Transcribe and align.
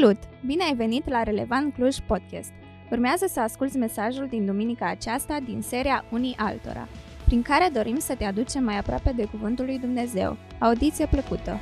Salut! 0.00 0.18
Bine 0.46 0.64
ai 0.64 0.74
venit 0.74 1.08
la 1.08 1.22
Relevant 1.22 1.74
Cluj 1.74 1.96
Podcast! 2.06 2.52
Urmează 2.90 3.26
să 3.26 3.40
asculți 3.40 3.76
mesajul 3.76 4.28
din 4.28 4.46
duminica 4.46 4.88
aceasta 4.88 5.40
din 5.40 5.62
seria 5.62 6.04
Unii 6.10 6.34
Altora, 6.36 6.88
prin 7.24 7.42
care 7.42 7.70
dorim 7.72 7.98
să 7.98 8.14
te 8.14 8.24
aducem 8.24 8.64
mai 8.64 8.78
aproape 8.78 9.12
de 9.12 9.24
Cuvântul 9.24 9.64
lui 9.64 9.78
Dumnezeu. 9.78 10.36
Audiție 10.58 11.06
plăcută! 11.06 11.60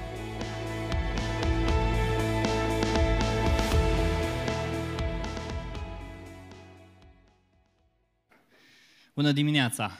Bună 9.14 9.32
dimineața! 9.32 9.90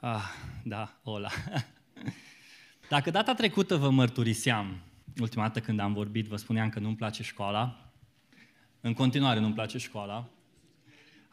Ah, 0.00 0.24
da, 0.64 1.00
hola! 1.02 1.30
Dacă 2.88 3.10
data 3.10 3.34
trecută 3.34 3.76
vă 3.76 3.90
mărturiseam 3.90 4.91
ultima 5.20 5.42
dată 5.42 5.60
când 5.60 5.80
am 5.80 5.92
vorbit, 5.92 6.26
vă 6.26 6.36
spuneam 6.36 6.68
că 6.68 6.78
nu-mi 6.78 6.96
place 6.96 7.22
școala. 7.22 7.92
În 8.80 8.92
continuare 8.92 9.40
nu-mi 9.40 9.54
place 9.54 9.78
școala. 9.78 10.28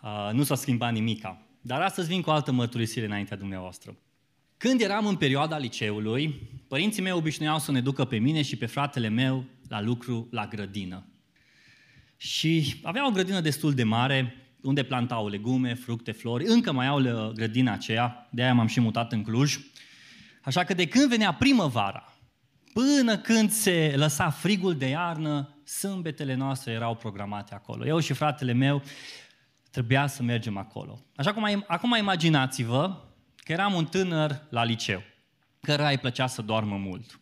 Uh, 0.03 0.29
nu 0.33 0.43
s-a 0.43 0.55
schimbat 0.55 0.93
nimica. 0.93 1.41
Dar 1.61 1.81
astăzi 1.81 2.07
vin 2.07 2.21
cu 2.21 2.29
o 2.29 2.33
altă 2.33 2.51
mărturisire 2.51 3.05
înaintea 3.05 3.37
dumneavoastră. 3.37 3.97
Când 4.57 4.81
eram 4.81 5.05
în 5.05 5.15
perioada 5.15 5.57
liceului, 5.57 6.49
părinții 6.67 7.01
mei 7.01 7.11
obișnuiau 7.11 7.59
să 7.59 7.71
ne 7.71 7.81
ducă 7.81 8.05
pe 8.05 8.17
mine 8.17 8.41
și 8.41 8.55
pe 8.55 8.65
fratele 8.65 9.07
meu 9.07 9.45
la 9.67 9.81
lucru 9.81 10.27
la 10.31 10.47
grădină. 10.47 11.05
Și 12.17 12.79
aveau 12.83 13.07
o 13.07 13.11
grădină 13.11 13.41
destul 13.41 13.73
de 13.73 13.83
mare, 13.83 14.35
unde 14.61 14.83
plantau 14.83 15.27
legume, 15.27 15.73
fructe, 15.73 16.11
flori. 16.11 16.45
Încă 16.45 16.71
mai 16.71 16.87
au 16.87 17.31
grădina 17.33 17.71
aceea, 17.71 18.27
de 18.31 18.43
aia 18.43 18.53
m-am 18.53 18.67
și 18.67 18.79
mutat 18.79 19.11
în 19.11 19.23
Cluj. 19.23 19.59
Așa 20.43 20.63
că 20.63 20.73
de 20.73 20.87
când 20.87 21.09
venea 21.09 21.33
primăvara, 21.33 22.08
Până 22.73 23.17
când 23.17 23.51
se 23.51 23.93
lăsa 23.95 24.29
frigul 24.29 24.77
de 24.77 24.87
iarnă, 24.87 25.57
sâmbetele 25.63 26.33
noastre 26.33 26.71
erau 26.71 26.95
programate 26.95 27.53
acolo. 27.53 27.85
Eu 27.85 27.99
și 27.99 28.13
fratele 28.13 28.53
meu 28.53 28.83
trebuia 29.71 30.07
să 30.07 30.23
mergem 30.23 30.57
acolo. 30.57 31.05
Așa 31.15 31.33
cum 31.33 31.63
acum 31.67 31.95
imaginați-vă 31.95 33.03
că 33.35 33.51
eram 33.51 33.73
un 33.73 33.85
tânăr 33.85 34.47
la 34.49 34.63
liceu, 34.63 35.01
căruia 35.61 35.89
îi 35.89 35.97
plăcea 35.97 36.27
să 36.27 36.41
doarmă 36.41 36.77
mult. 36.77 37.19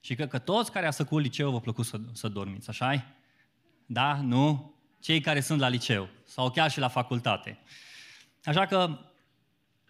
Și 0.00 0.14
cred 0.14 0.28
că 0.28 0.38
toți 0.38 0.72
care 0.72 0.86
ați 0.86 0.96
făcut 0.96 1.22
liceu 1.22 1.50
vă 1.50 1.60
plăcut 1.60 1.84
să, 1.84 2.00
să 2.12 2.28
dormiți, 2.28 2.68
așa 2.68 3.14
Da? 3.86 4.20
Nu? 4.22 4.74
Cei 5.00 5.20
care 5.20 5.40
sunt 5.40 5.60
la 5.60 5.68
liceu 5.68 6.08
sau 6.24 6.50
chiar 6.50 6.70
și 6.70 6.78
la 6.78 6.88
facultate. 6.88 7.58
Așa 8.44 8.66
că 8.66 8.98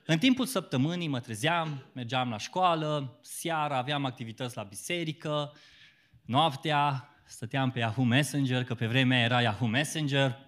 în 0.06 0.18
timpul 0.18 0.46
săptămânii 0.46 1.08
mă 1.08 1.20
trezeam, 1.20 1.84
mergeam 1.92 2.30
la 2.30 2.38
școală, 2.38 3.18
seara 3.22 3.76
aveam 3.76 4.04
activități 4.04 4.56
la 4.56 4.62
biserică, 4.62 5.52
noaptea 6.24 7.08
stăteam 7.24 7.70
pe 7.70 7.78
Yahoo 7.78 8.04
Messenger, 8.04 8.64
că 8.64 8.74
pe 8.74 8.86
vremea 8.86 9.22
era 9.22 9.42
Yahoo 9.42 9.68
Messenger, 9.68 10.46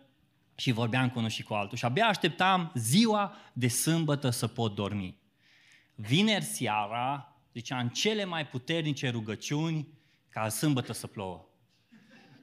și 0.59 0.73
vorbeam 0.73 1.11
cu 1.11 1.19
unul 1.19 1.31
și 1.31 1.43
cu 1.43 1.55
altul. 1.55 1.77
Și 1.77 1.85
abia 1.85 2.07
așteptam 2.07 2.73
ziua 2.75 3.35
de 3.53 3.69
sâmbătă 3.69 4.31
să 4.31 4.47
pot 4.47 4.75
dormi. 4.75 5.17
Vineri 5.95 6.45
seara, 6.45 7.37
ziceam, 7.53 7.89
cele 7.89 8.25
mai 8.25 8.47
puternice 8.47 9.11
rugăciuni 9.11 9.89
ca 10.29 10.49
sâmbătă 10.49 10.93
să 10.93 11.07
plouă. 11.07 11.48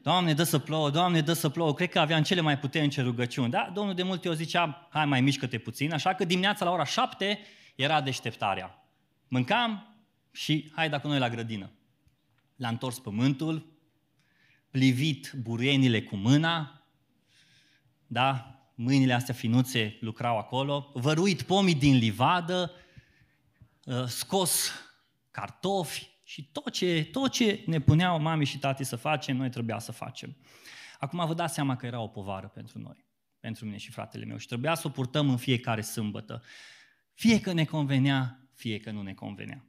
Doamne, 0.05 0.33
dă 0.33 0.43
să 0.43 0.59
plouă, 0.59 0.89
Doamne, 0.89 1.21
dă 1.21 1.33
să 1.33 1.49
plouă. 1.49 1.73
Cred 1.73 1.89
că 1.89 1.99
aveam 1.99 2.23
cele 2.23 2.41
mai 2.41 2.59
puternice 2.59 3.01
rugăciuni. 3.01 3.51
Da? 3.51 3.71
Domnul 3.73 3.93
de 3.93 4.03
multe 4.03 4.27
ori 4.27 4.37
zicea, 4.37 4.87
hai 4.91 5.05
mai 5.05 5.21
mișcă-te 5.21 5.57
puțin, 5.57 5.93
așa 5.93 6.13
că 6.13 6.25
dimineața 6.25 6.65
la 6.65 6.71
ora 6.71 6.85
șapte 6.85 7.39
era 7.75 8.01
deșteptarea. 8.01 8.87
Mâncam 9.27 9.97
și 10.31 10.71
hai 10.75 10.89
dacă 10.89 11.07
noi 11.07 11.19
la 11.19 11.29
grădină. 11.29 11.71
L-a 12.55 12.67
întors 12.67 12.99
pământul, 12.99 13.77
plivit 14.71 15.33
burenile 15.41 16.01
cu 16.01 16.15
mâna, 16.15 16.83
da? 18.07 18.59
mâinile 18.75 19.13
astea 19.13 19.33
finuțe 19.33 19.97
lucrau 20.01 20.37
acolo, 20.37 20.91
văruit 20.93 21.41
pomii 21.41 21.75
din 21.75 21.97
livadă, 21.97 22.71
ă, 23.87 24.05
scos 24.05 24.71
cartofi, 25.31 26.09
și 26.27 26.49
tot 26.51 26.69
ce, 26.69 27.07
tot 27.11 27.31
ce 27.31 27.63
ne 27.65 27.79
puneau 27.79 28.21
mami 28.21 28.45
și 28.45 28.59
tati 28.59 28.83
să 28.83 28.95
facem, 28.95 29.37
noi 29.37 29.49
trebuia 29.49 29.79
să 29.79 29.91
facem. 29.91 30.35
Acum 30.99 31.25
vă 31.25 31.33
dați 31.33 31.53
seama 31.53 31.75
că 31.75 31.85
era 31.85 31.99
o 31.99 32.07
povară 32.07 32.47
pentru 32.47 32.79
noi, 32.79 33.05
pentru 33.39 33.65
mine 33.65 33.77
și 33.77 33.91
fratele 33.91 34.25
meu 34.25 34.37
și 34.37 34.47
trebuia 34.47 34.75
să 34.75 34.87
o 34.87 34.89
purtăm 34.89 35.29
în 35.29 35.37
fiecare 35.37 35.81
sâmbătă. 35.81 36.43
Fie 37.13 37.39
că 37.39 37.53
ne 37.53 37.65
convenea, 37.65 38.49
fie 38.53 38.79
că 38.79 38.91
nu 38.91 39.01
ne 39.01 39.13
convenea. 39.13 39.65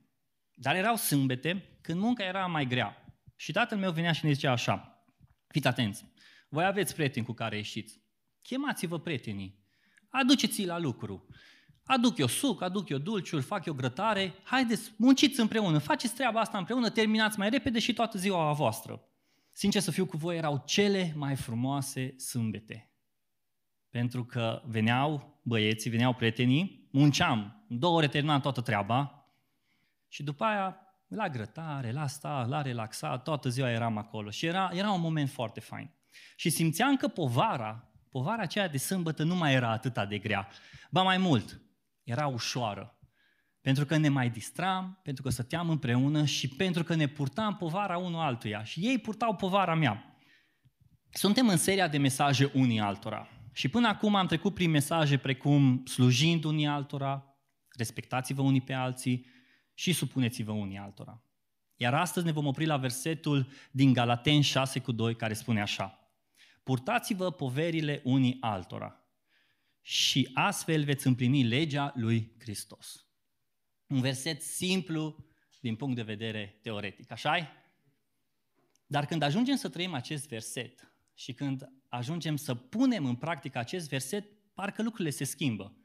Dar 0.55 0.77
erau 0.77 0.97
sâmbete 0.97 1.78
când 1.81 2.00
munca 2.00 2.25
era 2.25 2.47
mai 2.47 2.67
grea. 2.67 3.17
Și 3.37 3.53
tatăl 3.53 3.78
meu 3.78 3.93
venea 3.93 4.12
și 4.12 4.25
ne 4.25 4.33
zicea 4.33 4.53
așa, 4.53 5.05
fiți 5.47 5.67
atenți, 5.67 6.05
voi 6.49 6.65
aveți 6.65 6.94
prieteni 6.94 7.27
cu 7.27 7.33
care 7.33 7.56
ieșiți. 7.56 8.00
Chemați-vă 8.43 8.99
prietenii, 8.99 9.65
aduceți-i 10.09 10.65
la 10.65 10.78
lucru. 10.78 11.27
Aduc 11.87 12.19
eu 12.19 12.27
suc, 12.27 12.63
aduc 12.63 12.89
eu 12.89 12.99
dulciuri, 12.99 13.43
fac 13.43 13.65
eu 13.65 13.75
grătare, 13.75 14.35
haideți, 14.43 14.93
munciți 14.97 15.41
împreună, 15.41 15.79
faceți 15.79 16.15
treaba 16.15 16.41
asta 16.41 16.59
împreună, 16.59 16.91
terminați 16.91 17.39
mai 17.39 17.51
repede 17.51 17.79
și 17.79 17.93
toată 17.93 18.19
ziua 18.19 18.49
a 18.49 18.53
voastră. 18.53 19.03
Sincer 19.53 19.81
să 19.81 19.91
fiu 19.91 20.07
cu 20.07 20.17
voi, 20.17 20.37
erau 20.37 20.63
cele 20.67 21.13
mai 21.17 21.37
frumoase 21.37 22.15
sâmbete. 22.19 22.91
Pentru 23.91 24.25
că 24.25 24.63
veneau 24.65 25.41
băieții, 25.43 25.91
veneau 25.91 26.15
prietenii, 26.15 26.89
munceam, 26.93 27.65
în 27.69 27.79
două 27.79 27.97
ore 27.97 28.09
terminam 28.09 28.41
toată 28.41 28.61
treaba 28.61 29.27
și 30.09 30.23
după 30.23 30.45
aia 30.45 30.81
la 31.09 31.29
grătare, 31.29 31.93
la 31.93 32.07
sta, 32.07 32.47
la 32.49 32.63
relaxat, 32.63 33.23
toată 33.23 33.49
ziua 33.49 33.71
eram 33.71 33.97
acolo 33.99 34.31
și 34.31 34.47
era, 34.47 34.71
era 34.73 34.91
un 34.91 35.01
moment 35.01 35.31
foarte 35.31 35.61
fain. 35.61 35.91
Și 36.37 36.51
simțeam 36.51 36.97
că 36.97 37.09
povara, 37.09 37.91
povara 38.11 38.43
aceea 38.43 38.69
de 38.69 38.79
sâmbătă 38.79 39.23
nu 39.23 39.35
mai 39.35 39.53
era 39.53 39.71
atât 39.71 40.09
de 40.09 40.19
grea. 40.19 40.49
Ba 40.91 41.03
mai 41.03 41.19
mult, 41.19 41.61
era 42.06 42.27
ușoară. 42.27 42.99
Pentru 43.61 43.84
că 43.84 43.97
ne 43.97 44.09
mai 44.09 44.31
distram, 44.31 45.00
pentru 45.03 45.22
că 45.22 45.31
stăteam 45.31 45.71
împreună 45.71 46.25
și 46.25 46.49
pentru 46.49 46.84
că 46.84 46.94
ne 46.94 47.06
purtam 47.06 47.56
povara 47.56 47.99
unul 47.99 48.21
altuia. 48.21 48.65
Și 48.65 48.81
ei 48.81 48.99
purtau 48.99 49.34
povara 49.34 49.75
mea. 49.75 50.19
Suntem 51.11 51.49
în 51.49 51.56
seria 51.56 51.89
de 51.89 51.99
mesaje 51.99 52.50
unii 52.55 52.81
altora. 52.81 53.28
Și 53.53 53.69
până 53.69 53.89
acum 53.89 54.15
am 54.15 54.27
trecut 54.27 54.55
prin 54.55 54.71
mesaje 54.71 55.17
precum 55.17 55.83
slujind 55.87 56.44
unii 56.44 56.67
altora, 56.67 57.25
respectați-vă 57.77 58.43
unii 58.43 58.61
pe 58.61 58.73
alții 58.73 59.27
și 59.75 59.93
supuneți-vă 59.93 60.53
unii 60.53 60.78
altora. 60.78 61.23
Iar 61.77 61.94
astăzi 61.94 62.27
ne 62.27 62.33
vom 62.33 62.47
opri 62.47 62.67
la 62.67 62.77
versetul 62.77 63.49
din 63.71 63.93
Galaten 63.93 64.41
6 64.41 64.81
cu 64.81 64.93
2 64.93 65.17
care 65.17 65.34
spune 65.34 65.61
așa. 65.61 66.11
Purtați-vă 66.62 67.31
poverile 67.31 68.00
unii 68.05 68.37
altora 68.41 69.06
și 69.89 70.31
astfel 70.35 70.85
veți 70.85 71.07
împlini 71.07 71.43
legea 71.43 71.93
lui 71.95 72.33
Hristos. 72.39 73.07
Un 73.87 74.01
verset 74.01 74.43
simplu 74.43 75.27
din 75.61 75.77
punct 75.77 75.97
de 75.97 76.03
vedere 76.03 76.59
teoretic, 76.63 77.11
așa 77.11 77.39
-i? 77.39 77.49
Dar 78.87 79.07
când 79.07 79.23
ajungem 79.23 79.57
să 79.57 79.69
trăim 79.69 79.95
acest 79.95 80.29
verset 80.29 80.93
și 81.15 81.33
când 81.33 81.69
ajungem 81.89 82.37
să 82.37 82.55
punem 82.55 83.05
în 83.05 83.15
practică 83.17 83.59
acest 83.59 83.89
verset, 83.89 84.27
parcă 84.55 84.83
lucrurile 84.83 85.11
se 85.11 85.25
schimbă. 85.25 85.77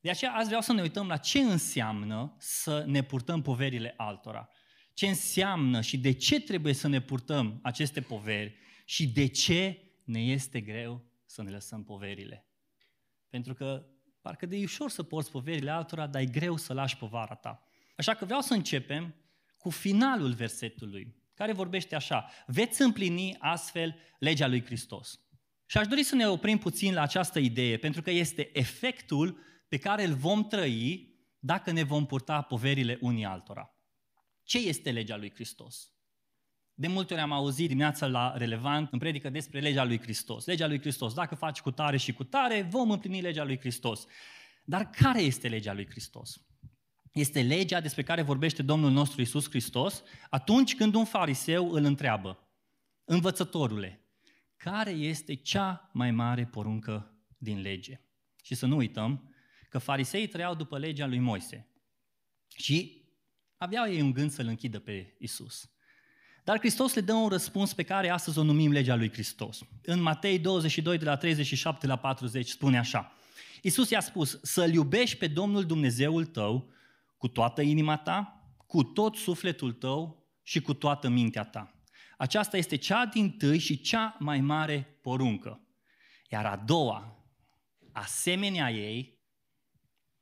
De 0.00 0.10
aceea 0.10 0.32
azi 0.32 0.46
vreau 0.46 0.60
să 0.60 0.72
ne 0.72 0.82
uităm 0.82 1.06
la 1.06 1.16
ce 1.16 1.38
înseamnă 1.38 2.36
să 2.38 2.84
ne 2.86 3.02
purtăm 3.02 3.42
poverile 3.42 3.94
altora. 3.96 4.48
Ce 4.92 5.06
înseamnă 5.06 5.80
și 5.80 5.98
de 5.98 6.12
ce 6.12 6.40
trebuie 6.40 6.72
să 6.72 6.88
ne 6.88 7.00
purtăm 7.00 7.58
aceste 7.62 8.00
poveri 8.00 8.56
și 8.84 9.08
de 9.08 9.26
ce 9.26 9.82
ne 10.04 10.20
este 10.20 10.60
greu 10.60 11.04
să 11.24 11.42
ne 11.42 11.50
lăsăm 11.50 11.84
poverile. 11.84 12.46
Pentru 13.32 13.54
că 13.54 13.86
parcă 14.20 14.46
de 14.46 14.56
e 14.56 14.62
ușor 14.62 14.90
să 14.90 15.02
porți 15.02 15.30
poverile 15.30 15.70
altora, 15.70 16.06
dar 16.06 16.22
e 16.22 16.26
greu 16.26 16.56
să 16.56 16.72
lași 16.72 16.96
povara 16.96 17.34
ta. 17.34 17.62
Așa 17.96 18.14
că 18.14 18.24
vreau 18.24 18.40
să 18.40 18.54
începem 18.54 19.14
cu 19.58 19.70
finalul 19.70 20.32
versetului, 20.32 21.16
care 21.34 21.52
vorbește 21.52 21.94
așa. 21.94 22.30
Veți 22.46 22.82
împlini 22.82 23.36
astfel 23.38 23.96
legea 24.18 24.46
lui 24.46 24.64
Hristos. 24.64 25.20
Și 25.66 25.78
aș 25.78 25.86
dori 25.86 26.02
să 26.02 26.14
ne 26.14 26.28
oprim 26.28 26.58
puțin 26.58 26.94
la 26.94 27.02
această 27.02 27.38
idee, 27.38 27.76
pentru 27.76 28.02
că 28.02 28.10
este 28.10 28.58
efectul 28.58 29.38
pe 29.68 29.78
care 29.78 30.04
îl 30.04 30.14
vom 30.14 30.48
trăi 30.48 31.16
dacă 31.38 31.70
ne 31.70 31.82
vom 31.82 32.06
purta 32.06 32.42
poverile 32.42 32.98
unii 33.00 33.24
altora. 33.24 33.76
Ce 34.42 34.58
este 34.58 34.90
legea 34.90 35.16
lui 35.16 35.32
Hristos? 35.34 35.91
De 36.74 36.86
multe 36.86 37.12
ori 37.12 37.22
am 37.22 37.32
auzit 37.32 37.68
dimineața 37.68 38.06
la 38.06 38.36
relevant 38.36 38.92
în 38.92 38.98
predică 38.98 39.30
despre 39.30 39.60
legea 39.60 39.84
lui 39.84 40.00
Hristos. 40.00 40.44
Legea 40.44 40.66
lui 40.66 40.80
Hristos. 40.80 41.14
Dacă 41.14 41.34
faci 41.34 41.60
cu 41.60 41.70
tare 41.70 41.96
și 41.96 42.12
cu 42.12 42.24
tare, 42.24 42.62
vom 42.62 42.90
împlini 42.90 43.20
legea 43.20 43.44
lui 43.44 43.58
Hristos. 43.58 44.06
Dar 44.64 44.90
care 44.90 45.20
este 45.20 45.48
legea 45.48 45.72
lui 45.72 45.86
Hristos? 45.90 46.40
Este 47.12 47.42
legea 47.42 47.80
despre 47.80 48.02
care 48.02 48.22
vorbește 48.22 48.62
Domnul 48.62 48.90
nostru 48.90 49.20
Isus 49.20 49.48
Hristos 49.48 50.02
atunci 50.30 50.74
când 50.74 50.94
un 50.94 51.04
fariseu 51.04 51.70
îl 51.72 51.84
întreabă, 51.84 52.48
învățătorule, 53.04 54.06
care 54.56 54.90
este 54.90 55.34
cea 55.34 55.90
mai 55.92 56.10
mare 56.10 56.46
poruncă 56.46 57.16
din 57.38 57.60
lege? 57.60 58.00
Și 58.42 58.54
să 58.54 58.66
nu 58.66 58.76
uităm 58.76 59.34
că 59.68 59.78
fariseii 59.78 60.26
trăiau 60.26 60.54
după 60.54 60.78
legea 60.78 61.06
lui 61.06 61.18
Moise 61.18 61.68
și 62.56 63.02
aveau 63.56 63.86
ei 63.86 64.00
un 64.00 64.12
gând 64.12 64.30
să-l 64.30 64.46
închidă 64.46 64.78
pe 64.78 65.16
Isus. 65.18 65.70
Dar 66.44 66.58
Hristos 66.58 66.94
le 66.94 67.00
dă 67.00 67.12
un 67.12 67.28
răspuns 67.28 67.74
pe 67.74 67.82
care 67.82 68.08
astăzi 68.08 68.38
o 68.38 68.42
numim 68.42 68.72
legea 68.72 68.94
lui 68.94 69.12
Hristos. 69.12 69.60
În 69.82 70.00
Matei 70.00 70.38
22, 70.38 70.98
de 70.98 71.04
la 71.04 71.16
37 71.16 71.86
la 71.86 71.96
40, 71.96 72.48
spune 72.48 72.78
așa. 72.78 73.12
Iisus 73.62 73.90
i-a 73.90 74.00
spus, 74.00 74.38
să-L 74.42 74.72
iubești 74.72 75.16
pe 75.16 75.26
Domnul 75.26 75.64
Dumnezeul 75.64 76.24
tău 76.24 76.70
cu 77.16 77.28
toată 77.28 77.62
inima 77.62 77.96
ta, 77.96 78.46
cu 78.66 78.82
tot 78.82 79.16
sufletul 79.16 79.72
tău 79.72 80.26
și 80.42 80.60
cu 80.60 80.74
toată 80.74 81.08
mintea 81.08 81.44
ta. 81.44 81.74
Aceasta 82.16 82.56
este 82.56 82.76
cea 82.76 83.06
din 83.06 83.30
tâi 83.30 83.58
și 83.58 83.80
cea 83.80 84.16
mai 84.18 84.40
mare 84.40 84.98
poruncă. 85.02 85.66
Iar 86.30 86.46
a 86.46 86.56
doua, 86.56 87.26
asemenea 87.92 88.70
ei, 88.70 89.20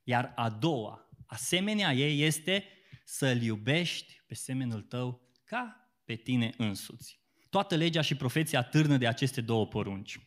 iar 0.03 0.33
a 0.37 0.51
doua, 0.51 1.09
asemenea 1.27 1.93
ei 1.93 2.23
este 2.23 2.65
să-L 3.05 3.43
iubești 3.43 4.23
pe 4.27 4.35
semenul 4.35 4.83
tău 4.83 5.31
ca 5.45 5.80
pe 6.11 6.17
tine 6.17 6.51
însuți. 6.57 7.21
Toată 7.51 7.75
legea 7.75 8.01
și 8.01 8.15
profeția 8.15 8.63
târnă 8.63 8.97
de 8.97 9.07
aceste 9.07 9.41
două 9.41 9.67
porunci. 9.67 10.21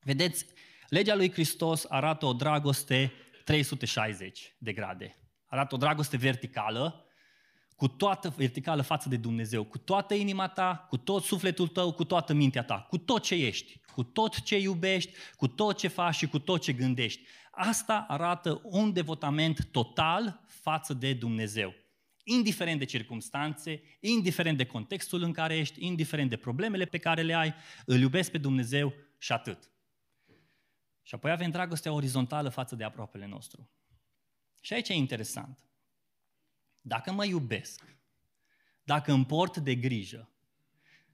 Vedeți, 0.00 0.46
legea 0.88 1.14
lui 1.14 1.32
Hristos 1.32 1.84
arată 1.88 2.26
o 2.26 2.32
dragoste 2.32 3.12
360 3.44 4.54
de 4.58 4.72
grade. 4.72 5.18
Arată 5.46 5.74
o 5.74 5.78
dragoste 5.78 6.16
verticală, 6.16 7.06
cu 7.76 7.88
toată 7.88 8.34
verticală 8.36 8.82
față 8.82 9.08
de 9.08 9.16
Dumnezeu, 9.16 9.64
cu 9.64 9.78
toată 9.78 10.14
inima 10.14 10.48
ta, 10.48 10.86
cu 10.88 10.96
tot 10.96 11.22
sufletul 11.22 11.68
tău, 11.68 11.92
cu 11.92 12.04
toată 12.04 12.32
mintea 12.32 12.62
ta, 12.62 12.86
cu 12.88 12.98
tot 12.98 13.22
ce 13.22 13.34
ești, 13.34 13.80
cu 13.92 14.02
tot 14.02 14.40
ce 14.40 14.58
iubești, 14.58 15.12
cu 15.36 15.48
tot 15.48 15.78
ce 15.78 15.88
faci 15.88 16.14
și 16.14 16.26
cu 16.26 16.38
tot 16.38 16.62
ce 16.62 16.72
gândești. 16.72 17.22
Asta 17.50 18.04
arată 18.08 18.60
un 18.64 18.92
devotament 18.92 19.64
total 19.70 20.40
față 20.46 20.94
de 20.94 21.12
Dumnezeu. 21.12 21.74
Indiferent 22.24 22.78
de 22.78 22.84
circumstanțe, 22.84 23.82
indiferent 24.00 24.56
de 24.56 24.66
contextul 24.66 25.22
în 25.22 25.32
care 25.32 25.56
ești, 25.56 25.84
indiferent 25.84 26.30
de 26.30 26.36
problemele 26.36 26.84
pe 26.84 26.98
care 26.98 27.22
le 27.22 27.34
ai, 27.34 27.54
îl 27.86 28.00
iubesc 28.00 28.30
pe 28.30 28.38
Dumnezeu 28.38 28.94
și 29.18 29.32
atât. 29.32 29.70
Și 31.02 31.14
apoi 31.14 31.30
avem 31.30 31.50
dragostea 31.50 31.92
orizontală 31.92 32.48
față 32.48 32.74
de 32.74 32.84
aproapele 32.84 33.26
nostru. 33.26 33.70
Și 34.60 34.72
aici 34.72 34.88
e 34.88 34.94
interesant. 34.94 35.58
Dacă 36.80 37.12
mă 37.12 37.24
iubesc, 37.24 37.96
dacă 38.82 39.12
îmi 39.12 39.26
port 39.26 39.56
de 39.56 39.74
grijă, 39.74 40.28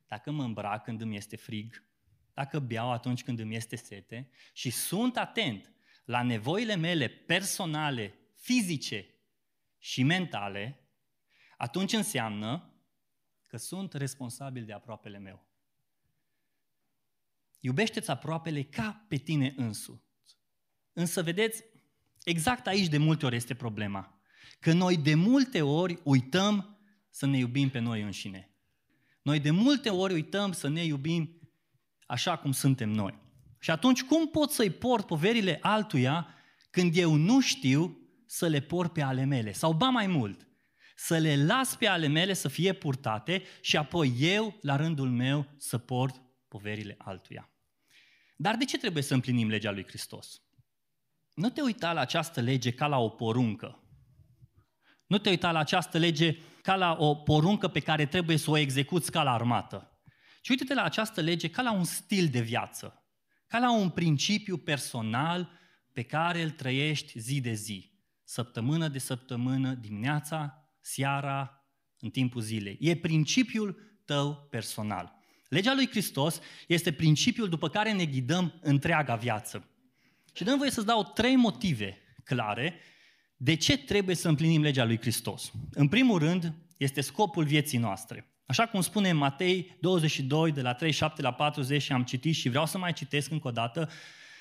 dacă 0.06 0.30
mă 0.30 0.42
îmbrac 0.42 0.84
când 0.84 1.00
îmi 1.00 1.16
este 1.16 1.36
frig, 1.36 1.84
dacă 2.34 2.58
beau 2.58 2.92
atunci 2.92 3.22
când 3.22 3.38
îmi 3.38 3.56
este 3.56 3.76
sete 3.76 4.30
și 4.52 4.70
sunt 4.70 5.16
atent 5.16 5.72
la 6.04 6.22
nevoile 6.22 6.74
mele 6.74 7.08
personale, 7.08 8.14
fizice 8.34 9.14
și 9.78 10.02
mentale, 10.02 10.79
atunci 11.60 11.92
înseamnă 11.92 12.72
că 13.46 13.56
sunt 13.56 13.92
responsabil 13.92 14.64
de 14.64 14.72
aproapele 14.72 15.18
meu. 15.18 15.46
Iubește-ți 17.60 18.10
aproapele 18.10 18.62
ca 18.62 19.04
pe 19.08 19.16
tine 19.16 19.54
însuți. 19.56 20.38
Însă, 20.92 21.22
vedeți, 21.22 21.64
exact 22.24 22.66
aici 22.66 22.88
de 22.88 22.98
multe 22.98 23.26
ori 23.26 23.36
este 23.36 23.54
problema. 23.54 24.20
Că 24.60 24.72
noi 24.72 24.96
de 24.96 25.14
multe 25.14 25.62
ori 25.62 26.00
uităm 26.04 26.78
să 27.10 27.26
ne 27.26 27.38
iubim 27.38 27.70
pe 27.70 27.78
noi 27.78 28.02
înșine. 28.02 28.50
Noi 29.22 29.40
de 29.40 29.50
multe 29.50 29.88
ori 29.88 30.14
uităm 30.14 30.52
să 30.52 30.68
ne 30.68 30.84
iubim 30.84 31.50
așa 32.06 32.36
cum 32.36 32.52
suntem 32.52 32.88
noi. 32.88 33.18
Și 33.58 33.70
atunci 33.70 34.02
cum 34.02 34.28
pot 34.28 34.50
să-i 34.50 34.70
port 34.70 35.06
poverile 35.06 35.58
altuia 35.62 36.34
când 36.70 36.96
eu 36.96 37.14
nu 37.14 37.40
știu 37.40 37.98
să 38.26 38.46
le 38.46 38.60
port 38.60 38.92
pe 38.92 39.02
ale 39.02 39.24
mele? 39.24 39.52
Sau 39.52 39.72
ba 39.72 39.88
mai 39.88 40.06
mult, 40.06 40.48
să 41.02 41.18
le 41.18 41.44
las 41.44 41.76
pe 41.76 41.86
ale 41.86 42.06
mele 42.06 42.32
să 42.32 42.48
fie 42.48 42.72
purtate 42.72 43.42
și 43.60 43.76
apoi 43.76 44.14
eu, 44.18 44.58
la 44.62 44.76
rândul 44.76 45.10
meu, 45.10 45.46
să 45.56 45.78
port 45.78 46.22
poverile 46.48 46.94
altuia. 46.98 47.50
Dar 48.36 48.56
de 48.56 48.64
ce 48.64 48.78
trebuie 48.78 49.02
să 49.02 49.14
împlinim 49.14 49.48
legea 49.48 49.70
lui 49.70 49.86
Hristos? 49.86 50.42
Nu 51.34 51.50
te 51.50 51.60
uita 51.60 51.92
la 51.92 52.00
această 52.00 52.40
lege 52.40 52.72
ca 52.72 52.86
la 52.86 52.98
o 52.98 53.08
poruncă. 53.08 53.82
Nu 55.06 55.18
te 55.18 55.28
uita 55.28 55.52
la 55.52 55.58
această 55.58 55.98
lege 55.98 56.36
ca 56.62 56.76
la 56.76 56.96
o 56.98 57.14
poruncă 57.14 57.68
pe 57.68 57.80
care 57.80 58.06
trebuie 58.06 58.36
să 58.36 58.50
o 58.50 58.56
execuți 58.56 59.10
ca 59.10 59.22
la 59.22 59.32
armată. 59.32 60.00
Ci 60.40 60.48
uite-te 60.48 60.74
la 60.74 60.82
această 60.82 61.20
lege 61.20 61.50
ca 61.50 61.62
la 61.62 61.72
un 61.72 61.84
stil 61.84 62.28
de 62.28 62.40
viață, 62.40 63.04
ca 63.46 63.58
la 63.58 63.72
un 63.72 63.90
principiu 63.90 64.56
personal 64.56 65.50
pe 65.92 66.02
care 66.02 66.42
îl 66.42 66.50
trăiești 66.50 67.18
zi 67.18 67.40
de 67.40 67.52
zi, 67.52 67.92
săptămână 68.24 68.88
de 68.88 68.98
săptămână, 68.98 69.74
dimineața, 69.74 70.59
seara, 70.80 71.64
în 72.00 72.10
timpul 72.10 72.40
zilei. 72.40 72.76
E 72.80 72.96
principiul 72.96 73.98
tău 74.04 74.46
personal. 74.50 75.18
Legea 75.48 75.74
lui 75.74 75.88
Hristos 75.88 76.40
este 76.66 76.92
principiul 76.92 77.48
după 77.48 77.68
care 77.68 77.92
ne 77.92 78.04
ghidăm 78.04 78.58
întreaga 78.62 79.14
viață. 79.14 79.68
Și 80.32 80.44
dăm 80.44 80.58
voie 80.58 80.70
să-ți 80.70 80.86
dau 80.86 81.02
trei 81.02 81.36
motive 81.36 81.98
clare 82.24 82.74
de 83.36 83.54
ce 83.54 83.78
trebuie 83.78 84.14
să 84.14 84.28
împlinim 84.28 84.62
legea 84.62 84.84
lui 84.84 85.00
Hristos. 85.00 85.52
În 85.72 85.88
primul 85.88 86.18
rând, 86.18 86.54
este 86.76 87.00
scopul 87.00 87.44
vieții 87.44 87.78
noastre. 87.78 88.30
Așa 88.46 88.66
cum 88.66 88.80
spune 88.80 89.12
Matei 89.12 89.76
22, 89.80 90.52
de 90.52 90.60
la 90.60 90.74
37 90.74 91.22
la 91.22 91.32
40, 91.32 91.82
și 91.82 91.92
am 91.92 92.04
citit 92.04 92.34
și 92.34 92.48
vreau 92.48 92.66
să 92.66 92.78
mai 92.78 92.92
citesc 92.92 93.30
încă 93.30 93.48
o 93.48 93.50
dată, 93.50 93.88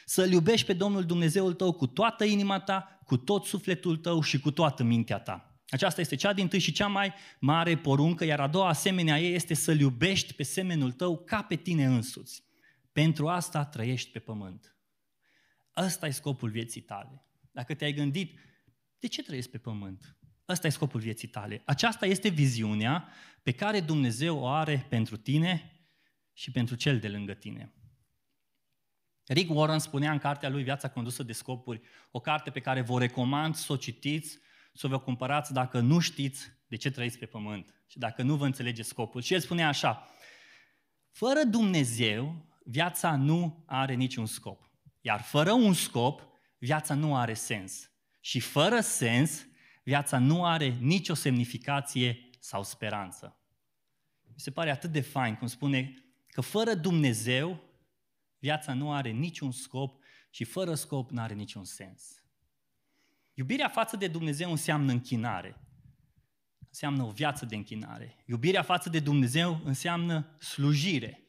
să-L 0.06 0.32
iubești 0.32 0.66
pe 0.66 0.74
Domnul 0.74 1.06
Dumnezeul 1.06 1.54
tău 1.54 1.72
cu 1.72 1.88
toată 1.88 2.24
inima 2.24 2.60
ta, 2.60 3.00
cu 3.06 3.18
tot 3.18 3.46
sufletul 3.46 3.98
tău 3.98 4.22
și 4.22 4.40
cu 4.40 4.52
toată 4.52 4.84
mintea 4.84 5.20
ta. 5.20 5.49
Aceasta 5.70 6.02
este 6.02 6.16
cea 6.16 6.34
din 6.34 6.48
tâi 6.48 6.60
și 6.60 6.72
cea 6.72 6.88
mai 6.88 7.14
mare 7.40 7.78
poruncă, 7.78 8.26
iar 8.26 8.40
a 8.40 8.48
doua 8.48 8.68
asemenea 8.68 9.20
ei 9.20 9.34
este 9.34 9.54
să-L 9.54 9.80
iubești 9.80 10.34
pe 10.34 10.44
semenul 10.44 10.92
tău 10.92 11.18
ca 11.18 11.44
pe 11.44 11.56
tine 11.56 11.86
însuți. 11.86 12.44
Pentru 12.92 13.28
asta 13.28 13.66
trăiești 13.66 14.12
pe 14.12 14.20
pământ. 14.20 14.76
Ăsta 15.78 16.08
e 16.08 16.12
scopul 16.12 16.50
vieții 16.50 16.82
tale. 16.82 17.24
Dacă 17.52 17.74
te-ai 17.74 17.94
gândit, 17.94 18.40
de 19.00 19.08
ce 19.08 19.24
trăiesc 19.24 19.50
pe 19.50 19.58
pământ? 19.58 20.18
Ăsta 20.48 20.68
e 20.68 20.70
scopul 20.70 21.00
vieții 21.00 21.28
tale. 21.28 21.62
Aceasta 21.66 22.06
este 22.06 22.30
viziunea 22.30 23.08
pe 23.44 23.52
care 23.52 23.80
Dumnezeu 23.80 24.38
o 24.38 24.48
are 24.48 24.86
pentru 24.90 25.18
tine 25.18 25.74
și 26.34 26.52
pentru 26.52 26.76
cel 26.76 27.00
de 27.00 27.08
lângă 27.08 27.34
tine. 27.34 27.74
Rick 29.26 29.56
Warren 29.56 29.80
spunea 29.80 30.12
în 30.12 30.18
cartea 30.18 30.50
lui 30.50 30.64
Viața 30.64 30.90
condusă 30.90 31.24
de 31.24 31.34
scopuri, 31.34 31.82
o 32.12 32.20
carte 32.20 32.50
pe 32.50 32.60
care 32.60 32.82
vă 32.82 33.00
recomand 33.00 33.56
să 33.56 33.74
o 33.74 33.76
citiți, 33.76 34.40
să 34.74 34.86
o 34.86 34.90
vă 34.90 35.00
cumpărați 35.00 35.54
dacă 35.54 35.80
nu 35.80 36.00
știți 36.00 36.52
de 36.68 36.76
ce 36.76 36.92
trăiți 36.92 37.18
pe 37.18 37.26
pământ 37.26 37.84
și 37.88 37.98
dacă 37.98 38.24
nu 38.24 38.36
vă 38.36 38.46
înțelegeți 38.46 38.90
scopul. 38.90 39.22
Și 39.22 39.34
el 39.34 39.40
spunea 39.40 39.68
așa, 39.68 40.08
fără 41.12 41.44
Dumnezeu, 41.44 42.46
viața 42.64 43.16
nu 43.16 43.64
are 43.66 43.94
niciun 43.94 44.26
scop. 44.26 44.70
Iar 45.02 45.22
fără 45.22 45.52
un 45.52 45.74
scop, 45.74 46.28
viața 46.58 46.94
nu 46.94 47.16
are 47.16 47.34
sens. 47.34 47.92
Și 48.20 48.40
fără 48.40 48.80
sens, 48.80 49.46
viața 49.84 50.20
nu 50.20 50.46
are 50.46 50.68
nicio 50.68 51.14
semnificație 51.14 52.30
sau 52.40 52.64
speranță. 52.64 53.40
Mi 54.22 54.40
se 54.40 54.52
pare 54.52 54.70
atât 54.70 54.92
de 54.92 55.02
fain 55.02 55.36
cum 55.36 55.48
spune 55.48 55.94
că 56.28 56.42
fără 56.42 56.74
Dumnezeu, 56.74 57.64
viața 58.40 58.74
nu 58.74 58.94
are 58.94 59.10
niciun 59.10 59.52
scop 59.52 60.04
și 60.30 60.44
fără 60.44 60.76
scop 60.76 61.12
nu 61.12 61.22
are 61.22 61.34
niciun 61.34 61.64
sens. 61.64 62.19
Iubirea 63.40 63.68
față 63.68 63.98
de 63.98 64.08
Dumnezeu 64.08 64.52
înseamnă 64.52 64.92
închinare. 64.92 65.62
Înseamnă 66.68 67.04
o 67.04 67.10
viață 67.10 67.46
de 67.46 67.56
închinare. 67.56 68.24
Iubirea 68.26 68.62
față 68.62 68.90
de 68.90 69.00
Dumnezeu 69.00 69.62
înseamnă 69.64 70.36
slujire. 70.40 71.24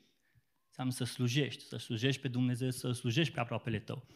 Înseamnă 0.66 0.92
să 0.92 1.04
slujești, 1.04 1.64
să 1.64 1.76
slujești 1.76 2.20
pe 2.20 2.28
Dumnezeu, 2.28 2.70
să 2.70 2.92
slujești 2.92 3.34
pe 3.34 3.40
aproapele 3.40 3.78
tău. 3.78 4.06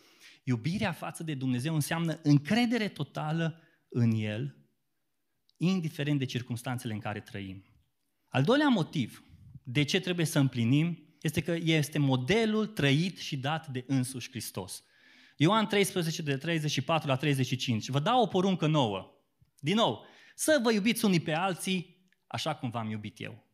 Iubirea 0.44 0.92
față 0.92 1.22
de 1.22 1.34
Dumnezeu 1.34 1.74
înseamnă 1.74 2.20
încredere 2.22 2.88
totală 2.88 3.60
în 3.88 4.10
El, 4.10 4.56
indiferent 5.56 6.18
de 6.18 6.24
circunstanțele 6.24 6.92
în 6.92 7.00
care 7.00 7.20
trăim. 7.20 7.64
Al 8.28 8.42
doilea 8.42 8.68
motiv 8.68 9.24
de 9.62 9.82
ce 9.82 10.00
trebuie 10.00 10.26
să 10.26 10.38
împlinim 10.38 11.16
este 11.20 11.40
că 11.40 11.56
este 11.60 11.98
modelul 11.98 12.66
trăit 12.66 13.18
și 13.18 13.36
dat 13.36 13.68
de 13.68 13.84
însuși 13.86 14.30
Hristos. 14.30 14.84
Ioan 15.37 15.67
13, 15.67 16.23
de 16.23 16.37
34 16.37 17.09
la 17.09 17.17
35. 17.17 17.88
Vă 17.88 17.99
dau 17.99 18.23
o 18.23 18.26
poruncă 18.26 18.67
nouă. 18.67 19.14
Din 19.59 19.75
nou, 19.75 20.05
să 20.35 20.59
vă 20.62 20.73
iubiți 20.73 21.05
unii 21.05 21.21
pe 21.21 21.33
alții 21.33 22.09
așa 22.26 22.55
cum 22.55 22.71
v-am 22.71 22.91
iubit 22.91 23.21
eu. 23.21 23.45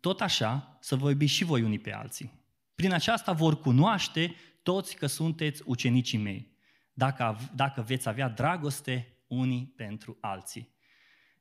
Tot 0.00 0.20
așa, 0.20 0.78
să 0.80 0.96
vă 0.96 1.08
iubiți 1.08 1.32
și 1.32 1.44
voi 1.44 1.62
unii 1.62 1.78
pe 1.78 1.92
alții. 1.92 2.40
Prin 2.74 2.92
aceasta 2.92 3.32
vor 3.32 3.60
cunoaște 3.60 4.34
toți 4.62 4.96
că 4.96 5.06
sunteți 5.06 5.62
ucenicii 5.64 6.18
mei, 6.18 6.56
dacă, 6.92 7.38
dacă 7.54 7.82
veți 7.82 8.08
avea 8.08 8.28
dragoste 8.28 9.24
unii 9.26 9.72
pentru 9.76 10.18
alții. 10.20 10.74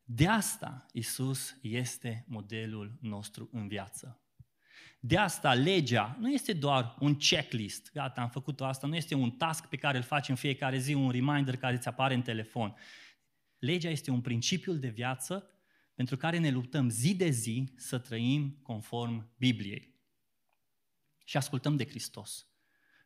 De 0.03 0.27
asta 0.27 0.85
Isus 0.91 1.57
este 1.61 2.25
modelul 2.27 2.97
nostru 3.01 3.49
în 3.51 3.67
viață. 3.67 4.20
De 5.03 5.17
asta 5.17 5.53
legea 5.53 6.17
nu 6.19 6.31
este 6.31 6.53
doar 6.53 6.95
un 6.99 7.15
checklist, 7.15 7.91
gata, 7.93 8.21
am 8.21 8.29
făcut 8.29 8.61
asta, 8.61 8.87
nu 8.87 8.95
este 8.95 9.15
un 9.15 9.31
task 9.31 9.65
pe 9.65 9.75
care 9.75 9.97
îl 9.97 10.03
faci 10.03 10.29
în 10.29 10.35
fiecare 10.35 10.77
zi, 10.77 10.93
un 10.93 11.11
reminder 11.11 11.57
care 11.57 11.75
îți 11.75 11.87
apare 11.87 12.13
în 12.13 12.21
telefon. 12.21 12.75
Legea 13.59 13.89
este 13.89 14.11
un 14.11 14.21
principiu 14.21 14.73
de 14.73 14.87
viață 14.87 15.49
pentru 15.95 16.17
care 16.17 16.37
ne 16.37 16.49
luptăm 16.49 16.89
zi 16.89 17.15
de 17.15 17.29
zi 17.29 17.73
să 17.75 17.97
trăim 17.97 18.59
conform 18.61 19.33
Bibliei. 19.37 19.95
Și 21.23 21.37
ascultăm 21.37 21.75
de 21.75 21.85
Hristos. 21.85 22.47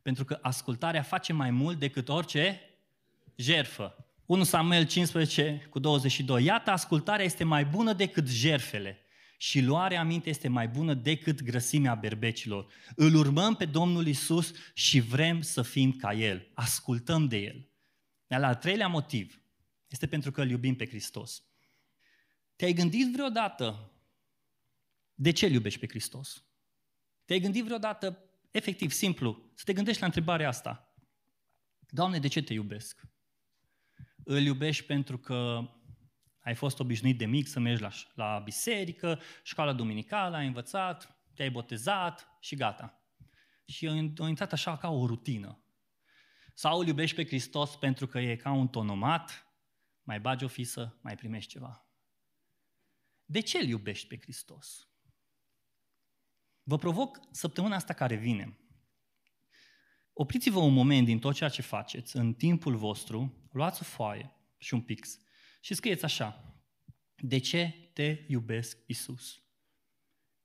Pentru 0.01 0.25
că 0.25 0.39
ascultarea 0.41 1.01
face 1.01 1.33
mai 1.33 1.51
mult 1.51 1.79
decât 1.79 2.09
orice 2.09 2.61
jerfă. 3.35 3.95
1 4.25 4.43
Samuel 4.43 4.85
15 4.85 5.67
cu 5.69 5.79
22. 5.79 6.43
Iată, 6.43 6.71
ascultarea 6.71 7.25
este 7.25 7.43
mai 7.43 7.65
bună 7.65 7.93
decât 7.93 8.27
jerfele 8.27 9.04
și 9.45 9.61
luarea 9.61 9.99
aminte 9.99 10.29
este 10.29 10.47
mai 10.47 10.67
bună 10.67 10.93
decât 10.93 11.43
grăsimea 11.43 11.95
berbecilor. 11.95 12.73
Îl 12.95 13.15
urmăm 13.15 13.55
pe 13.55 13.65
Domnul 13.65 14.07
Isus 14.07 14.51
și 14.73 14.99
vrem 14.99 15.41
să 15.41 15.61
fim 15.61 15.91
ca 15.91 16.13
El. 16.13 16.51
Ascultăm 16.53 17.27
de 17.27 17.37
El. 17.37 17.69
Iar 18.27 18.43
al 18.43 18.55
treilea 18.55 18.87
motiv 18.87 19.41
este 19.87 20.07
pentru 20.07 20.31
că 20.31 20.41
îl 20.41 20.49
iubim 20.49 20.75
pe 20.75 20.87
Hristos. 20.87 21.43
Te-ai 22.55 22.73
gândit 22.73 23.11
vreodată 23.11 23.91
de 25.13 25.31
ce 25.31 25.45
îl 25.45 25.51
iubești 25.51 25.79
pe 25.79 25.87
Hristos? 25.87 26.45
Te-ai 27.25 27.39
gândit 27.39 27.63
vreodată, 27.63 28.29
efectiv, 28.51 28.91
simplu, 28.91 29.51
să 29.55 29.63
te 29.65 29.73
gândești 29.73 29.99
la 29.99 30.05
întrebarea 30.07 30.47
asta. 30.47 30.95
Doamne, 31.79 32.19
de 32.19 32.27
ce 32.27 32.41
te 32.41 32.53
iubesc? 32.53 33.01
Îl 34.23 34.41
iubești 34.41 34.83
pentru 34.83 35.17
că 35.17 35.69
ai 36.45 36.55
fost 36.55 36.79
obișnuit 36.79 37.17
de 37.17 37.25
mic 37.25 37.47
să 37.47 37.59
mergi 37.59 37.81
la, 37.81 37.89
la 38.13 38.39
biserică, 38.39 39.19
școala 39.43 39.73
duminicală, 39.73 40.35
ai 40.35 40.47
învățat, 40.47 41.19
te-ai 41.33 41.49
botezat 41.49 42.27
și 42.39 42.55
gata. 42.55 43.03
Și 43.65 43.87
a 44.17 44.27
intrat 44.27 44.51
așa 44.51 44.77
ca 44.77 44.89
o 44.89 45.05
rutină. 45.05 45.63
Sau 46.53 46.79
îl 46.79 46.87
iubești 46.87 47.15
pe 47.15 47.25
Hristos 47.25 47.75
pentru 47.75 48.07
că 48.07 48.19
e 48.19 48.35
ca 48.35 48.51
un 48.51 48.67
tonomat, 48.67 49.47
mai 50.03 50.19
bagi 50.19 50.43
o 50.43 50.47
fisă, 50.47 50.99
mai 51.01 51.15
primești 51.15 51.51
ceva. 51.51 51.89
De 53.25 53.39
ce 53.39 53.57
îl 53.57 53.67
iubești 53.67 54.07
pe 54.07 54.17
Hristos? 54.21 54.89
Vă 56.63 56.77
provoc 56.77 57.19
săptămâna 57.31 57.75
asta 57.75 57.93
care 57.93 58.15
vine. 58.15 58.59
Opriți-vă 60.13 60.59
un 60.59 60.73
moment 60.73 61.05
din 61.05 61.19
tot 61.19 61.35
ceea 61.35 61.49
ce 61.49 61.61
faceți, 61.61 62.15
în 62.15 62.33
timpul 62.33 62.75
vostru, 62.75 63.47
luați 63.51 63.81
o 63.81 63.85
foaie 63.85 64.35
și 64.57 64.73
un 64.73 64.81
pix 64.81 65.19
și 65.65 65.73
scrieți 65.73 66.03
așa. 66.03 66.55
De 67.15 67.37
ce 67.37 67.89
te 67.93 68.23
iubesc, 68.27 68.77
Isus? 68.85 69.43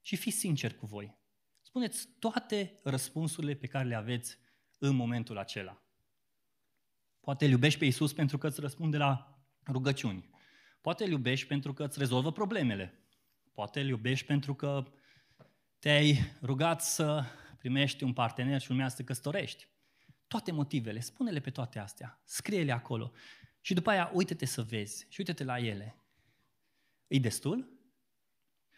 Și 0.00 0.16
fiți 0.16 0.36
sincer 0.36 0.74
cu 0.74 0.86
voi. 0.86 1.18
Spuneți 1.60 2.08
toate 2.18 2.80
răspunsurile 2.82 3.54
pe 3.54 3.66
care 3.66 3.88
le 3.88 3.94
aveți 3.94 4.38
în 4.78 4.96
momentul 4.96 5.38
acela. 5.38 5.82
Poate 7.20 7.44
îl 7.44 7.50
iubești 7.50 7.78
pe 7.78 7.84
Isus 7.84 8.12
pentru 8.12 8.38
că 8.38 8.46
îți 8.46 8.60
răspunde 8.60 8.96
la 8.96 9.42
rugăciuni. 9.66 10.30
Poate 10.80 11.04
îl 11.04 11.10
iubești 11.10 11.46
pentru 11.46 11.72
că 11.72 11.84
îți 11.84 11.98
rezolvă 11.98 12.32
problemele. 12.32 13.08
Poate 13.52 13.80
îl 13.80 13.88
iubești 13.88 14.26
pentru 14.26 14.54
că 14.54 14.92
te-ai 15.78 16.18
rugat 16.42 16.82
să 16.82 17.24
primești 17.58 18.04
un 18.04 18.12
partener 18.12 18.60
și 18.60 18.70
urmează 18.70 18.90
să 18.90 19.00
te 19.00 19.06
căsătorești. 19.06 19.68
Toate 20.26 20.52
motivele, 20.52 21.00
spune-le 21.00 21.40
pe 21.40 21.50
toate 21.50 21.78
astea, 21.78 22.20
scrie-le 22.24 22.72
acolo. 22.72 23.12
Și 23.60 23.74
după 23.74 23.90
aia, 23.90 24.10
uite-te 24.14 24.44
să 24.44 24.62
vezi 24.62 25.06
și 25.08 25.20
uite-te 25.20 25.44
la 25.44 25.58
ele. 25.58 26.04
E 27.06 27.18
destul? 27.18 27.78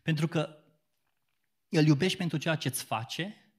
Pentru 0.02 0.28
că 0.28 0.64
îl 1.68 1.86
iubești 1.86 2.18
pentru 2.18 2.38
ceea 2.38 2.54
ce 2.54 2.68
îți 2.68 2.84
face 2.84 3.52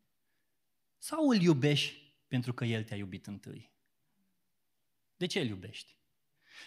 sau 0.98 1.30
îl 1.30 1.42
iubești 1.42 2.14
pentru 2.28 2.54
că 2.54 2.66
El 2.66 2.84
te-a 2.84 2.98
iubit 2.98 3.28
întâi? 3.28 3.72
De 5.16 5.26
ce 5.26 5.40
îl 5.40 5.48
iubești? 5.48 5.98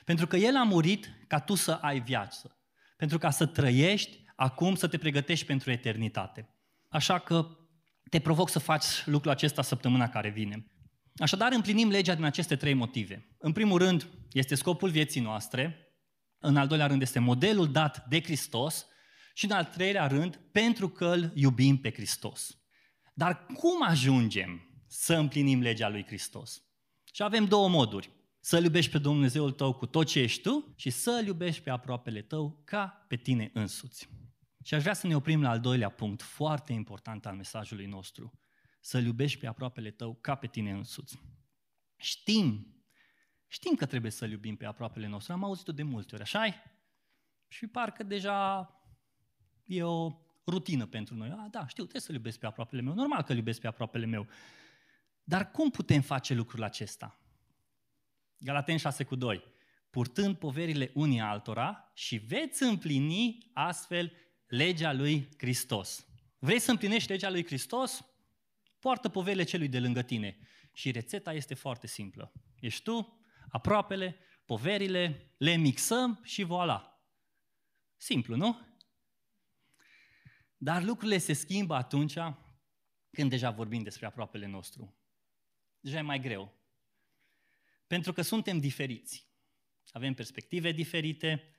Pentru 0.05 0.27
că 0.27 0.37
El 0.37 0.57
a 0.57 0.63
murit 0.63 1.11
ca 1.27 1.41
tu 1.41 1.55
să 1.55 1.73
ai 1.73 2.01
viață. 2.01 2.61
Pentru 2.97 3.19
ca 3.19 3.31
să 3.31 3.47
trăiești 3.47 4.25
acum, 4.37 4.75
să 4.75 4.89
te 4.89 4.99
pregătești 4.99 5.47
pentru 5.47 5.71
eternitate. 5.71 6.49
Așa 6.89 7.19
că 7.19 7.59
te 8.11 8.21
provoc 8.21 8.49
să 8.49 8.59
faci 8.59 9.07
lucrul 9.07 9.31
acesta 9.31 9.63
săptămâna 9.63 10.09
care 10.09 10.29
vine. 10.29 10.67
Așadar, 11.19 11.53
împlinim 11.53 11.89
legea 11.89 12.15
din 12.15 12.25
aceste 12.25 12.57
trei 12.57 12.75
motive. 12.75 13.37
În 13.39 13.53
primul 13.53 13.79
rând, 13.79 14.09
este 14.33 14.55
scopul 14.55 14.91
vieții 14.91 15.21
noastre. 15.21 15.95
În 16.39 16.57
al 16.57 16.67
doilea 16.67 16.87
rând, 16.87 17.03
este 17.03 17.19
modelul 17.19 17.73
dat 17.73 18.07
de 18.09 18.23
Hristos. 18.23 18.87
Și 19.35 19.45
în 19.45 19.51
al 19.51 19.65
treilea 19.65 20.07
rând, 20.07 20.41
pentru 20.53 20.89
că 20.89 21.07
îl 21.07 21.31
iubim 21.35 21.77
pe 21.77 21.93
Hristos. 21.93 22.59
Dar 23.15 23.47
cum 23.47 23.83
ajungem 23.83 24.71
să 24.87 25.15
împlinim 25.15 25.61
legea 25.61 25.89
lui 25.89 26.05
Hristos? 26.05 26.63
Și 27.13 27.23
avem 27.23 27.45
două 27.45 27.69
moduri. 27.69 28.11
Să-L 28.41 28.65
iubești 28.65 28.91
pe 28.91 28.99
Dumnezeul 28.99 29.51
tău 29.51 29.73
cu 29.73 29.87
tot 29.87 30.07
ce 30.07 30.21
ești 30.21 30.43
tu 30.43 30.75
și 30.77 30.91
să-L 30.91 31.27
iubești 31.27 31.63
pe 31.63 31.71
aproapele 31.71 32.23
tău 32.23 32.63
ca 32.65 33.05
pe 33.09 33.17
tine 33.17 33.51
însuți. 33.53 34.09
Și 34.65 34.75
aș 34.75 34.81
vrea 34.81 34.95
să 34.95 35.07
ne 35.07 35.17
oprim 35.17 35.43
la 35.43 35.51
al 35.51 35.61
doilea 35.61 35.89
punct, 35.89 36.23
foarte 36.23 36.73
important 36.73 37.27
al 37.27 37.35
mesajului 37.37 37.87
nostru. 37.87 38.33
Să-L 38.87 39.05
iubești 39.05 39.39
pe 39.39 39.47
aproapele 39.47 39.91
tău 39.91 40.15
ca 40.15 40.35
pe 40.35 40.47
tine 40.47 40.71
însuți. 40.71 41.21
Știm, 41.97 42.75
știm 43.47 43.75
că 43.75 43.87
trebuie 43.87 44.11
să-L 44.11 44.31
iubim 44.31 44.57
pe 44.57 44.67
aproapele 44.67 45.07
nostru. 45.07 45.33
Am 45.33 45.45
auzit-o 45.45 45.73
de 45.73 45.83
multe 45.83 46.15
ori, 46.15 46.23
așa 46.23 46.45
Și 47.49 47.67
parcă 47.67 48.03
deja 48.03 48.71
e 49.65 49.83
o 49.83 50.13
rutină 50.47 50.87
pentru 50.87 51.15
noi. 51.15 51.31
A, 51.31 51.49
da, 51.51 51.67
știu, 51.67 51.83
trebuie 51.83 52.03
să-L 52.03 52.15
iubesc 52.15 52.39
pe 52.39 52.47
aproapele 52.47 52.83
meu. 52.83 52.95
Normal 52.95 53.23
că-L 53.23 53.37
iubesc 53.37 53.61
pe 53.61 53.67
aproapele 53.67 54.07
meu. 54.07 54.27
Dar 55.25 55.51
cum 55.51 55.71
putem 55.71 56.01
face 56.01 56.35
lucrul 56.35 56.63
acesta? 56.63 57.21
Galaten 58.39 58.77
6 58.77 59.05
cu 59.05 59.15
2. 59.15 59.43
Purtând 59.91 60.37
poverile 60.37 60.91
unii 60.95 61.21
altora 61.21 61.91
și 61.95 62.17
veți 62.17 62.63
împlini 62.63 63.51
astfel 63.53 64.13
legea 64.47 64.93
lui 64.93 65.29
Hristos. 65.39 66.07
Vrei 66.39 66.59
să 66.59 66.71
împlinești 66.71 67.11
legea 67.11 67.31
lui 67.31 67.45
Hristos? 67.45 68.05
Poartă 68.87 69.09
poverile 69.09 69.43
celui 69.43 69.69
de 69.69 69.81
lângă 69.81 70.03
tine. 70.03 70.39
Și 70.73 70.91
rețeta 70.91 71.33
este 71.33 71.55
foarte 71.55 71.87
simplă. 71.87 72.33
Ești 72.61 72.83
tu, 72.83 73.21
aproapele, 73.49 74.17
poverile, 74.45 75.35
le 75.39 75.57
mixăm 75.57 76.21
și 76.25 76.45
voilà. 76.45 76.81
Simplu, 77.97 78.37
nu? 78.37 78.61
Dar 80.57 80.83
lucrurile 80.83 81.19
se 81.19 81.33
schimbă 81.33 81.75
atunci 81.75 82.15
când 83.11 83.31
deja 83.31 83.51
vorbim 83.51 83.83
despre 83.83 84.07
aproapele 84.07 84.47
nostru. 84.47 84.99
Deja 85.81 85.99
e 85.99 86.01
mai 86.01 86.21
greu. 86.21 86.61
Pentru 87.87 88.13
că 88.13 88.23
suntem 88.23 88.59
diferiți. 88.59 89.29
Avem 89.91 90.15
perspective 90.15 90.73
diferite, 90.73 91.57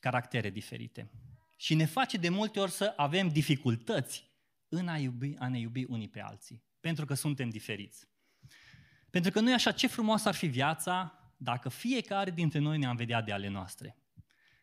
caractere 0.00 0.50
diferite. 0.50 1.10
Și 1.56 1.74
ne 1.74 1.84
face 1.84 2.16
de 2.16 2.28
multe 2.28 2.60
ori 2.60 2.70
să 2.70 2.92
avem 2.96 3.28
dificultăți 3.28 4.29
în 4.70 4.88
a, 4.88 4.96
iubi, 4.96 5.34
a 5.38 5.48
ne 5.48 5.58
iubi 5.58 5.84
unii 5.88 6.08
pe 6.08 6.20
alții. 6.20 6.64
Pentru 6.80 7.04
că 7.04 7.14
suntem 7.14 7.48
diferiți. 7.48 8.08
Pentru 9.10 9.30
că 9.30 9.40
nu 9.40 9.50
e 9.50 9.54
așa, 9.54 9.72
ce 9.72 9.86
frumoasă 9.86 10.28
ar 10.28 10.34
fi 10.34 10.46
viața 10.46 11.14
dacă 11.36 11.68
fiecare 11.68 12.30
dintre 12.30 12.58
noi 12.58 12.78
ne-am 12.78 12.96
vedea 12.96 13.22
de 13.22 13.32
ale 13.32 13.48
noastre. 13.48 13.96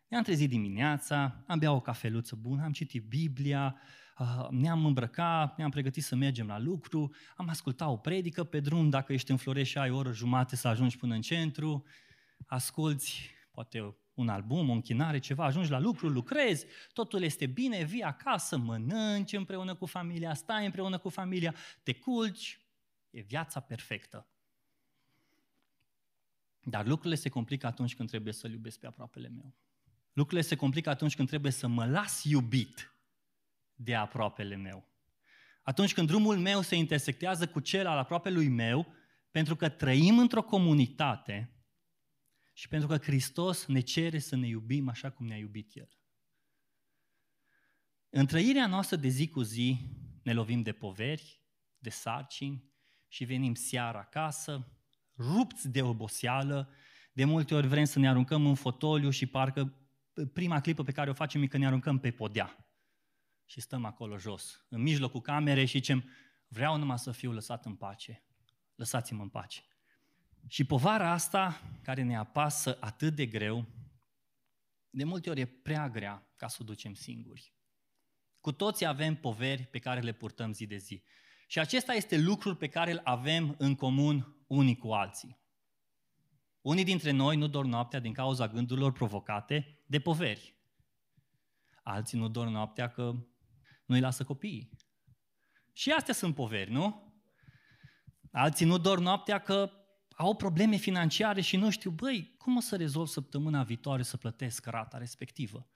Ne-am 0.08 0.24
trezit 0.24 0.50
dimineața, 0.50 1.44
am 1.48 1.60
bea 1.60 1.72
o 1.72 1.82
cafeluță 1.82 2.36
bună, 2.36 2.64
am 2.64 2.72
citit 2.72 3.04
Biblia, 3.04 3.80
Ah, 4.20 4.48
ne-am 4.50 4.86
îmbrăcat, 4.86 5.58
ne-am 5.58 5.70
pregătit 5.70 6.04
să 6.04 6.16
mergem 6.16 6.48
la 6.48 6.60
lucru, 6.60 7.14
am 7.36 7.50
ascultat 7.50 7.88
o 7.88 7.98
predică 7.98 8.44
pe 8.44 8.60
drum, 8.60 8.90
dacă 8.90 9.14
ești 9.14 9.32
în 9.32 9.38
Florești 9.38 9.72
și 9.72 9.78
ai 9.78 9.90
o 9.90 9.96
oră 9.96 10.12
jumate 10.12 10.56
să 10.56 10.68
ajungi 10.68 10.98
până 10.98 11.14
în 11.16 11.22
centru, 11.22 11.86
asculți 12.46 13.30
poate 13.52 13.96
un 14.18 14.30
album, 14.30 14.70
o 14.70 14.74
închinare, 14.74 15.20
ceva, 15.20 15.46
ajungi 15.46 15.70
la 15.70 15.80
lucru, 15.80 16.08
lucrezi, 16.08 16.66
totul 16.94 17.22
este 17.22 17.46
bine, 17.46 17.84
vii 17.84 18.02
acasă, 18.02 18.58
mănânci 18.58 19.34
împreună 19.34 19.76
cu 19.76 19.86
familia, 19.86 20.34
stai 20.34 20.66
împreună 20.66 20.98
cu 20.98 21.10
familia, 21.10 21.56
te 21.84 21.94
culci, 21.94 22.60
e 23.10 23.22
viața 23.22 23.60
perfectă. 23.60 24.28
Dar 26.64 26.86
lucrurile 26.86 27.16
se 27.16 27.30
complică 27.30 27.68
atunci 27.68 27.96
când 27.96 28.10
trebuie 28.10 28.34
să-L 28.34 28.52
iubesc 28.52 28.80
pe 28.80 28.88
aproapele 28.88 29.28
meu. 29.28 29.54
Lucrurile 30.14 30.48
se 30.48 30.56
complică 30.56 30.90
atunci 30.90 31.16
când 31.16 31.28
trebuie 31.28 31.52
să 31.52 31.68
mă 31.68 31.86
las 31.86 32.24
iubit 32.24 32.94
de 33.76 33.96
aproapele 33.96 34.56
meu. 34.56 34.88
Atunci 35.62 35.94
când 35.94 36.08
drumul 36.08 36.38
meu 36.38 36.62
se 36.62 36.76
intersectează 36.76 37.48
cu 37.48 37.60
cel 37.60 37.88
al 37.88 37.98
aproapelui 37.98 38.48
meu, 38.48 38.88
pentru 39.32 39.56
că 39.56 39.70
trăim 39.70 40.20
într-o 40.20 40.44
comunitate 40.44 41.52
și 42.58 42.68
pentru 42.68 42.88
că 42.88 42.98
Hristos 42.98 43.66
ne 43.66 43.80
cere 43.80 44.20
să 44.20 44.36
ne 44.36 44.48
iubim 44.48 44.90
așa 44.90 45.10
cum 45.10 45.26
ne-a 45.26 45.38
iubit 45.38 45.76
El. 45.76 45.90
În 48.10 48.26
trăirea 48.26 48.68
noastră 48.68 48.96
de 48.96 49.08
zi 49.08 49.28
cu 49.28 49.42
zi 49.42 49.78
ne 50.24 50.34
lovim 50.34 50.62
de 50.62 50.72
poveri, 50.72 51.42
de 51.78 51.90
sarcini 51.90 52.72
și 53.08 53.24
venim 53.24 53.54
seara 53.54 54.00
acasă, 54.00 54.78
rupți 55.16 55.70
de 55.70 55.82
oboseală, 55.82 56.74
de 57.14 57.26
multe 57.26 57.56
ori 57.56 57.68
vrem 57.68 57.86
să 57.86 58.00
ne 58.00 58.10
aruncăm 58.10 58.46
în 58.46 58.56
fotoliu 58.56 59.10
și 59.10 59.26
parcă 59.26 59.90
prima 60.34 60.62
clipă 60.62 60.84
pe 60.84 60.92
care 60.92 61.10
o 61.10 61.14
facem 61.14 61.42
e 61.42 61.48
că 61.48 61.58
ne 61.58 61.66
aruncăm 61.66 62.00
pe 62.00 62.12
podea 62.12 62.72
și 63.46 63.62
stăm 63.62 63.86
acolo 63.86 64.18
jos, 64.18 64.66
în 64.70 64.82
mijlocul 64.82 65.22
camerei 65.22 65.66
și 65.66 65.78
zicem, 65.78 66.10
vreau 66.48 66.78
numai 66.78 67.00
să 67.00 67.12
fiu 67.12 67.32
lăsat 67.32 67.66
în 67.66 67.76
pace. 67.76 68.24
Lăsați-mă 68.76 69.22
în 69.22 69.30
pace. 69.30 69.64
Și 70.48 70.64
povara 70.64 71.12
asta, 71.12 71.62
care 71.84 72.02
ne 72.02 72.18
apasă 72.18 72.78
atât 72.80 73.16
de 73.16 73.26
greu, 73.26 73.66
de 74.90 75.04
multe 75.04 75.30
ori 75.30 75.40
e 75.40 75.46
prea 75.46 75.90
grea 75.90 76.32
ca 76.36 76.48
să 76.48 76.58
o 76.62 76.66
ducem 76.66 76.94
singuri. 76.94 77.54
Cu 78.40 78.52
toții 78.52 78.86
avem 78.86 79.16
poveri 79.16 79.64
pe 79.64 79.80
care 79.80 80.00
le 80.00 80.12
purtăm 80.12 80.54
zi 80.54 80.66
de 80.66 80.78
zi. 80.78 81.04
Și 81.48 81.60
acesta 81.60 81.94
este 81.94 82.18
lucrul 82.18 82.56
pe 82.56 82.68
care 82.68 82.92
îl 82.92 83.02
avem 83.04 83.56
în 83.58 83.76
comun 83.76 84.46
unii 84.48 84.78
cu 84.78 84.92
alții. 84.92 85.40
Unii 86.62 86.84
dintre 86.84 87.12
noi 87.12 87.38
nu 87.38 87.48
dorm 87.48 87.70
noaptea 87.70 88.00
din 88.00 88.14
cauza 88.14 88.48
gândurilor 88.48 88.92
provocate 88.92 89.84
de 89.86 90.00
poveri. 90.00 90.56
Alții 91.84 92.18
nu 92.18 92.28
dorm 92.28 92.50
noaptea 92.50 92.90
că 92.90 93.02
nu 93.86 93.96
îi 93.96 94.00
lasă 94.00 94.24
copiii. 94.24 94.70
Și 95.74 95.92
astea 95.92 96.14
sunt 96.14 96.36
poveri, 96.36 96.72
nu? 96.72 97.14
Alții 98.32 98.66
nu 98.66 98.78
dorm 98.78 99.02
noaptea 99.02 99.40
că 99.40 99.72
au 100.18 100.36
probleme 100.36 100.76
financiare 100.76 101.42
și 101.42 101.58
nu 101.58 101.70
știu, 101.70 101.92
băi, 101.92 102.36
cum 102.38 102.56
o 102.56 102.60
să 102.60 102.76
rezolv 102.76 103.08
săptămâna 103.08 103.64
viitoare 103.64 104.04
să 104.04 104.18
plătesc 104.18 104.66
rata 104.66 104.98
respectivă? 104.98 105.70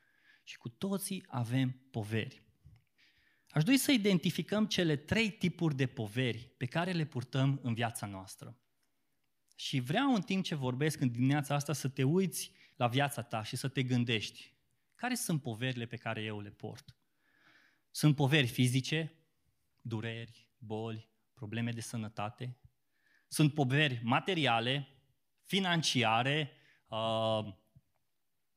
Și 0.43 0.57
cu 0.57 0.69
toții 0.69 1.25
avem 1.27 1.69
poveri. 1.91 2.43
Aș 3.50 3.63
dori 3.63 3.77
să 3.77 3.91
identificăm 3.91 4.65
cele 4.65 4.95
trei 4.95 5.31
tipuri 5.31 5.75
de 5.75 5.88
poveri 5.88 6.53
pe 6.57 6.65
care 6.65 6.91
le 6.91 7.05
purtăm 7.05 7.60
în 7.63 7.74
viața 7.74 8.05
noastră. 8.05 8.57
Și 9.55 9.79
vreau 9.79 10.13
în 10.13 10.21
timp 10.21 10.43
ce 10.43 10.55
vorbesc 10.55 11.00
în 11.00 11.12
dimineața 11.12 11.55
asta 11.55 11.74
să 11.74 11.88
te 11.88 12.03
uiți 12.03 12.51
la 12.75 12.88
viața 12.88 13.21
ta 13.21 13.43
și 13.43 13.55
să 13.55 13.67
te 13.67 13.83
gândești 13.83 14.53
care 14.95 15.15
sunt 15.15 15.41
poverile 15.41 15.86
pe 15.86 15.95
care 15.95 16.21
eu 16.21 16.39
le 16.39 16.50
port. 16.50 16.95
Sunt 17.91 18.15
poveri 18.15 18.48
fizice, 18.48 19.13
dureri, 19.81 20.50
boli, 20.57 21.10
probleme 21.33 21.71
de 21.71 21.81
sănătate. 21.81 22.57
Sunt 23.33 23.53
poveri 23.53 24.00
materiale, 24.03 24.88
financiare, 25.43 26.51
uh, 26.88 27.53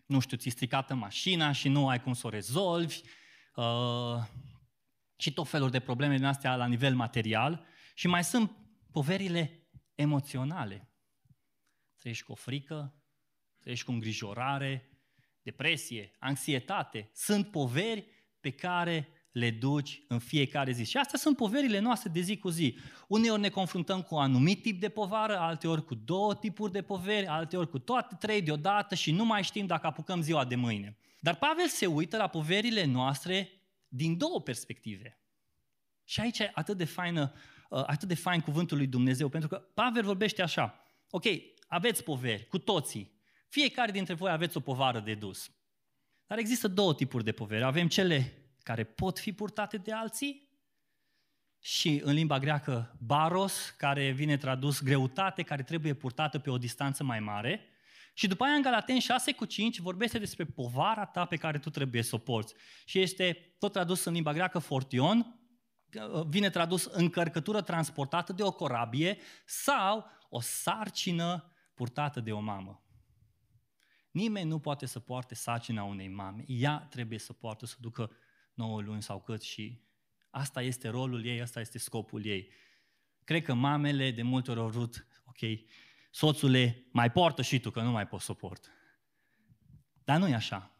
nu 0.06 0.20
știu, 0.20 0.36
ți 0.36 0.48
stricată 0.48 0.94
mașina 0.94 1.52
și 1.52 1.68
nu 1.68 1.88
ai 1.88 2.02
cum 2.02 2.12
să 2.12 2.26
o 2.26 2.30
rezolvi, 2.30 3.00
uh, 3.54 4.22
și 5.16 5.32
tot 5.32 5.48
felul 5.48 5.70
de 5.70 5.80
probleme 5.80 6.16
din 6.16 6.24
astea 6.24 6.56
la 6.56 6.66
nivel 6.66 6.94
material. 6.94 7.66
Și 7.94 8.06
mai 8.06 8.24
sunt 8.24 8.56
poverile 8.92 9.68
emoționale. 9.94 10.92
Trăiești 11.96 12.24
cu 12.24 12.32
o 12.32 12.34
frică, 12.34 12.94
trăiești 13.60 13.84
cu 13.84 13.92
îngrijorare, 13.92 14.98
depresie, 15.42 16.16
anxietate. 16.18 17.10
Sunt 17.12 17.50
poveri 17.50 18.06
pe 18.40 18.50
care 18.50 19.08
le 19.34 19.50
duci 19.50 20.02
în 20.08 20.18
fiecare 20.18 20.72
zi. 20.72 20.84
Și 20.84 20.96
astea 20.96 21.18
sunt 21.18 21.36
poverile 21.36 21.78
noastre 21.78 22.10
de 22.10 22.20
zi 22.20 22.36
cu 22.36 22.48
zi. 22.48 22.78
Uneori 23.08 23.40
ne 23.40 23.48
confruntăm 23.48 24.02
cu 24.02 24.14
un 24.14 24.20
anumit 24.20 24.62
tip 24.62 24.80
de 24.80 24.88
povară, 24.88 25.38
alteori 25.38 25.84
cu 25.84 25.94
două 25.94 26.34
tipuri 26.34 26.72
de 26.72 26.82
poveri, 26.82 27.26
alteori 27.26 27.70
cu 27.70 27.78
toate 27.78 28.16
trei 28.18 28.42
deodată 28.42 28.94
și 28.94 29.12
nu 29.12 29.24
mai 29.24 29.42
știm 29.42 29.66
dacă 29.66 29.86
apucăm 29.86 30.20
ziua 30.20 30.44
de 30.44 30.54
mâine. 30.54 30.98
Dar 31.20 31.34
Pavel 31.34 31.68
se 31.68 31.86
uită 31.86 32.16
la 32.16 32.26
poverile 32.26 32.84
noastre 32.84 33.50
din 33.88 34.18
două 34.18 34.40
perspective. 34.40 35.20
Și 36.04 36.20
aici 36.20 36.38
e 36.38 36.50
atât 36.54 36.76
de, 36.76 36.84
faină, 36.84 37.32
uh, 37.68 37.82
atât 37.86 38.08
de 38.08 38.14
fain 38.14 38.40
cuvântul 38.40 38.76
lui 38.76 38.86
Dumnezeu, 38.86 39.28
pentru 39.28 39.48
că 39.48 39.56
Pavel 39.56 40.02
vorbește 40.02 40.42
așa, 40.42 40.84
ok, 41.10 41.24
aveți 41.68 42.02
poveri, 42.02 42.46
cu 42.46 42.58
toții, 42.58 43.20
fiecare 43.48 43.92
dintre 43.92 44.14
voi 44.14 44.30
aveți 44.30 44.56
o 44.56 44.60
povară 44.60 45.00
de 45.00 45.14
dus. 45.14 45.50
Dar 46.26 46.38
există 46.38 46.68
două 46.68 46.94
tipuri 46.94 47.24
de 47.24 47.32
poveri. 47.32 47.64
Avem 47.64 47.88
cele 47.88 48.43
care 48.64 48.84
pot 48.84 49.18
fi 49.18 49.32
purtate 49.32 49.76
de 49.76 49.92
alții 49.92 50.48
și 51.58 52.00
în 52.04 52.12
limba 52.12 52.38
greacă 52.38 52.96
baros, 53.00 53.70
care 53.70 54.10
vine 54.10 54.36
tradus 54.36 54.82
greutate, 54.82 55.42
care 55.42 55.62
trebuie 55.62 55.94
purtată 55.94 56.38
pe 56.38 56.50
o 56.50 56.58
distanță 56.58 57.04
mai 57.04 57.20
mare. 57.20 57.68
Și 58.14 58.26
după 58.26 58.44
aia 58.44 58.54
în 58.54 58.62
Galaten 58.62 58.98
6 58.98 59.32
cu 59.32 59.44
5 59.44 59.78
vorbește 59.78 60.18
despre 60.18 60.44
povara 60.44 61.04
ta 61.04 61.24
pe 61.24 61.36
care 61.36 61.58
tu 61.58 61.70
trebuie 61.70 62.02
să 62.02 62.14
o 62.14 62.18
porți. 62.18 62.54
Și 62.84 63.00
este 63.00 63.54
tot 63.58 63.72
tradus 63.72 64.04
în 64.04 64.12
limba 64.12 64.32
greacă 64.32 64.58
fortion, 64.58 65.38
vine 66.26 66.50
tradus 66.50 66.84
încărcătură 66.84 67.60
transportată 67.60 68.32
de 68.32 68.42
o 68.42 68.52
corabie 68.52 69.18
sau 69.46 70.06
o 70.28 70.40
sarcină 70.40 71.52
purtată 71.74 72.20
de 72.20 72.32
o 72.32 72.40
mamă. 72.40 72.84
Nimeni 74.10 74.48
nu 74.48 74.58
poate 74.58 74.86
să 74.86 75.00
poarte 75.00 75.34
sarcina 75.34 75.82
unei 75.82 76.08
mame. 76.08 76.44
Ea 76.46 76.86
trebuie 76.90 77.18
să 77.18 77.32
poartă, 77.32 77.66
să 77.66 77.76
ducă 77.80 78.10
9 78.54 78.80
luni 78.80 79.02
sau 79.02 79.20
cât 79.20 79.42
și 79.42 79.82
asta 80.30 80.62
este 80.62 80.88
rolul 80.88 81.24
ei, 81.24 81.40
asta 81.40 81.60
este 81.60 81.78
scopul 81.78 82.24
ei. 82.24 82.48
Cred 83.24 83.42
că 83.42 83.54
mamele 83.54 84.10
de 84.10 84.22
multe 84.22 84.50
ori 84.50 84.60
au 84.60 84.68
vrut, 84.68 85.06
ok, 85.24 85.38
soțule, 86.10 86.86
mai 86.90 87.10
poartă 87.10 87.42
și 87.42 87.60
tu, 87.60 87.70
că 87.70 87.82
nu 87.82 87.90
mai 87.90 88.06
poți 88.06 88.24
să 88.24 88.32
port. 88.32 88.70
Dar 90.04 90.18
nu 90.18 90.28
e 90.28 90.34
așa. 90.34 90.70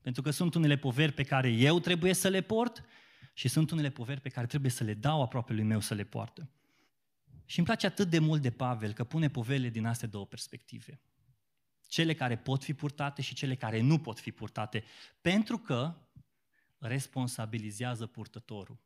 Pentru 0.00 0.22
că 0.22 0.30
sunt 0.30 0.54
unele 0.54 0.76
poveri 0.76 1.12
pe 1.12 1.22
care 1.22 1.48
eu 1.48 1.80
trebuie 1.80 2.12
să 2.12 2.28
le 2.28 2.40
port 2.40 2.84
și 3.34 3.48
sunt 3.48 3.70
unele 3.70 3.90
poveri 3.90 4.20
pe 4.20 4.28
care 4.28 4.46
trebuie 4.46 4.70
să 4.70 4.84
le 4.84 4.94
dau 4.94 5.22
aproape 5.22 5.52
lui 5.52 5.64
meu 5.64 5.80
să 5.80 5.94
le 5.94 6.04
poartă. 6.04 6.50
Și 7.44 7.58
îmi 7.58 7.66
place 7.66 7.86
atât 7.86 8.08
de 8.08 8.18
mult 8.18 8.42
de 8.42 8.50
Pavel 8.50 8.92
că 8.92 9.04
pune 9.04 9.28
poverile 9.28 9.68
din 9.68 9.86
astea 9.86 10.08
două 10.08 10.26
perspective. 10.26 11.00
Cele 11.86 12.14
care 12.14 12.36
pot 12.36 12.64
fi 12.64 12.74
purtate 12.74 13.22
și 13.22 13.34
cele 13.34 13.54
care 13.54 13.80
nu 13.80 13.98
pot 13.98 14.18
fi 14.18 14.32
purtate. 14.32 14.84
Pentru 15.20 15.58
că 15.58 15.96
responsabilizează 16.80 18.06
purtătorul. 18.06 18.80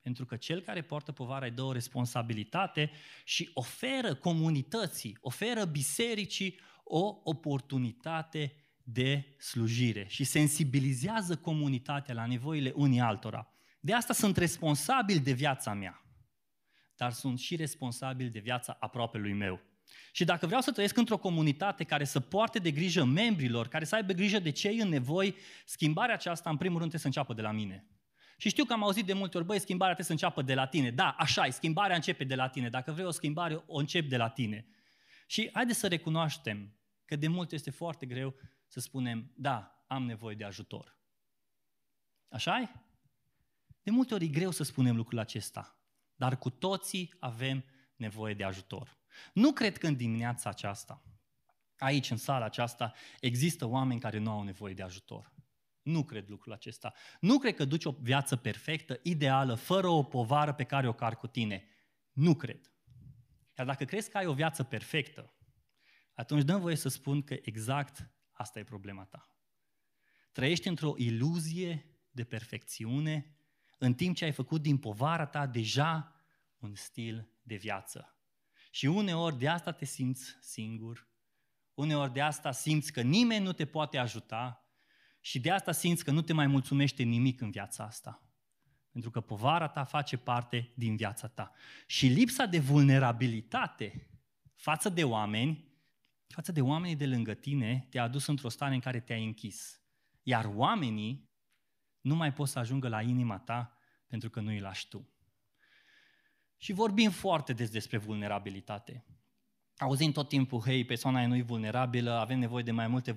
Pentru 0.00 0.24
că 0.24 0.36
cel 0.36 0.60
care 0.60 0.82
poartă 0.82 1.12
povara 1.12 1.44
îi 1.44 1.50
dă 1.50 1.62
o 1.62 1.72
responsabilitate 1.72 2.90
și 3.24 3.50
oferă 3.54 4.14
comunității, 4.14 5.18
oferă 5.20 5.64
bisericii 5.64 6.60
o 6.84 7.20
oportunitate 7.24 8.56
de 8.82 9.34
slujire 9.38 10.06
și 10.08 10.24
sensibilizează 10.24 11.36
comunitatea 11.36 12.14
la 12.14 12.26
nevoile 12.26 12.72
unii 12.74 13.00
altora. 13.00 13.48
De 13.80 13.92
asta 13.94 14.12
sunt 14.12 14.36
responsabil 14.36 15.18
de 15.18 15.32
viața 15.32 15.74
mea, 15.74 16.04
dar 16.96 17.12
sunt 17.12 17.38
și 17.38 17.56
responsabil 17.56 18.30
de 18.30 18.38
viața 18.38 18.76
aproapelui 18.80 19.32
meu. 19.32 19.60
Și 20.12 20.24
dacă 20.24 20.46
vreau 20.46 20.60
să 20.60 20.72
trăiesc 20.72 20.96
într-o 20.96 21.16
comunitate 21.16 21.84
care 21.84 22.04
să 22.04 22.20
poarte 22.20 22.58
de 22.58 22.70
grijă 22.70 23.04
membrilor, 23.04 23.68
care 23.68 23.84
să 23.84 23.94
aibă 23.94 24.12
grijă 24.12 24.38
de 24.38 24.50
cei 24.50 24.78
în 24.78 24.88
nevoi, 24.88 25.36
schimbarea 25.64 26.14
aceasta, 26.14 26.50
în 26.50 26.56
primul 26.56 26.78
rând, 26.78 26.90
trebuie 26.90 27.12
să 27.12 27.18
înceapă 27.18 27.34
de 27.34 27.42
la 27.42 27.52
mine. 27.52 27.86
Și 28.36 28.48
știu 28.48 28.64
că 28.64 28.72
am 28.72 28.82
auzit 28.82 29.06
de 29.06 29.12
multe 29.12 29.36
ori, 29.36 29.46
băi, 29.46 29.60
schimbarea 29.60 29.94
trebuie 29.94 30.18
să 30.18 30.24
înceapă 30.24 30.42
de 30.42 30.54
la 30.54 30.66
tine. 30.66 30.90
Da, 30.90 31.14
așa 31.18 31.46
e, 31.46 31.50
schimbarea 31.50 31.96
începe 31.96 32.24
de 32.24 32.34
la 32.34 32.48
tine. 32.48 32.68
Dacă 32.68 32.92
vrei 32.92 33.06
o 33.06 33.10
schimbare, 33.10 33.62
o 33.66 33.78
încep 33.78 34.08
de 34.08 34.16
la 34.16 34.28
tine. 34.28 34.66
Și 35.26 35.50
haideți 35.52 35.78
să 35.78 35.88
recunoaștem 35.88 36.74
că 37.04 37.16
de 37.16 37.28
mult 37.28 37.52
este 37.52 37.70
foarte 37.70 38.06
greu 38.06 38.34
să 38.66 38.80
spunem, 38.80 39.32
da, 39.36 39.84
am 39.86 40.04
nevoie 40.04 40.34
de 40.34 40.44
ajutor. 40.44 40.96
așa 42.28 42.60
e? 42.60 42.68
De 43.82 43.90
multe 43.90 44.14
ori 44.14 44.24
e 44.24 44.28
greu 44.28 44.50
să 44.50 44.62
spunem 44.62 44.96
lucrul 44.96 45.18
acesta, 45.18 45.78
dar 46.14 46.38
cu 46.38 46.50
toții 46.50 47.14
avem 47.18 47.64
nevoie 47.96 48.34
de 48.34 48.44
ajutor. 48.44 48.98
Nu 49.32 49.52
cred 49.52 49.78
că 49.78 49.86
în 49.86 49.96
dimineața 49.96 50.50
aceasta, 50.50 51.02
aici, 51.78 52.10
în 52.10 52.16
sala 52.16 52.44
aceasta, 52.44 52.92
există 53.20 53.66
oameni 53.66 54.00
care 54.00 54.18
nu 54.18 54.30
au 54.30 54.42
nevoie 54.42 54.74
de 54.74 54.82
ajutor. 54.82 55.32
Nu 55.82 56.04
cred 56.04 56.28
lucrul 56.28 56.52
acesta. 56.52 56.92
Nu 57.20 57.38
cred 57.38 57.54
că 57.54 57.64
duci 57.64 57.84
o 57.84 57.94
viață 58.00 58.36
perfectă, 58.36 59.00
ideală, 59.02 59.54
fără 59.54 59.88
o 59.88 60.02
povară 60.02 60.52
pe 60.52 60.64
care 60.64 60.88
o 60.88 60.92
car 60.92 61.16
cu 61.16 61.26
tine. 61.26 61.68
Nu 62.12 62.34
cred. 62.34 62.72
Iar 63.58 63.66
dacă 63.66 63.84
crezi 63.84 64.10
că 64.10 64.16
ai 64.16 64.26
o 64.26 64.34
viață 64.34 64.62
perfectă, 64.62 65.34
atunci 66.14 66.44
dăm 66.44 66.60
voie 66.60 66.76
să 66.76 66.88
spun 66.88 67.22
că 67.22 67.36
exact 67.42 68.10
asta 68.32 68.58
e 68.58 68.64
problema 68.64 69.04
ta. 69.04 69.38
Trăiești 70.32 70.68
într-o 70.68 70.94
iluzie 70.96 71.86
de 72.10 72.24
perfecțiune, 72.24 73.38
în 73.78 73.94
timp 73.94 74.16
ce 74.16 74.24
ai 74.24 74.32
făcut 74.32 74.62
din 74.62 74.78
povara 74.78 75.26
ta 75.26 75.46
deja 75.46 76.14
un 76.58 76.74
stil 76.74 77.28
de 77.42 77.56
viață. 77.56 78.13
Și 78.74 78.86
uneori 78.86 79.38
de 79.38 79.48
asta 79.48 79.72
te 79.72 79.84
simți 79.84 80.36
singur, 80.40 81.08
uneori 81.74 82.12
de 82.12 82.20
asta 82.20 82.52
simți 82.52 82.92
că 82.92 83.02
nimeni 83.02 83.44
nu 83.44 83.52
te 83.52 83.64
poate 83.64 83.98
ajuta 83.98 84.68
și 85.20 85.40
de 85.40 85.50
asta 85.50 85.72
simți 85.72 86.04
că 86.04 86.10
nu 86.10 86.22
te 86.22 86.32
mai 86.32 86.46
mulțumește 86.46 87.02
nimic 87.02 87.40
în 87.40 87.50
viața 87.50 87.84
asta. 87.84 88.22
Pentru 88.90 89.10
că 89.10 89.20
povara 89.20 89.68
ta 89.68 89.84
face 89.84 90.16
parte 90.16 90.72
din 90.76 90.96
viața 90.96 91.28
ta. 91.28 91.52
Și 91.86 92.06
lipsa 92.06 92.46
de 92.46 92.58
vulnerabilitate 92.58 94.10
față 94.54 94.88
de 94.88 95.04
oameni, 95.04 95.68
față 96.26 96.52
de 96.52 96.60
oamenii 96.60 96.96
de 96.96 97.06
lângă 97.06 97.34
tine, 97.34 97.86
te-a 97.90 98.02
adus 98.02 98.26
într-o 98.26 98.48
stare 98.48 98.74
în 98.74 98.80
care 98.80 99.00
te-ai 99.00 99.24
închis. 99.24 99.82
Iar 100.22 100.44
oamenii 100.44 101.30
nu 102.00 102.14
mai 102.14 102.32
pot 102.32 102.48
să 102.48 102.58
ajungă 102.58 102.88
la 102.88 103.02
inima 103.02 103.38
ta 103.38 103.78
pentru 104.06 104.30
că 104.30 104.40
nu 104.40 104.48
îi 104.48 104.60
lași 104.60 104.88
tu. 104.88 105.13
Și 106.56 106.72
vorbim 106.72 107.10
foarte 107.10 107.52
des 107.52 107.70
despre 107.70 107.98
vulnerabilitate. 107.98 109.04
Auzim 109.78 110.12
tot 110.12 110.28
timpul, 110.28 110.60
hei, 110.60 110.84
persoana 110.84 111.22
e 111.22 111.26
nu 111.26 111.44
vulnerabilă, 111.44 112.10
avem 112.10 112.38
nevoie 112.38 112.62
de 112.62 112.70
mai, 112.70 112.86
multe, 112.86 113.16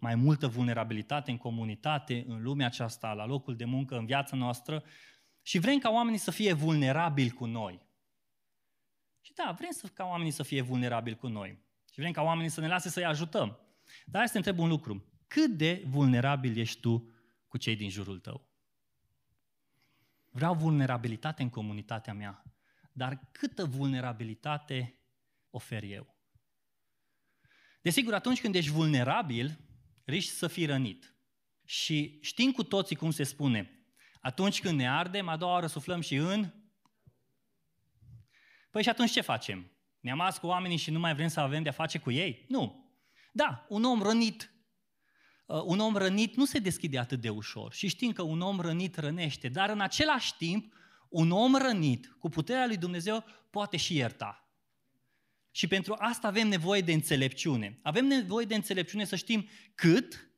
mai 0.00 0.14
multă 0.14 0.46
vulnerabilitate 0.46 1.30
în 1.30 1.36
comunitate, 1.36 2.24
în 2.26 2.42
lumea 2.42 2.66
aceasta, 2.66 3.12
la 3.12 3.26
locul 3.26 3.56
de 3.56 3.64
muncă, 3.64 3.96
în 3.96 4.06
viața 4.06 4.36
noastră 4.36 4.84
și 5.42 5.58
vrem 5.58 5.78
ca 5.78 5.90
oamenii 5.90 6.18
să 6.18 6.30
fie 6.30 6.52
vulnerabili 6.52 7.30
cu 7.30 7.44
noi. 7.46 7.86
Și 9.20 9.32
da, 9.34 9.54
vrem 9.58 9.70
să, 9.70 9.86
ca 9.86 10.04
oamenii 10.04 10.32
să 10.32 10.42
fie 10.42 10.62
vulnerabili 10.62 11.16
cu 11.16 11.26
noi. 11.26 11.58
Și 11.92 12.00
vrem 12.00 12.12
ca 12.12 12.22
oamenii 12.22 12.50
să 12.50 12.60
ne 12.60 12.68
lase 12.68 12.88
să-i 12.88 13.04
ajutăm. 13.04 13.58
Dar 14.04 14.16
hai 14.16 14.26
să 14.26 14.32
te 14.32 14.38
întreb 14.38 14.58
un 14.58 14.68
lucru. 14.68 15.04
Cât 15.26 15.50
de 15.50 15.84
vulnerabil 15.86 16.58
ești 16.58 16.80
tu 16.80 17.10
cu 17.48 17.58
cei 17.58 17.76
din 17.76 17.90
jurul 17.90 18.18
tău. 18.18 18.48
Vreau 20.30 20.54
vulnerabilitate 20.54 21.42
în 21.42 21.50
comunitatea 21.50 22.14
mea, 22.14 22.42
dar 22.98 23.28
câtă 23.32 23.64
vulnerabilitate 23.64 24.98
ofer 25.50 25.82
eu? 25.82 26.16
Desigur, 27.82 28.14
atunci 28.14 28.40
când 28.40 28.54
ești 28.54 28.70
vulnerabil, 28.70 29.60
riști 30.04 30.30
să 30.30 30.46
fii 30.46 30.66
rănit. 30.66 31.14
Și 31.64 32.18
știm 32.22 32.52
cu 32.52 32.62
toții 32.62 32.96
cum 32.96 33.10
se 33.10 33.22
spune, 33.22 33.78
atunci 34.20 34.60
când 34.60 34.78
ne 34.78 34.90
ardem, 34.90 35.28
a 35.28 35.36
doua 35.36 35.52
oară 35.52 35.66
suflăm 35.66 36.00
și 36.00 36.14
în... 36.14 36.52
Păi 38.70 38.82
și 38.82 38.88
atunci 38.88 39.10
ce 39.10 39.20
facem? 39.20 39.70
Ne 40.00 40.10
amas 40.10 40.38
cu 40.38 40.46
oamenii 40.46 40.76
și 40.76 40.90
nu 40.90 40.98
mai 40.98 41.14
vrem 41.14 41.28
să 41.28 41.40
avem 41.40 41.62
de-a 41.62 41.72
face 41.72 41.98
cu 41.98 42.10
ei? 42.10 42.44
Nu. 42.48 42.92
Da, 43.32 43.66
un 43.68 43.84
om 43.84 44.02
rănit, 44.02 44.52
uh, 45.46 45.62
un 45.64 45.78
om 45.78 45.96
rănit 45.96 46.36
nu 46.36 46.44
se 46.44 46.58
deschide 46.58 46.98
atât 46.98 47.20
de 47.20 47.28
ușor. 47.28 47.72
Și 47.72 47.88
știm 47.88 48.12
că 48.12 48.22
un 48.22 48.40
om 48.40 48.60
rănit 48.60 48.96
rănește, 48.96 49.48
dar 49.48 49.70
în 49.70 49.80
același 49.80 50.36
timp, 50.36 50.74
un 51.08 51.30
om 51.30 51.54
rănit, 51.54 52.16
cu 52.18 52.28
puterea 52.28 52.66
lui 52.66 52.76
Dumnezeu, 52.76 53.24
poate 53.50 53.76
și 53.76 53.96
ierta. 53.96 54.48
Și 55.50 55.66
pentru 55.66 55.94
asta 55.98 56.28
avem 56.28 56.48
nevoie 56.48 56.80
de 56.80 56.92
înțelepciune. 56.92 57.78
Avem 57.82 58.06
nevoie 58.06 58.46
de 58.46 58.54
înțelepciune 58.54 59.04
să 59.04 59.16
știm 59.16 59.48
cât, 59.74 60.30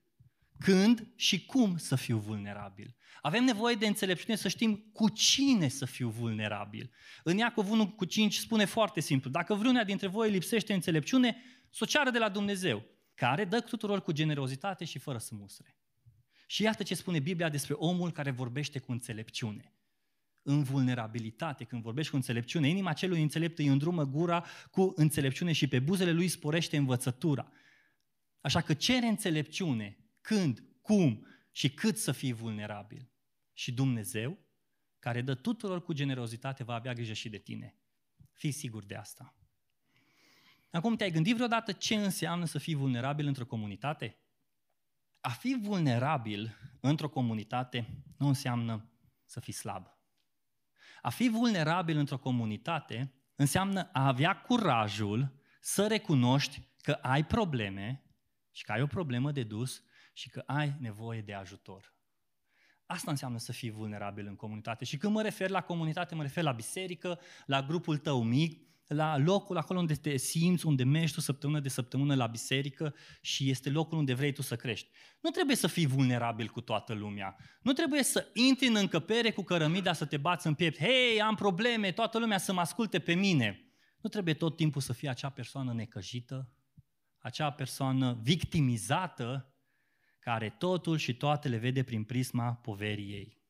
când 0.58 1.06
și 1.16 1.46
cum 1.46 1.76
să 1.76 1.96
fiu 1.96 2.18
vulnerabil. 2.18 2.94
Avem 3.22 3.44
nevoie 3.44 3.74
de 3.74 3.86
înțelepciune 3.86 4.36
să 4.36 4.48
știm 4.48 4.90
cu 4.92 5.08
cine 5.08 5.68
să 5.68 5.84
fiu 5.84 6.08
vulnerabil. 6.08 6.90
În 7.22 7.36
Iacov 7.36 7.70
1 7.70 7.90
cu 7.90 8.04
5 8.04 8.34
spune 8.34 8.64
foarte 8.64 9.00
simplu, 9.00 9.30
dacă 9.30 9.54
vreunea 9.54 9.84
dintre 9.84 10.06
voi 10.06 10.30
lipsește 10.30 10.72
înțelepciune, 10.72 11.36
să 11.70 11.78
o 11.82 11.86
ceară 11.86 12.10
de 12.10 12.18
la 12.18 12.28
Dumnezeu, 12.28 12.84
care 13.14 13.44
dă 13.44 13.60
tuturor 13.60 14.02
cu 14.02 14.12
generozitate 14.12 14.84
și 14.84 14.98
fără 14.98 15.18
să 15.18 15.34
musre. 15.34 15.78
Și 16.46 16.62
iată 16.62 16.82
ce 16.82 16.94
spune 16.94 17.18
Biblia 17.18 17.48
despre 17.48 17.74
omul 17.74 18.12
care 18.12 18.30
vorbește 18.30 18.78
cu 18.78 18.92
înțelepciune. 18.92 19.74
În 20.42 20.62
vulnerabilitate, 20.62 21.64
când 21.64 21.82
vorbești 21.82 22.10
cu 22.10 22.16
înțelepciune, 22.16 22.68
inima 22.68 22.92
celui 22.92 23.22
înțelept 23.22 23.58
îi 23.58 23.66
îndrumă 23.66 24.04
gura 24.04 24.44
cu 24.70 24.92
înțelepciune 24.96 25.52
și 25.52 25.66
pe 25.66 25.78
buzele 25.78 26.12
lui 26.12 26.28
sporește 26.28 26.76
învățătura. 26.76 27.52
Așa 28.40 28.60
că 28.60 28.74
cere 28.74 29.06
înțelepciune 29.06 29.98
când, 30.20 30.64
cum 30.80 31.26
și 31.50 31.74
cât 31.74 31.96
să 31.96 32.12
fii 32.12 32.32
vulnerabil. 32.32 33.10
Și 33.52 33.72
Dumnezeu, 33.72 34.38
care 34.98 35.22
dă 35.22 35.34
tuturor 35.34 35.82
cu 35.82 35.92
generozitate, 35.92 36.64
va 36.64 36.74
avea 36.74 36.92
grijă 36.92 37.12
și 37.12 37.28
de 37.28 37.38
tine. 37.38 37.78
Fii 38.32 38.50
sigur 38.50 38.84
de 38.84 38.94
asta. 38.94 39.34
Acum 40.70 40.96
te-ai 40.96 41.10
gândit 41.10 41.34
vreodată 41.34 41.72
ce 41.72 41.94
înseamnă 41.94 42.44
să 42.44 42.58
fii 42.58 42.74
vulnerabil 42.74 43.26
într-o 43.26 43.46
comunitate? 43.46 44.18
A 45.20 45.28
fi 45.28 45.58
vulnerabil 45.60 46.56
într-o 46.80 47.08
comunitate 47.08 48.02
nu 48.16 48.26
înseamnă 48.26 48.90
să 49.24 49.40
fii 49.40 49.52
slab. 49.52 49.99
A 51.02 51.10
fi 51.10 51.28
vulnerabil 51.28 51.96
într-o 51.96 52.18
comunitate 52.18 53.14
înseamnă 53.34 53.90
a 53.92 54.06
avea 54.06 54.40
curajul 54.40 55.40
să 55.60 55.86
recunoști 55.86 56.62
că 56.82 56.92
ai 56.92 57.24
probleme 57.24 58.04
și 58.50 58.64
că 58.64 58.72
ai 58.72 58.82
o 58.82 58.86
problemă 58.86 59.32
de 59.32 59.42
dus 59.42 59.82
și 60.12 60.28
că 60.28 60.42
ai 60.46 60.76
nevoie 60.78 61.20
de 61.20 61.34
ajutor. 61.34 61.94
Asta 62.86 63.10
înseamnă 63.10 63.38
să 63.38 63.52
fii 63.52 63.70
vulnerabil 63.70 64.26
în 64.26 64.36
comunitate. 64.36 64.84
Și 64.84 64.96
când 64.96 65.12
mă 65.12 65.22
refer 65.22 65.50
la 65.50 65.60
comunitate, 65.60 66.14
mă 66.14 66.22
refer 66.22 66.44
la 66.44 66.52
biserică, 66.52 67.20
la 67.46 67.62
grupul 67.62 67.98
tău 67.98 68.22
mic, 68.22 68.69
la 68.94 69.18
locul 69.18 69.56
acolo 69.56 69.78
unde 69.78 69.94
te 69.94 70.16
simți, 70.16 70.66
unde 70.66 70.84
mergi 70.84 71.12
tu 71.12 71.20
săptămână 71.20 71.60
de 71.60 71.68
săptămână 71.68 72.14
la 72.14 72.26
biserică 72.26 72.94
și 73.20 73.50
este 73.50 73.70
locul 73.70 73.98
unde 73.98 74.14
vrei 74.14 74.32
tu 74.32 74.42
să 74.42 74.56
crești. 74.56 74.88
Nu 75.20 75.30
trebuie 75.30 75.56
să 75.56 75.66
fii 75.66 75.86
vulnerabil 75.86 76.48
cu 76.48 76.60
toată 76.60 76.92
lumea. 76.92 77.36
Nu 77.62 77.72
trebuie 77.72 78.02
să 78.02 78.26
intri 78.34 78.66
în 78.66 78.76
încăpere 78.76 79.30
cu 79.30 79.42
cărămida 79.42 79.92
să 79.92 80.04
te 80.04 80.16
bați 80.16 80.46
în 80.46 80.54
piept. 80.54 80.78
Hei, 80.78 81.20
am 81.22 81.34
probleme, 81.34 81.92
toată 81.92 82.18
lumea 82.18 82.38
să 82.38 82.52
mă 82.52 82.60
asculte 82.60 82.98
pe 82.98 83.14
mine. 83.14 83.74
Nu 84.00 84.08
trebuie 84.08 84.34
tot 84.34 84.56
timpul 84.56 84.80
să 84.80 84.92
fii 84.92 85.08
acea 85.08 85.30
persoană 85.30 85.72
necăjită, 85.72 86.52
acea 87.18 87.52
persoană 87.52 88.18
victimizată 88.22 89.54
care 90.18 90.54
totul 90.58 90.96
și 90.96 91.16
toate 91.16 91.48
le 91.48 91.56
vede 91.56 91.82
prin 91.82 92.04
prisma 92.04 92.54
poverii 92.54 93.12
ei. 93.12 93.42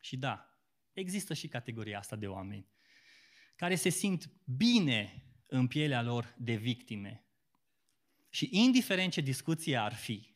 Și 0.00 0.16
da, 0.16 0.58
există 0.92 1.34
și 1.34 1.48
categoria 1.48 1.98
asta 1.98 2.16
de 2.16 2.26
oameni 2.26 2.76
care 3.58 3.74
se 3.74 3.88
simt 3.88 4.30
bine 4.44 5.24
în 5.46 5.66
pielea 5.66 6.02
lor 6.02 6.34
de 6.36 6.54
victime. 6.54 7.24
Și 8.28 8.48
indiferent 8.52 9.12
ce 9.12 9.20
discuție 9.20 9.76
ar 9.76 9.94
fi, 9.94 10.32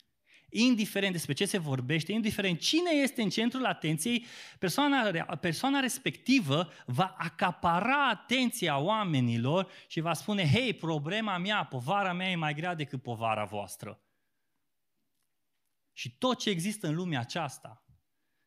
indiferent 0.49 1.13
despre 1.13 1.33
ce 1.33 1.45
se 1.45 1.59
vorbește, 1.59 2.13
indiferent 2.13 2.59
cine 2.59 2.91
este 2.91 3.23
în 3.23 3.29
centrul 3.29 3.67
atenției, 3.67 4.25
persoana, 4.59 5.37
persoana 5.37 5.81
respectivă 5.81 6.73
va 6.87 7.15
acapara 7.19 8.09
atenția 8.09 8.79
oamenilor 8.79 9.71
și 9.87 10.01
va 10.01 10.13
spune, 10.13 10.51
hei, 10.51 10.73
problema 10.75 11.39
mea, 11.39 11.65
povara 11.65 12.13
mea 12.13 12.31
e 12.31 12.37
mai 12.37 12.55
grea 12.55 12.75
decât 12.75 13.03
povara 13.03 13.45
voastră. 13.45 14.03
Și 15.93 16.17
tot 16.17 16.39
ce 16.39 16.51
există 16.51 16.87
în 16.87 16.95
lumea 16.95 17.21
aceasta, 17.21 17.87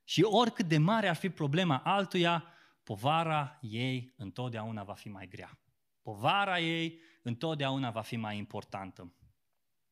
și 0.03 0.21
oricât 0.21 0.67
de 0.67 0.77
mare 0.77 1.07
ar 1.07 1.15
fi 1.15 1.29
problema 1.29 1.77
altuia, 1.77 2.54
povara 2.85 3.57
ei 3.61 4.13
întotdeauna 4.17 4.83
va 4.83 4.93
fi 4.93 5.09
mai 5.09 5.27
grea. 5.27 5.59
Povara 6.01 6.59
ei 6.59 6.99
întotdeauna 7.21 7.91
va 7.91 8.01
fi 8.01 8.15
mai 8.15 8.37
importantă. 8.37 9.13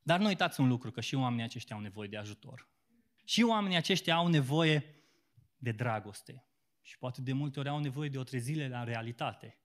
Dar 0.01 0.19
nu 0.19 0.25
uitați 0.25 0.59
un 0.59 0.67
lucru, 0.67 0.91
că 0.91 1.01
și 1.01 1.15
oamenii 1.15 1.43
aceștia 1.43 1.75
au 1.75 1.81
nevoie 1.81 2.07
de 2.07 2.17
ajutor. 2.17 2.69
Și 3.25 3.41
oamenii 3.43 3.77
aceștia 3.77 4.15
au 4.15 4.27
nevoie 4.27 5.05
de 5.57 5.71
dragoste. 5.71 6.45
Și 6.81 6.97
poate 6.97 7.21
de 7.21 7.33
multe 7.33 7.59
ori 7.59 7.69
au 7.69 7.79
nevoie 7.79 8.09
de 8.09 8.17
o 8.17 8.23
trezire 8.23 8.67
la 8.67 8.83
realitate. 8.83 9.57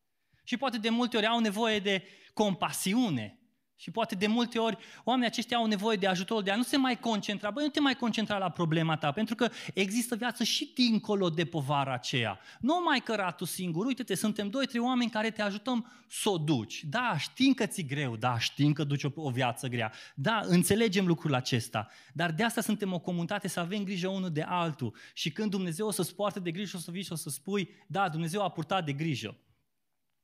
Și 0.45 0.57
poate 0.57 0.79
de 0.79 0.89
multe 0.89 1.17
ori 1.17 1.27
au 1.27 1.41
nevoie 1.41 1.79
de 1.79 2.05
compasiune. 2.35 3.39
Și 3.81 3.91
poate 3.91 4.15
de 4.15 4.27
multe 4.27 4.59
ori 4.59 4.79
oamenii 5.05 5.29
aceștia 5.29 5.57
au 5.57 5.67
nevoie 5.67 5.97
de 5.97 6.07
ajutor, 6.07 6.43
de 6.43 6.51
a 6.51 6.57
nu 6.57 6.63
se 6.63 6.77
mai 6.77 7.01
concentra. 7.01 7.51
Băi, 7.51 7.65
nu 7.65 7.71
te 7.71 7.81
mai 7.81 7.95
concentra 7.95 8.39
la 8.39 8.51
problema 8.51 8.97
ta, 8.97 9.13
pentru 9.13 9.35
că 9.35 9.49
există 9.75 10.17
viață 10.17 10.45
și 10.45 10.73
dincolo 10.75 11.31
de 11.31 11.45
povara 11.45 11.93
aceea. 11.93 12.39
Nu 12.61 12.81
mai 12.85 13.01
căra 13.01 13.31
tu 13.31 13.45
singur. 13.45 13.87
Uite-te, 13.87 14.15
suntem 14.15 14.51
doi, 14.51 14.67
trei 14.67 14.81
oameni 14.81 15.11
care 15.11 15.31
te 15.31 15.43
ajutăm 15.43 15.93
să 16.09 16.31
o 16.31 16.39
duci. 16.39 16.85
Da, 16.85 17.17
știm 17.19 17.53
că 17.53 17.67
ți 17.67 17.83
greu, 17.83 18.17
da, 18.17 18.39
știm 18.39 18.73
că 18.73 18.85
duci 18.85 19.05
o, 19.05 19.11
o 19.15 19.31
viață 19.31 19.69
grea. 19.69 19.93
Da, 20.15 20.41
înțelegem 20.45 21.07
lucrul 21.07 21.35
acesta. 21.35 21.89
Dar 22.13 22.33
de 22.33 22.45
asta 22.45 22.61
suntem 22.61 22.93
o 22.93 22.99
comunitate, 22.99 23.49
să 23.49 23.61
avem 23.61 23.85
grijă 23.85 24.09
unul 24.09 24.31
de 24.31 24.43
altul. 24.43 24.95
Și 25.13 25.31
când 25.31 25.51
Dumnezeu 25.51 25.87
o 25.87 25.91
să-ți 25.91 26.15
poarte 26.15 26.41
de 26.41 26.51
grijă, 26.51 26.77
o 26.77 26.81
să 26.81 26.91
vii 26.91 27.03
și 27.03 27.13
o 27.13 27.17
să 27.17 27.31
spui, 27.31 27.71
da, 27.87 28.09
Dumnezeu 28.09 28.43
a 28.43 28.49
purtat 28.51 28.85
de 28.85 28.93
grijă. 28.93 29.37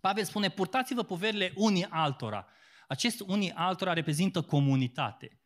Pavel 0.00 0.24
spune, 0.24 0.48
purtați-vă 0.48 1.02
poverile 1.02 1.52
unii 1.54 1.86
altora. 1.88 2.46
Acest 2.94 3.20
unii 3.20 3.50
altora 3.52 3.92
reprezintă 3.92 4.42
comunitate. 4.42 5.40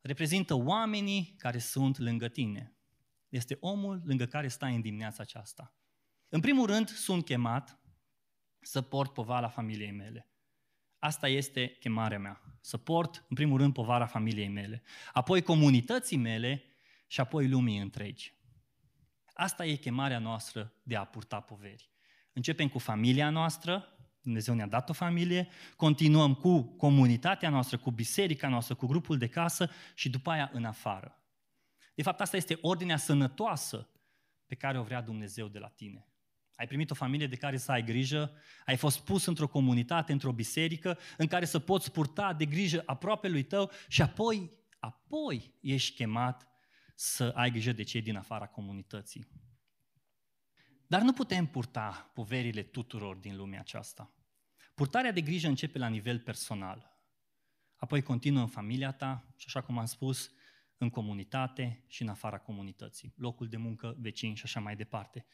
Reprezintă 0.00 0.54
oamenii 0.54 1.34
care 1.38 1.58
sunt 1.58 1.98
lângă 1.98 2.28
tine. 2.28 2.76
Este 3.28 3.56
omul 3.60 4.02
lângă 4.04 4.26
care 4.26 4.48
stai 4.48 4.74
în 4.74 4.80
dimineața 4.80 5.22
aceasta. 5.22 5.74
În 6.28 6.40
primul 6.40 6.66
rând, 6.66 6.88
sunt 6.88 7.24
chemat 7.24 7.80
să 8.60 8.82
port 8.82 9.12
povara 9.12 9.48
familiei 9.48 9.90
mele. 9.90 10.30
Asta 10.98 11.28
este 11.28 11.68
chemarea 11.68 12.18
mea. 12.18 12.42
Să 12.60 12.76
port, 12.76 13.24
în 13.28 13.34
primul 13.34 13.58
rând, 13.58 13.72
povara 13.72 14.06
familiei 14.06 14.48
mele. 14.48 14.82
Apoi 15.12 15.42
comunității 15.42 16.16
mele 16.16 16.64
și 17.06 17.20
apoi 17.20 17.48
lumii 17.48 17.78
întregi. 17.78 18.34
Asta 19.32 19.66
e 19.66 19.74
chemarea 19.74 20.18
noastră 20.18 20.72
de 20.82 20.96
a 20.96 21.04
purta 21.04 21.40
poveri. 21.40 21.90
Începem 22.32 22.68
cu 22.68 22.78
familia 22.78 23.30
noastră, 23.30 23.95
Dumnezeu 24.26 24.54
ne-a 24.54 24.66
dat 24.66 24.88
o 24.88 24.92
familie, 24.92 25.48
continuăm 25.76 26.34
cu 26.34 26.62
comunitatea 26.62 27.50
noastră, 27.50 27.78
cu 27.78 27.90
biserica 27.90 28.48
noastră, 28.48 28.74
cu 28.74 28.86
grupul 28.86 29.18
de 29.18 29.28
casă 29.28 29.70
și 29.94 30.10
după 30.10 30.30
aia 30.30 30.50
în 30.52 30.64
afară. 30.64 31.20
De 31.94 32.02
fapt, 32.02 32.20
asta 32.20 32.36
este 32.36 32.58
ordinea 32.60 32.96
sănătoasă 32.96 33.88
pe 34.46 34.54
care 34.54 34.78
o 34.78 34.82
vrea 34.82 35.00
Dumnezeu 35.00 35.48
de 35.48 35.58
la 35.58 35.68
tine. 35.68 36.08
Ai 36.54 36.66
primit 36.66 36.90
o 36.90 36.94
familie 36.94 37.26
de 37.26 37.36
care 37.36 37.56
să 37.56 37.72
ai 37.72 37.84
grijă, 37.84 38.32
ai 38.64 38.76
fost 38.76 39.00
pus 39.00 39.26
într-o 39.26 39.48
comunitate, 39.48 40.12
într-o 40.12 40.32
biserică, 40.32 40.98
în 41.16 41.26
care 41.26 41.44
să 41.44 41.58
poți 41.58 41.92
purta 41.92 42.32
de 42.32 42.44
grijă 42.44 42.82
aproape 42.86 43.28
lui 43.28 43.42
tău 43.42 43.70
și 43.88 44.02
apoi, 44.02 44.50
apoi 44.78 45.54
ești 45.60 45.94
chemat 45.94 46.48
să 46.94 47.32
ai 47.34 47.50
grijă 47.50 47.72
de 47.72 47.82
cei 47.82 48.02
din 48.02 48.16
afara 48.16 48.46
comunității. 48.46 49.26
Dar 50.88 51.02
nu 51.02 51.12
putem 51.12 51.46
purta 51.46 52.10
poverile 52.14 52.62
tuturor 52.62 53.16
din 53.16 53.36
lumea 53.36 53.60
aceasta. 53.60 54.12
Purtarea 54.74 55.12
de 55.12 55.20
grijă 55.20 55.48
începe 55.48 55.78
la 55.78 55.88
nivel 55.88 56.20
personal. 56.20 56.94
Apoi 57.76 58.02
continuă 58.02 58.40
în 58.40 58.48
familia 58.48 58.92
ta 58.92 59.34
și, 59.36 59.44
așa 59.46 59.60
cum 59.60 59.78
am 59.78 59.86
spus, 59.86 60.30
în 60.78 60.90
comunitate 60.90 61.84
și 61.86 62.02
în 62.02 62.08
afara 62.08 62.38
comunității, 62.38 63.12
locul 63.16 63.48
de 63.48 63.56
muncă, 63.56 63.96
vecini 63.98 64.36
și 64.36 64.42
așa 64.44 64.60
mai 64.60 64.76
departe. 64.76 65.26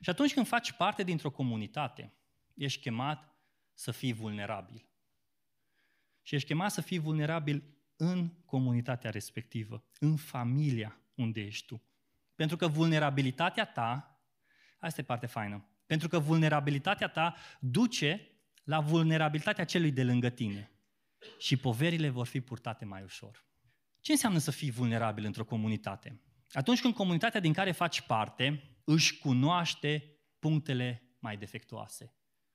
Și 0.00 0.10
atunci 0.10 0.34
când 0.34 0.46
faci 0.46 0.72
parte 0.72 1.02
dintr-o 1.02 1.30
comunitate, 1.30 2.12
ești 2.54 2.80
chemat 2.80 3.34
să 3.74 3.90
fii 3.90 4.12
vulnerabil. 4.12 4.88
Și 6.22 6.34
ești 6.34 6.48
chemat 6.48 6.70
să 6.70 6.80
fii 6.80 6.98
vulnerabil 6.98 7.74
în 7.96 8.28
comunitatea 8.28 9.10
respectivă, 9.10 9.84
în 10.00 10.16
familia 10.16 11.00
unde 11.14 11.40
ești 11.40 11.66
tu. 11.66 11.82
Pentru 12.34 12.56
că 12.56 12.66
vulnerabilitatea 12.66 13.64
ta, 13.66 14.13
asta 14.84 15.00
e 15.00 15.04
partea 15.04 15.28
faină, 15.28 15.68
pentru 15.86 16.08
că 16.08 16.18
vulnerabilitatea 16.18 17.08
ta 17.08 17.34
duce 17.60 18.28
la 18.64 18.80
vulnerabilitatea 18.80 19.64
celui 19.64 19.90
de 19.90 20.04
lângă 20.04 20.28
tine 20.28 20.72
și 21.38 21.56
poverile 21.56 22.08
vor 22.08 22.26
fi 22.26 22.40
purtate 22.40 22.84
mai 22.84 23.02
ușor. 23.02 23.44
Ce 24.00 24.12
înseamnă 24.12 24.38
să 24.38 24.50
fii 24.50 24.70
vulnerabil 24.70 25.24
într-o 25.24 25.44
comunitate? 25.44 26.20
Atunci 26.52 26.80
când 26.80 26.94
comunitatea 26.94 27.40
din 27.40 27.52
care 27.52 27.72
faci 27.72 28.00
parte 28.00 28.76
își 28.84 29.18
cunoaște 29.18 30.18
punctele 30.38 31.16
mai 31.18 31.36
defectuoase, 31.36 32.14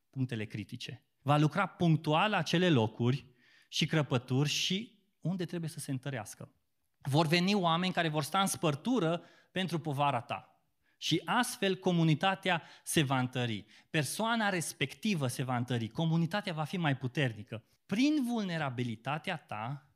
punctele 0.10 0.46
critice. 0.46 1.04
Va 1.22 1.38
lucra 1.38 1.66
punctual 1.66 2.30
la 2.30 2.38
acele 2.38 2.70
locuri 2.70 3.26
și 3.70 3.86
crăpături 3.86 4.50
și 4.50 5.00
unde 5.22 5.46
trebuie 5.46 5.70
să 5.70 5.80
se 5.80 5.92
întărească. 5.92 6.54
Vor 7.02 7.28
veni 7.28 7.54
oameni 7.54 7.94
care 7.94 8.10
vor 8.10 8.24
sta 8.24 8.40
în 8.42 8.48
spărtură 8.48 9.24
pentru 9.52 9.80
povara 9.80 10.22
ta. 10.22 10.59
Și 11.02 11.22
astfel 11.26 11.76
comunitatea 11.76 12.64
se 12.84 13.04
va 13.04 13.20
întări. 13.20 13.66
Persoana 13.90 14.50
respectivă 14.50 15.28
se 15.28 15.44
va 15.44 15.58
întări. 15.58 15.90
Comunitatea 15.90 16.54
va 16.54 16.64
fi 16.64 16.78
mai 16.78 16.98
puternică. 16.98 17.64
Prin 17.86 18.24
vulnerabilitatea 18.26 19.38
ta, 19.38 19.94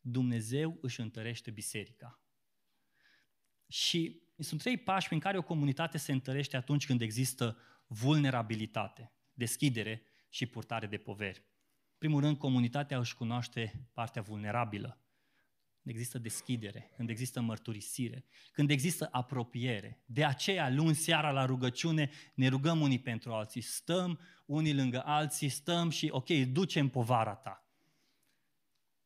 Dumnezeu 0.00 0.78
își 0.80 1.00
întărește 1.00 1.50
biserica. 1.50 2.20
Și 3.68 4.22
sunt 4.38 4.60
trei 4.60 4.76
pași 4.76 5.06
prin 5.06 5.20
care 5.20 5.38
o 5.38 5.42
comunitate 5.42 5.98
se 5.98 6.12
întărește 6.12 6.56
atunci 6.56 6.86
când 6.86 7.00
există 7.00 7.58
vulnerabilitate, 7.86 9.12
deschidere 9.32 10.02
și 10.28 10.46
purtare 10.46 10.86
de 10.86 10.96
poveri. 10.96 11.44
Primul 11.98 12.20
rând, 12.20 12.38
comunitatea 12.38 12.98
își 12.98 13.16
cunoaște 13.16 13.88
partea 13.92 14.22
vulnerabilă. 14.22 15.00
Când 15.86 15.98
există 15.98 16.18
deschidere, 16.18 16.90
când 16.96 17.10
există 17.10 17.40
mărturisire, 17.40 18.24
când 18.52 18.70
există 18.70 19.08
apropiere. 19.10 20.02
De 20.06 20.24
aceea, 20.24 20.70
luni 20.70 20.94
seara 20.94 21.30
la 21.30 21.44
rugăciune, 21.44 22.10
ne 22.34 22.48
rugăm 22.48 22.80
unii 22.80 22.98
pentru 22.98 23.32
alții. 23.32 23.60
Stăm 23.60 24.20
unii 24.46 24.74
lângă 24.74 25.02
alții, 25.04 25.48
stăm 25.48 25.90
și, 25.90 26.08
ok, 26.10 26.28
ducem 26.28 26.88
povara 26.88 27.34
ta. 27.34 27.70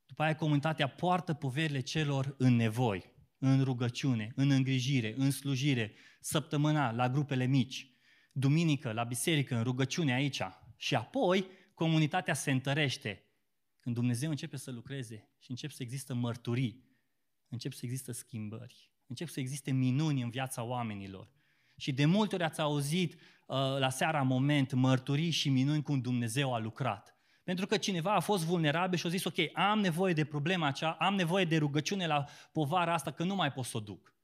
După 0.06 0.22
aia, 0.22 0.34
comunitatea 0.34 0.88
poartă 0.88 1.34
poverile 1.34 1.80
celor 1.80 2.34
în 2.38 2.56
nevoi, 2.56 3.12
în 3.38 3.64
rugăciune, 3.64 4.32
în 4.34 4.50
îngrijire, 4.50 5.14
în 5.16 5.30
slujire, 5.30 5.92
săptămâna 6.20 6.90
la 6.92 7.08
grupele 7.08 7.44
mici, 7.44 7.90
duminică 8.32 8.92
la 8.92 9.04
biserică, 9.04 9.56
în 9.56 9.62
rugăciune 9.62 10.12
aici. 10.12 10.42
Și 10.76 10.94
apoi, 10.94 11.46
comunitatea 11.74 12.34
se 12.34 12.50
întărește. 12.50 13.24
Când 13.80 13.94
Dumnezeu 13.94 14.30
începe 14.30 14.56
să 14.56 14.70
lucreze 14.70 15.28
și 15.38 15.50
încep 15.50 15.70
să 15.70 15.82
există 15.82 16.14
mărturii, 16.14 16.84
încep 17.48 17.72
să 17.72 17.80
există 17.82 18.12
schimbări, 18.12 18.92
încep 19.06 19.28
să 19.28 19.40
existe 19.40 19.70
minuni 19.70 20.22
în 20.22 20.30
viața 20.30 20.62
oamenilor. 20.62 21.30
Și 21.76 21.92
de 21.92 22.04
multe 22.04 22.34
ori 22.34 22.44
ați 22.44 22.60
auzit 22.60 23.12
uh, 23.14 23.18
la 23.56 23.88
seara 23.88 24.22
moment 24.22 24.72
mărturii 24.72 25.30
și 25.30 25.48
minuni 25.48 25.82
cum 25.82 26.00
Dumnezeu 26.00 26.54
a 26.54 26.58
lucrat. 26.58 27.14
Pentru 27.42 27.66
că 27.66 27.76
cineva 27.76 28.14
a 28.14 28.20
fost 28.20 28.44
vulnerabil 28.44 28.98
și 28.98 29.06
a 29.06 29.08
zis, 29.08 29.24
ok, 29.24 29.36
am 29.52 29.78
nevoie 29.78 30.12
de 30.12 30.24
problema 30.24 30.66
aceea, 30.66 30.90
am 30.90 31.14
nevoie 31.14 31.44
de 31.44 31.56
rugăciune 31.56 32.06
la 32.06 32.24
povara 32.52 32.94
asta, 32.94 33.10
că 33.10 33.24
nu 33.24 33.34
mai 33.34 33.52
pot 33.52 33.64
să 33.64 33.76
o 33.76 33.80
duc. 33.80 34.14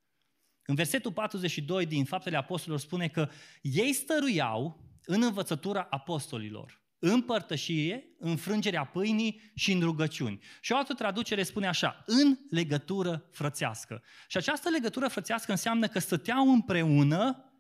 În 0.63 0.75
versetul 0.75 1.13
42 1.13 1.87
din 1.87 2.05
Faptele 2.05 2.37
Apostolilor 2.37 2.81
spune 2.81 3.09
că 3.09 3.29
ei 3.63 3.93
stăruiau 3.93 4.85
în 5.05 5.23
învățătura 5.23 5.87
apostolilor 5.91 6.86
în 6.99 7.23
părtășie, 7.23 8.15
în 8.19 8.37
frângerea 8.37 8.85
pâinii 8.85 9.51
și 9.55 9.73
în 9.73 9.81
rugăciuni. 9.81 10.43
Și 10.61 10.73
o 10.73 10.77
altă 10.77 10.95
traducere 10.95 11.43
spune 11.43 11.67
așa, 11.67 12.05
în 12.07 12.39
legătură 12.51 13.29
frățească. 13.31 14.03
Și 14.29 14.37
această 14.37 14.69
legătură 14.69 15.09
frățească 15.09 15.51
înseamnă 15.51 15.89
că 15.89 15.99
stăteau 15.99 16.53
împreună 16.53 17.53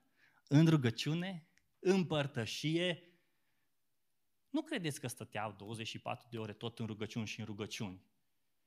în 0.49 0.67
rugăciune, 0.67 1.49
în 1.79 2.05
părtășie. 2.05 3.11
Nu 4.51 4.63
credeți 4.63 5.01
că 5.01 5.09
stăteau 5.09 5.55
24 5.59 6.27
de 6.31 6.39
ore 6.39 6.53
tot 6.53 6.79
în 6.79 6.87
rugăciuni 6.87 7.27
și 7.27 7.41
în 7.41 7.47
rugăciuni. 7.47 8.05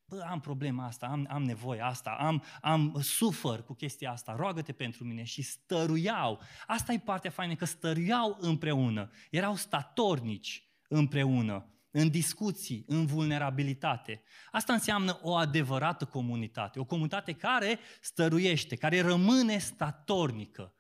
Bă, 0.09 0.25
am 0.29 0.39
problema 0.39 0.85
asta, 0.85 1.05
am, 1.05 1.25
am 1.29 1.43
nevoie 1.43 1.81
asta, 1.81 2.09
am, 2.09 2.43
am 2.61 2.99
sufăr 3.01 3.63
cu 3.63 3.73
chestia 3.73 4.11
asta, 4.11 4.35
roagă-te 4.35 4.71
pentru 4.71 5.03
mine 5.03 5.23
și 5.23 5.41
stăruiau. 5.41 6.41
Asta 6.67 6.93
e 6.93 6.99
partea 6.99 7.31
faină, 7.31 7.55
că 7.55 7.65
stăruiau 7.65 8.37
împreună, 8.39 9.11
erau 9.29 9.55
statornici 9.55 10.69
împreună, 10.87 11.73
în 11.91 12.09
discuții, 12.09 12.83
în 12.87 13.05
vulnerabilitate. 13.05 14.23
Asta 14.51 14.73
înseamnă 14.73 15.19
o 15.21 15.35
adevărată 15.35 16.05
comunitate, 16.05 16.79
o 16.79 16.85
comunitate 16.85 17.33
care 17.33 17.79
stăruiește, 18.01 18.75
care 18.75 19.01
rămâne 19.01 19.57
statornică, 19.57 20.73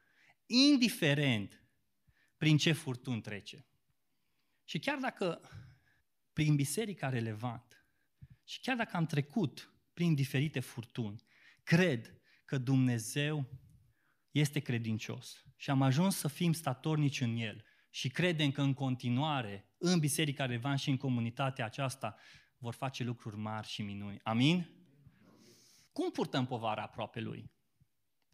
indiferent 0.45 1.63
prin 2.37 2.57
ce 2.57 2.71
furtun 2.71 3.21
trece. 3.21 3.65
Și 4.63 4.79
chiar 4.79 4.97
dacă 4.97 5.41
prin 6.33 6.55
biserica 6.55 7.09
relevant 7.09 7.68
și 8.49 8.59
chiar 8.59 8.75
dacă 8.75 8.97
am 8.97 9.05
trecut 9.05 9.73
prin 9.93 10.15
diferite 10.15 10.59
furtuni, 10.59 11.23
cred 11.63 12.21
că 12.45 12.57
Dumnezeu 12.57 13.49
este 14.31 14.59
credincios 14.59 15.43
și 15.55 15.69
am 15.69 15.81
ajuns 15.81 16.15
să 16.15 16.27
fim 16.27 16.53
statornici 16.53 17.21
în 17.21 17.35
El 17.35 17.65
și 17.89 18.09
credem 18.09 18.51
că 18.51 18.61
în 18.61 18.73
continuare, 18.73 19.73
în 19.77 19.99
Biserica 19.99 20.45
Revan 20.45 20.75
și 20.75 20.89
în 20.89 20.97
comunitatea 20.97 21.65
aceasta, 21.65 22.15
vor 22.57 22.73
face 22.73 23.03
lucruri 23.03 23.37
mari 23.37 23.67
și 23.67 23.81
minuni. 23.81 24.19
Amin? 24.23 24.69
Cum 25.91 26.11
purtăm 26.11 26.45
povara 26.45 26.81
aproape 26.81 27.19
Lui? 27.19 27.51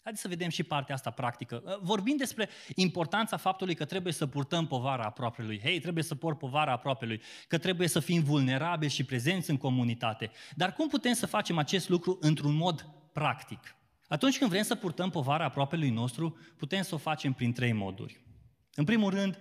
Haideți 0.06 0.24
să 0.24 0.30
vedem 0.30 0.50
și 0.50 0.64
partea 0.64 0.96
asta 0.96 1.10
practică. 1.10 1.62
Uh, 1.66 1.78
vorbim 1.82 2.18
despre 2.18 2.50
importanța 2.76 3.38
faptului 3.38 3.76
că 3.76 3.86
trebuie 3.86 4.14
să 4.14 4.28
purtăm 4.28 4.68
povara 4.68 5.14
lui. 5.38 5.60
Hei, 5.64 5.80
trebuie 5.80 6.04
să 6.04 6.16
port 6.16 6.38
povara 6.38 6.82
lui. 7.00 7.22
Că 7.48 7.58
trebuie 7.58 7.88
să 7.88 8.00
fim 8.00 8.24
vulnerabili 8.24 8.92
și 8.92 9.04
prezenți 9.04 9.50
în 9.50 9.58
comunitate. 9.58 10.32
Dar 10.56 10.74
cum 10.74 10.88
putem 10.88 11.14
să 11.14 11.26
facem 11.26 11.58
acest 11.58 11.90
lucru 11.90 12.18
într-un 12.22 12.56
mod 12.56 12.90
practic? 13.14 13.76
Atunci 14.08 14.38
când 14.38 14.50
vrem 14.50 14.64
să 14.64 14.76
purtăm 14.76 15.10
povara 15.10 15.54
lui 15.70 15.90
nostru, 15.90 16.38
putem 16.58 16.82
să 16.82 16.96
o 16.96 16.98
facem 16.98 17.34
prin 17.34 17.54
trei 17.54 17.74
moduri. 17.74 18.26
În 18.74 18.84
primul 18.84 19.10
rând, 19.10 19.40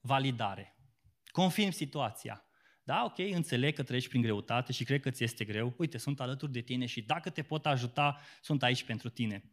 validare. 0.00 0.76
Confirm 1.26 1.70
situația. 1.70 2.44
Da, 2.82 3.02
ok, 3.04 3.18
înțeleg 3.18 3.74
că 3.74 3.82
treci 3.82 4.08
prin 4.08 4.20
greutate 4.20 4.72
și 4.72 4.84
cred 4.84 5.00
că 5.00 5.10
ți 5.10 5.24
este 5.24 5.44
greu. 5.44 5.74
Uite, 5.76 5.98
sunt 5.98 6.20
alături 6.20 6.52
de 6.52 6.60
tine 6.60 6.86
și 6.86 7.02
dacă 7.02 7.30
te 7.30 7.42
pot 7.42 7.66
ajuta, 7.66 8.20
sunt 8.40 8.62
aici 8.62 8.84
pentru 8.84 9.08
tine 9.08 9.52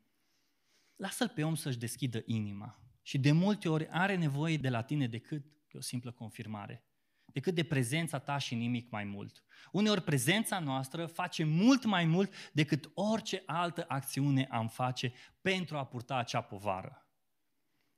lasă-l 0.95 1.29
pe 1.29 1.43
om 1.43 1.55
să-și 1.55 1.77
deschidă 1.77 2.21
inima. 2.25 2.79
Și 3.01 3.17
de 3.17 3.31
multe 3.31 3.69
ori 3.69 3.87
are 3.89 4.15
nevoie 4.15 4.57
de 4.57 4.69
la 4.69 4.81
tine 4.81 5.07
decât 5.07 5.45
de 5.71 5.77
o 5.77 5.81
simplă 5.81 6.11
confirmare, 6.11 6.85
decât 7.25 7.55
de 7.55 7.63
prezența 7.63 8.19
ta 8.19 8.37
și 8.37 8.55
nimic 8.55 8.89
mai 8.89 9.03
mult. 9.03 9.43
Uneori 9.71 10.01
prezența 10.01 10.59
noastră 10.59 11.05
face 11.05 11.43
mult 11.43 11.85
mai 11.85 12.05
mult 12.05 12.33
decât 12.53 12.91
orice 12.93 13.43
altă 13.45 13.85
acțiune 13.87 14.47
am 14.49 14.67
face 14.67 15.13
pentru 15.41 15.77
a 15.77 15.85
purta 15.85 16.15
acea 16.15 16.41
povară. 16.41 17.09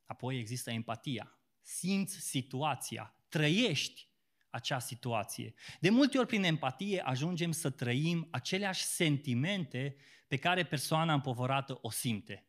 Apoi 0.06 0.40
există 0.40 0.72
empatia. 0.72 1.40
Simți 1.62 2.20
situația, 2.20 3.16
trăiești 3.30 4.10
acea 4.50 4.80
situație. 4.80 5.54
De 5.80 5.90
multe 5.90 6.18
ori 6.18 6.28
prin 6.28 6.44
empatie 6.44 7.02
ajungem 7.02 7.52
să 7.52 7.70
trăim 7.70 8.28
aceleași 8.32 8.84
sentimente 8.84 9.96
pe 10.28 10.38
care 10.38 10.66
persoana 10.66 11.14
împovărată 11.14 11.78
o 11.82 11.90
simte. 11.90 12.47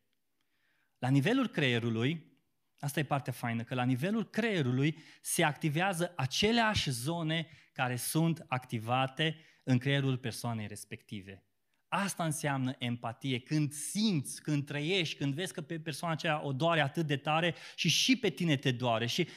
La 0.98 1.08
nivelul 1.08 1.48
creierului, 1.48 2.38
asta 2.78 3.00
e 3.00 3.04
partea 3.04 3.32
faină, 3.32 3.62
că 3.62 3.74
la 3.74 3.84
nivelul 3.84 4.30
creierului 4.30 4.98
se 5.20 5.42
activează 5.42 6.12
aceleași 6.16 6.90
zone 6.90 7.48
care 7.72 7.96
sunt 7.96 8.44
activate 8.48 9.36
în 9.64 9.78
creierul 9.78 10.18
persoanei 10.18 10.66
respective. 10.66 11.42
Asta 11.88 12.24
înseamnă 12.24 12.74
empatie, 12.78 13.40
când 13.40 13.72
simți, 13.72 14.42
când 14.42 14.66
trăiești, 14.66 15.16
când 15.16 15.34
vezi 15.34 15.52
că 15.52 15.60
pe 15.60 15.80
persoana 15.80 16.14
aceea 16.14 16.44
o 16.44 16.52
doare 16.52 16.80
atât 16.80 17.06
de 17.06 17.16
tare 17.16 17.54
și 17.74 17.88
și 17.88 18.18
pe 18.18 18.30
tine 18.30 18.56
te 18.56 18.72
doare. 18.72 19.06
Și 19.06 19.28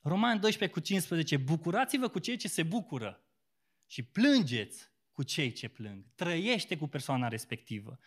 Roman 0.00 0.40
12 0.40 0.78
cu 0.78 0.86
15, 0.86 1.36
bucurați-vă 1.36 2.08
cu 2.08 2.18
cei 2.18 2.36
ce 2.36 2.48
se 2.48 2.62
bucură 2.62 3.24
și 3.86 4.02
plângeți 4.02 4.92
cu 5.12 5.22
cei 5.22 5.52
ce 5.52 5.68
plâng. 5.68 6.04
Trăiește 6.14 6.76
cu 6.76 6.86
persoana 6.86 7.28
respectivă. 7.28 7.98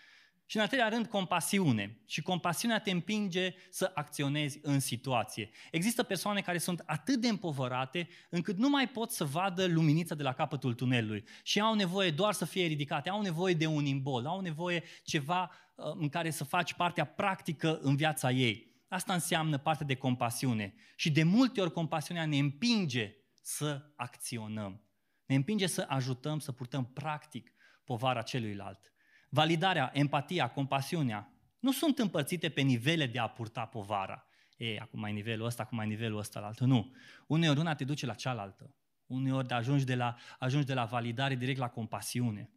Și 0.50 0.56
în 0.56 0.62
al 0.62 0.68
treilea 0.68 0.90
rând, 0.90 1.08
compasiune. 1.08 2.02
Și 2.06 2.22
compasiunea 2.22 2.80
te 2.80 2.92
împinge 2.92 3.54
să 3.70 3.92
acționezi 3.94 4.60
în 4.62 4.80
situație. 4.80 5.50
Există 5.72 6.04
persoane 6.04 6.42
care 6.42 6.58
sunt 6.58 6.84
atât 6.86 7.22
de 7.22 7.28
împovărate 7.28 8.10
încât 8.30 8.58
nu 8.58 8.70
mai 8.70 8.90
pot 8.90 9.12
să 9.12 9.26
vadă 9.26 9.66
luminița 9.66 10.16
de 10.16 10.24
la 10.24 10.34
capătul 10.34 10.74
tunelului 10.74 11.24
și 11.44 11.60
au 11.60 11.74
nevoie 11.74 12.12
doar 12.12 12.34
să 12.34 12.46
fie 12.46 12.66
ridicate, 12.66 13.10
au 13.10 13.22
nevoie 13.22 13.54
de 13.54 13.66
un 13.66 13.86
imbol, 13.86 14.26
au 14.26 14.40
nevoie 14.40 14.84
ceva 15.04 15.52
uh, 15.76 15.86
în 15.96 16.10
care 16.10 16.30
să 16.30 16.44
faci 16.44 16.74
partea 16.74 17.06
practică 17.06 17.80
în 17.82 17.96
viața 17.96 18.32
ei. 18.32 18.76
Asta 18.88 19.14
înseamnă 19.14 19.58
parte 19.58 19.84
de 19.84 19.96
compasiune. 19.96 20.74
Și 20.96 21.12
de 21.12 21.24
multe 21.24 21.62
ori 21.62 21.72
compasiunea 21.72 22.26
ne 22.26 22.38
împinge 22.38 23.16
să 23.42 23.94
acționăm. 23.96 24.82
Ne 25.26 25.36
împinge 25.36 25.68
să 25.68 25.86
ajutăm, 25.88 26.40
să 26.40 26.52
purtăm 26.52 26.86
practic 26.86 27.54
povara 27.84 28.22
celuilalt. 28.22 28.92
Validarea, 29.30 29.92
empatia, 29.94 30.50
compasiunea, 30.50 31.32
nu 31.60 31.72
sunt 31.72 32.00
împărțite 32.00 32.50
pe 32.50 32.62
nivele 32.62 33.06
de 33.08 33.20
a 33.20 33.28
purta 33.28 33.66
povara. 33.66 34.28
E, 34.58 34.80
acum 34.80 35.00
mai 35.00 35.14
nivelul 35.14 35.46
ăsta, 35.46 35.64
acum 35.64 35.78
mai 35.78 35.88
nivelul 35.88 36.18
ăsta, 36.18 36.40
altă. 36.40 36.66
Nu. 36.66 36.96
Uneori 37.28 37.60
una 37.60 37.76
te 37.76 37.84
duce 37.84 38.06
la 38.06 38.14
cealaltă. 38.14 38.76
Uneori 39.06 39.50
ajungi 39.50 39.86
de 39.86 39.96
la, 39.96 40.16
ajungi 40.40 40.68
de 40.68 40.74
la 40.74 40.86
validare 40.86 41.36
direct 41.36 41.60
la 41.60 41.70
compasiune. 41.70 42.52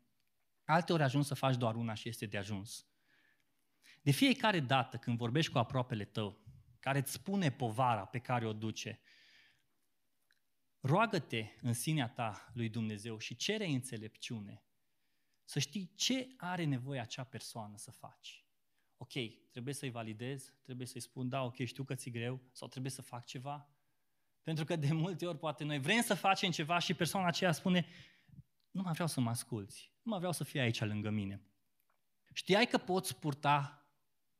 Alteori 0.64 1.02
ajungi 1.02 1.26
să 1.26 1.34
faci 1.34 1.56
doar 1.56 1.74
una 1.74 1.94
și 1.94 2.08
este 2.08 2.26
de 2.26 2.38
ajuns. 2.38 2.86
De 4.02 4.10
fiecare 4.10 4.60
dată 4.60 4.96
când 4.96 5.16
vorbești 5.16 5.52
cu 5.52 5.58
aproapele 5.58 6.04
tău, 6.04 6.40
care 6.80 6.98
îți 6.98 7.12
spune 7.12 7.50
povara 7.50 8.04
pe 8.04 8.18
care 8.18 8.46
o 8.46 8.52
duce, 8.52 9.00
roagă-te 10.80 11.46
în 11.60 11.72
sinea 11.72 12.08
ta 12.08 12.50
lui 12.54 12.68
Dumnezeu 12.68 13.18
și 13.18 13.36
cere 13.36 13.66
înțelepciune 13.66 14.62
să 15.50 15.58
știi 15.58 15.92
ce 15.94 16.34
are 16.36 16.64
nevoie 16.64 17.00
acea 17.00 17.24
persoană 17.24 17.76
să 17.76 17.90
faci. 17.90 18.44
Ok, 18.96 19.12
trebuie 19.50 19.74
să-i 19.74 19.90
validez, 19.90 20.54
trebuie 20.62 20.86
să-i 20.86 21.00
spun, 21.00 21.28
da, 21.28 21.42
ok, 21.42 21.64
știu 21.64 21.84
că 21.84 21.94
ți 21.94 22.10
greu, 22.10 22.40
sau 22.52 22.68
trebuie 22.68 22.90
să 22.90 23.02
fac 23.02 23.24
ceva. 23.24 23.68
Pentru 24.42 24.64
că 24.64 24.76
de 24.76 24.92
multe 25.04 25.26
ori 25.26 25.38
poate 25.38 25.64
noi 25.64 25.78
vrem 25.78 26.02
să 26.02 26.14
facem 26.14 26.50
ceva 26.50 26.78
și 26.78 26.94
persoana 26.94 27.26
aceea 27.26 27.52
spune, 27.52 27.86
nu 28.70 28.82
mai 28.82 28.92
vreau 28.92 29.08
să 29.08 29.20
mă 29.20 29.30
asculți, 29.30 29.92
nu 30.02 30.10
mai 30.10 30.18
vreau 30.18 30.32
să 30.32 30.44
fii 30.44 30.60
aici 30.60 30.80
lângă 30.80 31.10
mine. 31.10 31.42
Știai 32.32 32.66
că 32.66 32.78
poți 32.78 33.16
purta 33.16 33.88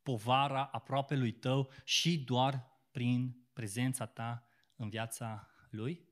povara 0.03 0.65
aproape 0.65 1.17
lui 1.17 1.33
tău 1.33 1.71
și 1.85 2.19
doar 2.19 2.81
prin 2.91 3.49
prezența 3.53 4.07
ta 4.07 4.49
în 4.77 4.89
viața 4.89 5.51
lui? 5.71 6.09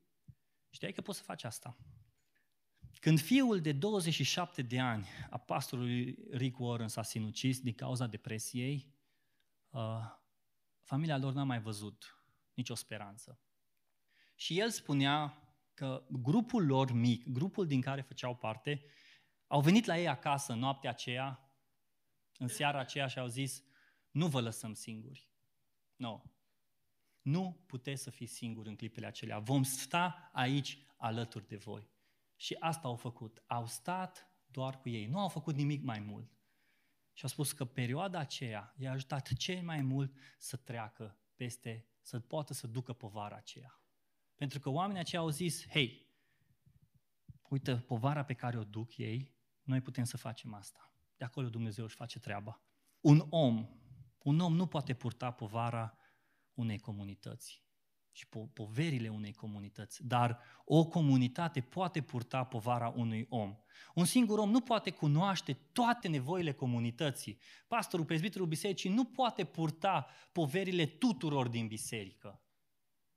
Știai 0.70 0.92
că 0.92 1.00
poți 1.00 1.18
să 1.18 1.24
faci 1.24 1.44
asta? 1.44 1.76
Când 3.00 3.20
fiul 3.20 3.60
de 3.60 3.72
27 3.72 4.62
de 4.62 4.80
ani 4.80 5.06
a 5.30 5.38
pastorului 5.38 6.18
Rick 6.30 6.58
Warren 6.58 6.88
s-a 6.88 7.02
sinucis 7.02 7.60
din 7.60 7.74
cauza 7.74 8.06
depresiei, 8.06 8.94
uh, 9.68 10.04
familia 10.82 11.18
lor 11.18 11.32
n-a 11.32 11.44
mai 11.44 11.60
văzut 11.60 12.22
nicio 12.54 12.74
speranță. 12.74 13.40
Și 14.34 14.58
el 14.58 14.70
spunea 14.70 15.42
că 15.74 16.06
grupul 16.10 16.66
lor 16.66 16.92
mic, 16.92 17.28
grupul 17.28 17.66
din 17.66 17.80
care 17.80 18.00
făceau 18.00 18.36
parte, 18.36 18.84
au 19.46 19.60
venit 19.60 19.84
la 19.84 19.98
ei 19.98 20.08
acasă 20.08 20.52
în 20.52 20.58
noaptea 20.58 20.90
aceea, 20.90 21.52
în 22.38 22.48
seara 22.48 22.78
aceea 22.78 23.06
și 23.06 23.18
au 23.18 23.26
zis, 23.26 23.62
nu 24.10 24.26
vă 24.26 24.40
lăsăm 24.40 24.74
singuri. 24.74 25.30
Nu. 25.96 26.08
No. 26.08 26.22
Nu 27.22 27.64
puteți 27.66 28.02
să 28.02 28.10
fiți 28.10 28.34
singuri 28.34 28.68
în 28.68 28.76
clipele 28.76 29.06
acelea. 29.06 29.38
Vom 29.38 29.62
sta 29.62 30.30
aici 30.32 30.78
alături 30.96 31.48
de 31.48 31.56
voi. 31.56 31.90
Și 32.38 32.56
asta 32.58 32.88
au 32.88 32.96
făcut. 32.96 33.42
Au 33.46 33.66
stat 33.66 34.30
doar 34.46 34.80
cu 34.80 34.88
ei. 34.88 35.06
Nu 35.06 35.18
au 35.18 35.28
făcut 35.28 35.54
nimic 35.54 35.82
mai 35.82 35.98
mult. 35.98 36.32
Și 37.12 37.22
au 37.24 37.28
spus 37.28 37.52
că 37.52 37.64
perioada 37.64 38.18
aceea 38.18 38.74
i-a 38.76 38.92
ajutat 38.92 39.32
cel 39.32 39.62
mai 39.62 39.80
mult 39.80 40.16
să 40.38 40.56
treacă 40.56 41.18
peste, 41.36 41.88
să 42.00 42.20
poată 42.20 42.52
să 42.52 42.66
ducă 42.66 42.92
povara 42.92 43.36
aceea. 43.36 43.80
Pentru 44.34 44.60
că 44.60 44.68
oamenii 44.68 45.00
aceia 45.00 45.20
au 45.20 45.28
zis, 45.28 45.68
hei, 45.68 46.12
uite, 47.48 47.76
povara 47.76 48.24
pe 48.24 48.34
care 48.34 48.58
o 48.58 48.64
duc 48.64 48.96
ei, 48.96 49.36
noi 49.62 49.80
putem 49.80 50.04
să 50.04 50.16
facem 50.16 50.54
asta. 50.54 50.92
De 51.16 51.24
acolo 51.24 51.48
Dumnezeu 51.48 51.84
își 51.84 51.96
face 51.96 52.18
treaba. 52.18 52.62
Un 53.00 53.26
om, 53.30 53.68
un 54.18 54.40
om 54.40 54.54
nu 54.54 54.66
poate 54.66 54.94
purta 54.94 55.30
povara 55.30 55.98
unei 56.54 56.78
comunități 56.78 57.67
și 58.18 58.26
po- 58.26 58.52
poverile 58.52 59.08
unei 59.08 59.32
comunități, 59.32 60.06
dar 60.06 60.38
o 60.64 60.86
comunitate 60.86 61.60
poate 61.60 62.00
purta 62.00 62.44
povara 62.44 62.88
unui 62.88 63.26
om. 63.28 63.56
Un 63.94 64.04
singur 64.04 64.38
om 64.38 64.50
nu 64.50 64.60
poate 64.60 64.90
cunoaște 64.90 65.58
toate 65.72 66.08
nevoile 66.08 66.52
comunității. 66.52 67.38
Pastorul, 67.68 68.04
prezbiterul 68.04 68.46
bisericii 68.46 68.90
nu 68.90 69.04
poate 69.04 69.44
purta 69.44 70.06
poverile 70.32 70.86
tuturor 70.86 71.48
din 71.48 71.66
biserică. 71.66 72.42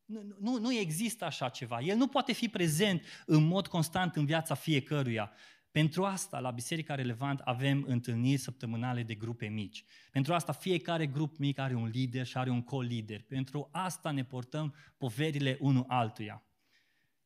Nu, 0.06 0.36
nu, 0.40 0.60
nu 0.60 0.74
există 0.74 1.26
așa 1.26 1.50
ceva. 1.50 1.80
El 1.80 1.98
nu 1.98 2.08
poate 2.08 2.32
fi 2.32 2.48
prezent 2.48 3.06
în 3.26 3.44
mod 3.44 3.68
constant 3.68 4.16
în 4.16 4.26
viața 4.26 4.56
fiecăruia. 4.56 5.32
Pentru 5.72 6.06
asta, 6.06 6.40
la 6.40 6.52
Biserica 6.52 6.96
Relevant, 6.96 7.40
avem 7.40 7.84
întâlniri 7.88 8.42
săptămânale 8.42 9.04
de 9.04 9.16
grupe 9.16 9.48
mici. 9.48 9.84
Pentru 10.12 10.34
asta, 10.34 10.52
fiecare 10.52 11.08
grup 11.08 11.38
mic 11.38 11.58
are 11.58 11.74
un 11.74 11.88
lider 11.88 12.26
și 12.26 12.38
are 12.38 12.50
un 12.50 12.64
co-lider. 12.64 13.22
Pentru 13.22 13.70
asta 13.72 14.12
ne 14.12 14.26
portăm 14.26 14.76
poverile 14.98 15.58
unul 15.60 15.86
altuia. 15.88 16.44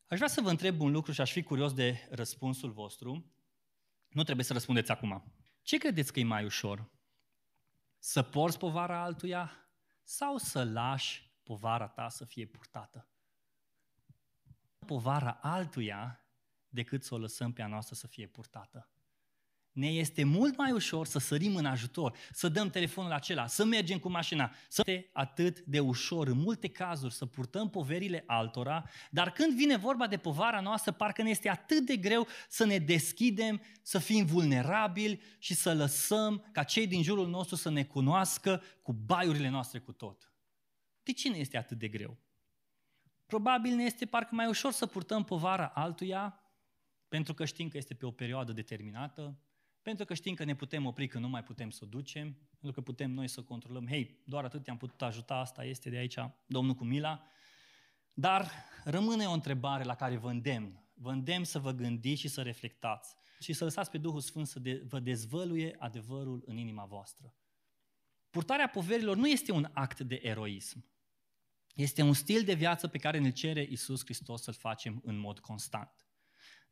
Aș 0.07 0.17
vrea 0.17 0.29
să 0.29 0.41
vă 0.41 0.49
întreb 0.49 0.81
un 0.81 0.91
lucru 0.91 1.11
și 1.11 1.21
aș 1.21 1.31
fi 1.31 1.43
curios 1.43 1.73
de 1.73 2.07
răspunsul 2.09 2.71
vostru. 2.71 3.33
Nu 4.07 4.23
trebuie 4.23 4.45
să 4.45 4.53
răspundeți 4.53 4.91
acum. 4.91 5.33
Ce 5.61 5.77
credeți 5.77 6.13
că 6.13 6.19
e 6.19 6.23
mai 6.23 6.45
ușor? 6.45 6.89
Să 7.97 8.21
porți 8.21 8.57
povara 8.57 9.03
altuia 9.03 9.51
sau 10.03 10.37
să 10.37 10.63
lași 10.63 11.33
povara 11.43 11.87
ta 11.87 12.09
să 12.09 12.25
fie 12.25 12.45
purtată? 12.45 13.07
Povara 14.85 15.39
altuia 15.41 16.24
decât 16.75 17.03
să 17.03 17.13
o 17.13 17.17
lăsăm 17.17 17.51
pe 17.53 17.61
a 17.61 17.67
noastră 17.67 17.95
să 17.95 18.07
fie 18.07 18.27
purtată. 18.27 18.89
Ne 19.71 19.87
este 19.87 20.23
mult 20.23 20.57
mai 20.57 20.71
ușor 20.71 21.05
să 21.05 21.19
sărim 21.19 21.55
în 21.55 21.65
ajutor, 21.65 22.17
să 22.31 22.47
dăm 22.47 22.69
telefonul 22.69 23.11
acela, 23.11 23.47
să 23.47 23.65
mergem 23.65 23.99
cu 23.99 24.09
mașina, 24.09 24.51
să 24.67 24.83
fie 24.83 25.09
atât 25.13 25.59
de 25.59 25.79
ușor 25.79 26.27
în 26.27 26.37
multe 26.37 26.67
cazuri 26.67 27.13
să 27.13 27.25
purtăm 27.25 27.69
poverile 27.69 28.23
altora, 28.27 28.89
dar 29.11 29.31
când 29.31 29.53
vine 29.53 29.77
vorba 29.77 30.07
de 30.07 30.17
povara 30.17 30.59
noastră, 30.59 30.91
parcă 30.91 31.21
ne 31.21 31.29
este 31.29 31.49
atât 31.49 31.85
de 31.85 31.97
greu 31.97 32.27
să 32.49 32.65
ne 32.65 32.77
deschidem, 32.77 33.61
să 33.81 33.99
fim 33.99 34.25
vulnerabili 34.25 35.21
și 35.39 35.53
să 35.53 35.73
lăsăm 35.73 36.49
ca 36.51 36.63
cei 36.63 36.87
din 36.87 37.03
jurul 37.03 37.27
nostru 37.27 37.55
să 37.55 37.69
ne 37.69 37.83
cunoască 37.83 38.61
cu 38.81 38.93
baiurile 38.93 39.49
noastre 39.49 39.79
cu 39.79 39.91
tot. 39.91 40.33
De 41.03 41.11
ce 41.11 41.29
ne 41.29 41.37
este 41.37 41.57
atât 41.57 41.77
de 41.77 41.87
greu? 41.87 42.17
Probabil 43.25 43.75
ne 43.75 43.83
este 43.83 44.05
parcă 44.05 44.35
mai 44.35 44.47
ușor 44.47 44.71
să 44.71 44.85
purtăm 44.85 45.23
povara 45.23 45.65
altuia 45.65 46.39
pentru 47.15 47.33
că 47.33 47.45
știm 47.45 47.67
că 47.67 47.77
este 47.77 47.93
pe 47.93 48.05
o 48.05 48.11
perioadă 48.11 48.51
determinată, 48.51 49.39
pentru 49.81 50.05
că 50.05 50.13
știm 50.13 50.33
că 50.33 50.43
ne 50.43 50.55
putem 50.55 50.85
opri 50.85 51.07
când 51.07 51.23
nu 51.23 51.29
mai 51.29 51.43
putem 51.43 51.69
să 51.69 51.79
o 51.83 51.87
ducem, 51.87 52.37
pentru 52.49 52.71
că 52.71 52.81
putem 52.81 53.11
noi 53.11 53.27
să 53.27 53.41
controlăm, 53.41 53.87
hei, 53.87 54.21
doar 54.25 54.43
atât 54.43 54.63
te-am 54.63 54.77
putut 54.77 55.01
ajuta, 55.01 55.35
asta 55.35 55.63
este 55.63 55.89
de 55.89 55.97
aici, 55.97 56.17
Domnul 56.45 56.75
cu 56.75 56.83
mila. 56.83 57.27
Dar 58.13 58.51
rămâne 58.83 59.25
o 59.25 59.31
întrebare 59.31 59.83
la 59.83 59.95
care 59.95 60.17
vă 60.17 60.29
îndemn. 60.29 60.83
Vă 60.93 61.11
îndemn 61.11 61.43
să 61.43 61.59
vă 61.59 61.71
gândiți 61.71 62.21
și 62.21 62.27
să 62.27 62.41
reflectați 62.41 63.15
și 63.39 63.53
să 63.53 63.63
lăsați 63.63 63.89
pe 63.89 63.97
Duhul 63.97 64.21
Sfânt 64.21 64.47
să 64.47 64.59
de, 64.59 64.83
vă 64.87 64.99
dezvăluie 64.99 65.75
adevărul 65.79 66.43
în 66.45 66.57
inima 66.57 66.85
voastră. 66.85 67.35
Purtarea 68.29 68.69
poverilor 68.69 69.15
nu 69.15 69.27
este 69.27 69.51
un 69.51 69.69
act 69.73 69.99
de 69.99 70.19
eroism. 70.23 70.85
Este 71.75 72.01
un 72.01 72.13
stil 72.13 72.43
de 72.43 72.53
viață 72.53 72.87
pe 72.87 72.97
care 72.97 73.19
ne 73.19 73.31
cere 73.31 73.67
Isus 73.69 74.03
Hristos 74.03 74.41
să-l 74.41 74.53
facem 74.53 75.01
în 75.03 75.17
mod 75.17 75.39
constant. 75.39 76.04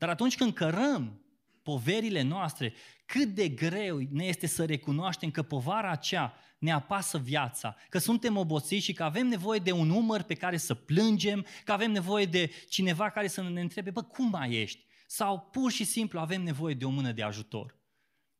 Dar 0.03 0.11
atunci 0.11 0.35
când 0.35 0.53
cărăm 0.53 1.21
poverile 1.61 2.21
noastre, 2.21 2.73
cât 3.05 3.27
de 3.27 3.49
greu 3.49 3.99
ne 4.09 4.25
este 4.25 4.47
să 4.47 4.65
recunoaștem 4.65 5.31
că 5.31 5.43
povara 5.43 5.91
aceea 5.91 6.33
ne 6.59 6.71
apasă 6.71 7.17
viața, 7.17 7.75
că 7.89 7.97
suntem 7.97 8.37
obosiți 8.37 8.83
și 8.83 8.93
că 8.93 9.03
avem 9.03 9.27
nevoie 9.27 9.59
de 9.59 9.71
un 9.71 9.89
umăr 9.89 10.21
pe 10.21 10.33
care 10.33 10.57
să 10.57 10.73
plângem, 10.73 11.45
că 11.63 11.71
avem 11.71 11.91
nevoie 11.91 12.25
de 12.25 12.51
cineva 12.69 13.09
care 13.09 13.27
să 13.27 13.41
ne 13.41 13.61
întrebe, 13.61 13.91
bă, 13.91 14.01
cum 14.01 14.29
mai 14.29 14.53
ești? 14.53 14.85
Sau 15.07 15.39
pur 15.39 15.71
și 15.71 15.83
simplu 15.83 16.19
avem 16.19 16.41
nevoie 16.41 16.73
de 16.73 16.85
o 16.85 16.89
mână 16.89 17.11
de 17.11 17.23
ajutor. 17.23 17.79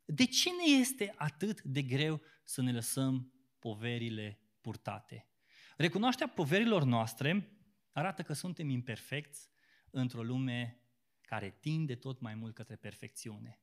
De 0.06 0.26
ce 0.26 0.50
ne 0.50 0.80
este 0.80 1.14
atât 1.18 1.62
de 1.62 1.82
greu 1.82 2.22
să 2.44 2.62
ne 2.62 2.72
lăsăm 2.72 3.34
poverile 3.60 4.40
purtate? 4.62 5.28
Recunoașterea 5.78 6.34
poverilor 6.34 6.84
noastre 6.84 7.58
arată 7.92 8.22
că 8.22 8.34
suntem 8.34 8.70
imperfecți 8.70 9.50
într-o 9.90 10.24
lume 10.24 10.83
care 11.34 11.58
tinde 11.60 11.96
tot 11.96 12.20
mai 12.20 12.36
mult 12.36 12.54
către 12.54 12.76
perfecțiune. 12.76 13.60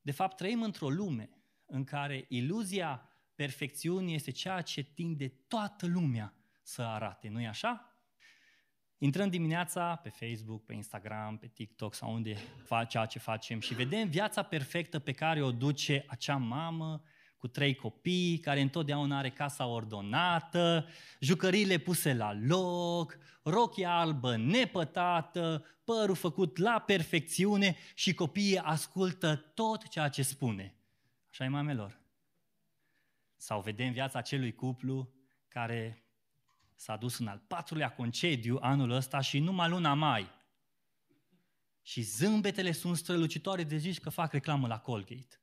De 0.00 0.10
fapt, 0.10 0.36
trăim 0.36 0.62
într-o 0.62 0.88
lume 0.88 1.30
în 1.66 1.84
care 1.84 2.24
iluzia 2.28 3.08
perfecțiunii 3.34 4.14
este 4.14 4.30
ceea 4.30 4.60
ce 4.60 4.82
tinde 4.82 5.28
toată 5.28 5.86
lumea 5.86 6.34
să 6.62 6.82
arate, 6.82 7.28
nu-i 7.28 7.46
așa? 7.46 7.96
Intrăm 8.98 9.28
dimineața 9.28 9.96
pe 9.96 10.08
Facebook, 10.08 10.64
pe 10.64 10.74
Instagram, 10.74 11.38
pe 11.38 11.46
TikTok 11.46 11.94
sau 11.94 12.14
unde 12.14 12.34
face 12.64 12.88
ceea 12.88 13.06
ce 13.06 13.18
facem 13.18 13.60
și 13.60 13.74
vedem 13.74 14.08
viața 14.08 14.42
perfectă 14.42 14.98
pe 14.98 15.12
care 15.12 15.42
o 15.42 15.52
duce 15.52 16.04
acea 16.08 16.36
mamă 16.36 17.02
cu 17.42 17.48
trei 17.48 17.74
copii, 17.74 18.38
care 18.38 18.60
întotdeauna 18.60 19.18
are 19.18 19.30
casa 19.30 19.66
ordonată, 19.66 20.88
jucăriile 21.20 21.78
puse 21.78 22.14
la 22.14 22.32
loc, 22.32 23.18
rochia 23.42 23.98
albă 23.98 24.36
nepătată, 24.36 25.64
părul 25.84 26.14
făcut 26.14 26.56
la 26.56 26.82
perfecțiune 26.86 27.76
și 27.94 28.14
copiii 28.14 28.58
ascultă 28.58 29.36
tot 29.36 29.88
ceea 29.88 30.08
ce 30.08 30.22
spune. 30.22 30.74
Așa 31.30 31.44
e 31.44 31.48
mamelor. 31.48 32.00
Sau 33.36 33.60
vedem 33.60 33.92
viața 33.92 34.18
acelui 34.18 34.54
cuplu 34.54 35.12
care 35.48 36.04
s-a 36.74 36.96
dus 36.96 37.18
în 37.18 37.26
al 37.26 37.42
patrulea 37.46 37.92
concediu 37.92 38.58
anul 38.60 38.90
ăsta 38.90 39.20
și 39.20 39.38
numai 39.38 39.68
luna 39.68 39.94
mai. 39.94 40.30
Și 41.82 42.00
zâmbetele 42.02 42.72
sunt 42.72 42.96
strălucitoare 42.96 43.64
de 43.64 43.76
zici 43.76 44.00
că 44.00 44.10
fac 44.10 44.32
reclamă 44.32 44.66
la 44.66 44.78
Colgate. 44.78 45.41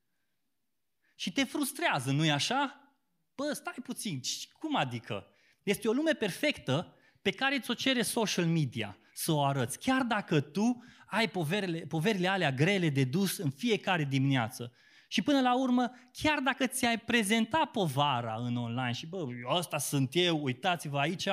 Și 1.20 1.32
te 1.32 1.44
frustrează, 1.44 2.10
nu-i 2.10 2.30
așa? 2.30 2.90
Bă, 3.34 3.52
stai 3.52 3.76
puțin, 3.82 4.20
cum 4.58 4.76
adică? 4.76 5.26
Este 5.62 5.88
o 5.88 5.92
lume 5.92 6.12
perfectă 6.12 6.94
pe 7.22 7.30
care 7.30 7.60
ți-o 7.60 7.74
cere 7.74 8.02
social 8.02 8.46
media 8.46 8.98
să 9.12 9.32
o 9.32 9.44
arăți. 9.44 9.78
Chiar 9.78 10.02
dacă 10.02 10.40
tu 10.40 10.84
ai 11.06 11.28
poverile, 11.28 11.78
poverile 11.78 12.28
alea 12.28 12.52
grele 12.52 12.88
de 12.88 13.04
dus 13.04 13.38
în 13.38 13.50
fiecare 13.50 14.04
dimineață. 14.04 14.72
Și 15.08 15.22
până 15.22 15.40
la 15.40 15.60
urmă, 15.60 15.90
chiar 16.12 16.38
dacă 16.38 16.66
ți-ai 16.66 16.98
prezentat 16.98 17.70
povara 17.70 18.34
în 18.34 18.56
online 18.56 18.92
și 18.92 19.06
bă, 19.06 19.26
ăsta 19.48 19.78
sunt 19.78 20.10
eu, 20.12 20.42
uitați-vă 20.42 20.98
aici, 20.98 21.28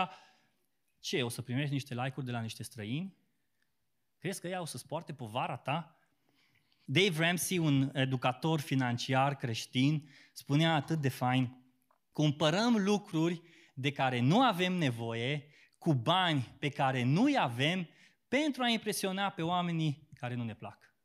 ce, 0.99 1.23
o 1.23 1.29
să 1.29 1.41
primești 1.41 1.73
niște 1.73 1.93
like-uri 1.93 2.25
de 2.25 2.31
la 2.31 2.41
niște 2.41 2.63
străini? 2.63 3.17
Crezi 4.17 4.41
că 4.41 4.47
ea 4.47 4.61
o 4.61 4.65
să-ți 4.65 4.87
poarte 4.87 5.13
povara 5.13 5.57
ta? 5.57 5.96
Dave 6.89 7.25
Ramsey, 7.25 7.57
un 7.57 7.89
educator 7.93 8.59
financiar 8.59 9.35
creștin, 9.35 10.09
spunea 10.33 10.75
atât 10.75 11.01
de 11.01 11.09
fain, 11.09 11.63
cumpărăm 12.11 12.75
lucruri 12.75 13.41
de 13.73 13.91
care 13.91 14.19
nu 14.19 14.41
avem 14.41 14.73
nevoie, 14.73 15.47
cu 15.77 15.93
bani 15.93 16.55
pe 16.59 16.69
care 16.69 17.03
nu-i 17.03 17.37
avem, 17.37 17.89
pentru 18.27 18.63
a 18.63 18.67
impresiona 18.67 19.29
pe 19.29 19.41
oamenii 19.41 20.07
care 20.13 20.33
nu 20.33 20.43
ne 20.43 20.55
plac. 20.55 20.95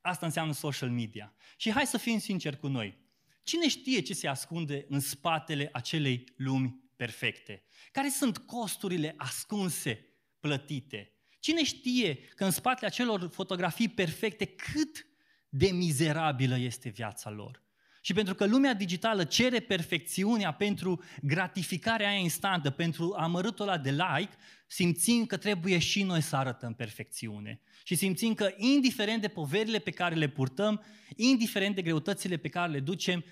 Asta 0.00 0.26
înseamnă 0.26 0.52
social 0.52 0.90
media. 0.90 1.34
Și 1.56 1.70
hai 1.70 1.86
să 1.86 1.98
fim 1.98 2.18
sinceri 2.18 2.58
cu 2.58 2.66
noi. 2.66 2.98
Cine 3.42 3.68
știe 3.68 4.00
ce 4.00 4.14
se 4.14 4.28
ascunde 4.28 4.84
în 4.88 5.00
spatele 5.00 5.68
acelei 5.72 6.32
lumi 6.36 6.90
perfecte? 6.96 7.64
Care 7.92 8.08
sunt 8.08 8.38
costurile 8.38 9.14
ascunse, 9.16 10.06
plătite? 10.40 11.15
Cine 11.46 11.64
știe 11.64 12.18
că 12.34 12.44
în 12.44 12.50
spatele 12.50 12.86
acelor 12.86 13.28
fotografii 13.32 13.88
perfecte 13.88 14.44
cât 14.44 15.06
de 15.48 15.70
mizerabilă 15.70 16.58
este 16.58 16.88
viața 16.88 17.30
lor? 17.30 17.62
Și 18.00 18.12
pentru 18.12 18.34
că 18.34 18.46
lumea 18.46 18.74
digitală 18.74 19.24
cere 19.24 19.60
perfecțiunea 19.60 20.52
pentru 20.52 21.02
gratificarea 21.22 22.08
aia 22.08 22.18
instantă, 22.18 22.70
pentru 22.70 23.14
amărâtul 23.18 23.68
ăla 23.68 23.78
de 23.78 23.90
like, 23.90 24.36
simțim 24.66 25.26
că 25.26 25.36
trebuie 25.36 25.78
și 25.78 26.02
noi 26.02 26.20
să 26.20 26.36
arătăm 26.36 26.74
perfecțiune. 26.74 27.60
Și 27.84 27.94
simțim 27.94 28.34
că, 28.34 28.54
indiferent 28.56 29.20
de 29.20 29.28
poverile 29.28 29.78
pe 29.78 29.90
care 29.90 30.14
le 30.14 30.28
purtăm, 30.28 30.84
indiferent 31.16 31.74
de 31.74 31.82
greutățile 31.82 32.36
pe 32.36 32.48
care 32.48 32.72
le 32.72 32.80
ducem, 32.80 33.24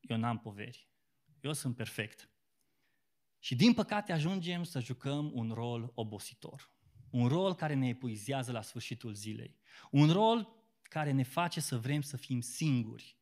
eu 0.00 0.16
n-am 0.16 0.38
poveri. 0.38 0.88
Eu 1.40 1.52
sunt 1.52 1.76
perfect. 1.76 2.30
Și 3.38 3.54
din 3.54 3.72
păcate 3.72 4.12
ajungem 4.12 4.62
să 4.62 4.80
jucăm 4.80 5.30
un 5.34 5.50
rol 5.54 5.92
obositor. 5.94 6.78
Un 7.10 7.28
rol 7.28 7.54
care 7.54 7.74
ne 7.74 7.88
epuizează 7.88 8.52
la 8.52 8.62
sfârșitul 8.62 9.12
zilei. 9.12 9.58
Un 9.90 10.10
rol 10.10 10.60
care 10.82 11.10
ne 11.10 11.22
face 11.22 11.60
să 11.60 11.78
vrem 11.78 12.00
să 12.00 12.16
fim 12.16 12.40
singuri. 12.40 13.18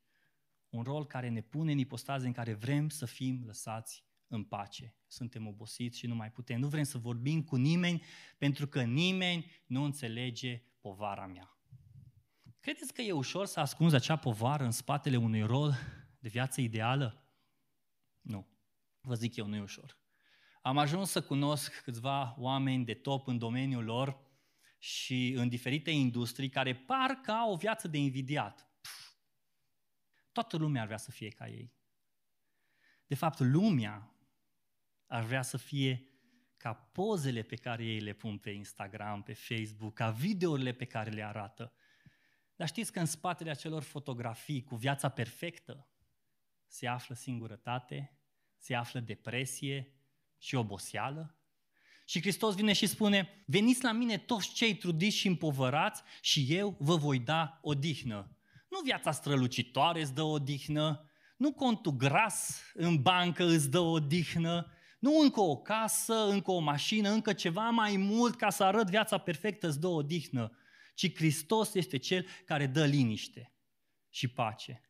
Un 0.69 0.83
rol 0.83 1.07
care 1.07 1.29
ne 1.29 1.41
pune 1.41 1.73
în 1.73 1.79
ipostaze 1.79 2.27
în 2.27 2.33
care 2.33 2.55
vrem 2.55 2.89
să 2.89 3.07
fim 3.07 3.43
lăsați 3.45 4.05
în 4.27 4.45
pace. 4.45 4.95
Suntem 5.07 5.47
obosiți 5.47 5.99
și 5.99 6.07
nu 6.07 6.15
mai 6.15 6.31
putem. 6.31 6.61
Nu 6.61 6.69
vrem 6.69 6.85
să 6.85 6.99
vorbim 6.99 7.43
cu 7.43 7.57
nimeni 7.57 8.03
pentru 8.39 8.67
că 8.67 8.83
nimeni 8.83 9.51
nu 9.67 9.83
înțelege 9.83 10.63
povara 10.81 11.27
mea. 11.27 11.59
Credeți 12.61 12.93
că 12.93 13.03
e 13.03 13.13
ușor 13.13 13.47
să 13.47 13.61
ascunzi 13.61 13.95
acea 13.95 14.17
povară 14.17 14.65
în 14.65 14.71
spatele 14.71 15.17
unui 15.17 15.43
rol 15.43 15.75
de 16.19 16.29
viață 16.29 16.61
ideală? 16.61 17.23
Nu. 18.21 18.47
Vă 19.01 19.15
zic 19.15 19.37
eu, 19.37 19.47
nu 19.47 19.57
e 19.57 19.61
ușor. 19.61 19.99
Am 20.63 20.79
ajuns 20.79 21.11
să 21.11 21.23
cunosc 21.23 21.83
câțiva 21.83 22.35
oameni 22.39 22.85
de 22.85 22.95
top 22.95 23.27
în 23.27 23.39
domeniul 23.39 23.85
lor 23.85 24.27
și 24.79 25.33
în 25.37 25.49
diferite 25.49 25.91
industrii 25.91 26.49
care 26.49 26.75
par 26.75 27.11
ca 27.11 27.47
o 27.49 27.57
viață 27.57 27.89
de 27.89 27.99
invidiat. 27.99 28.69
Pff, 28.81 29.13
toată 30.33 30.57
lumea 30.57 30.81
ar 30.81 30.87
vrea 30.87 30.99
să 30.99 31.11
fie 31.11 31.29
ca 31.29 31.49
ei. 31.49 31.73
De 33.07 33.15
fapt, 33.15 33.39
lumea 33.39 34.13
ar 35.07 35.25
vrea 35.25 35.43
să 35.43 35.57
fie 35.57 36.09
ca 36.57 36.75
pozele 36.75 37.43
pe 37.43 37.57
care 37.57 37.85
ei 37.85 38.01
le 38.01 38.13
pun 38.13 38.39
pe 38.39 38.51
Instagram, 38.51 39.23
pe 39.23 39.33
Facebook, 39.33 39.95
ca 39.95 40.11
videourile 40.11 40.73
pe 40.73 40.85
care 40.85 41.11
le 41.11 41.23
arată. 41.25 41.73
Dar 42.57 42.69
știți 42.69 42.93
că 42.93 43.01
în 43.01 43.07
spatele 43.07 43.51
acelor 43.51 43.83
fotografii 43.83 44.65
cu 44.65 44.77
viața 44.77 45.09
perfectă 45.09 45.89
se 46.67 46.87
află 46.87 47.15
singurătate, 47.15 48.19
se 48.57 48.75
află 48.75 49.01
depresie, 49.01 49.98
și 50.39 50.55
oboseală? 50.55 51.39
Și 52.05 52.21
Hristos 52.21 52.55
vine 52.55 52.73
și 52.73 52.87
spune, 52.87 53.43
veniți 53.47 53.85
la 53.85 53.93
mine 53.93 54.19
toți 54.19 54.53
cei 54.53 54.77
trudiți 54.77 55.17
și 55.17 55.27
împovărați 55.27 56.03
și 56.21 56.47
eu 56.49 56.77
vă 56.79 56.97
voi 56.97 57.19
da 57.19 57.59
odihnă. 57.63 58.37
Nu 58.71 58.81
viața 58.85 59.11
strălucitoare 59.11 60.01
îți 60.01 60.15
dă 60.15 60.23
odihnă, 60.23 61.11
nu 61.37 61.53
contul 61.53 61.93
gras 61.93 62.63
în 62.75 63.03
bancă 63.03 63.45
îți 63.45 63.71
dă 63.71 63.79
odihnă, 63.79 64.73
nu 64.99 65.19
încă 65.21 65.41
o 65.41 65.57
casă, 65.57 66.29
încă 66.29 66.51
o 66.51 66.59
mașină, 66.59 67.11
încă 67.11 67.33
ceva 67.33 67.71
mai 67.71 67.97
mult 67.97 68.37
ca 68.37 68.51
să 68.51 68.65
arăt 68.65 68.89
viața 68.89 69.19
perfectă 69.19 69.67
îți 69.67 69.81
dă 69.81 69.87
odihnă, 69.87 70.53
ci 70.95 71.15
Hristos 71.15 71.75
este 71.75 71.97
Cel 71.97 72.27
care 72.45 72.67
dă 72.67 72.85
liniște 72.85 73.53
și 74.09 74.29
pace. 74.29 74.88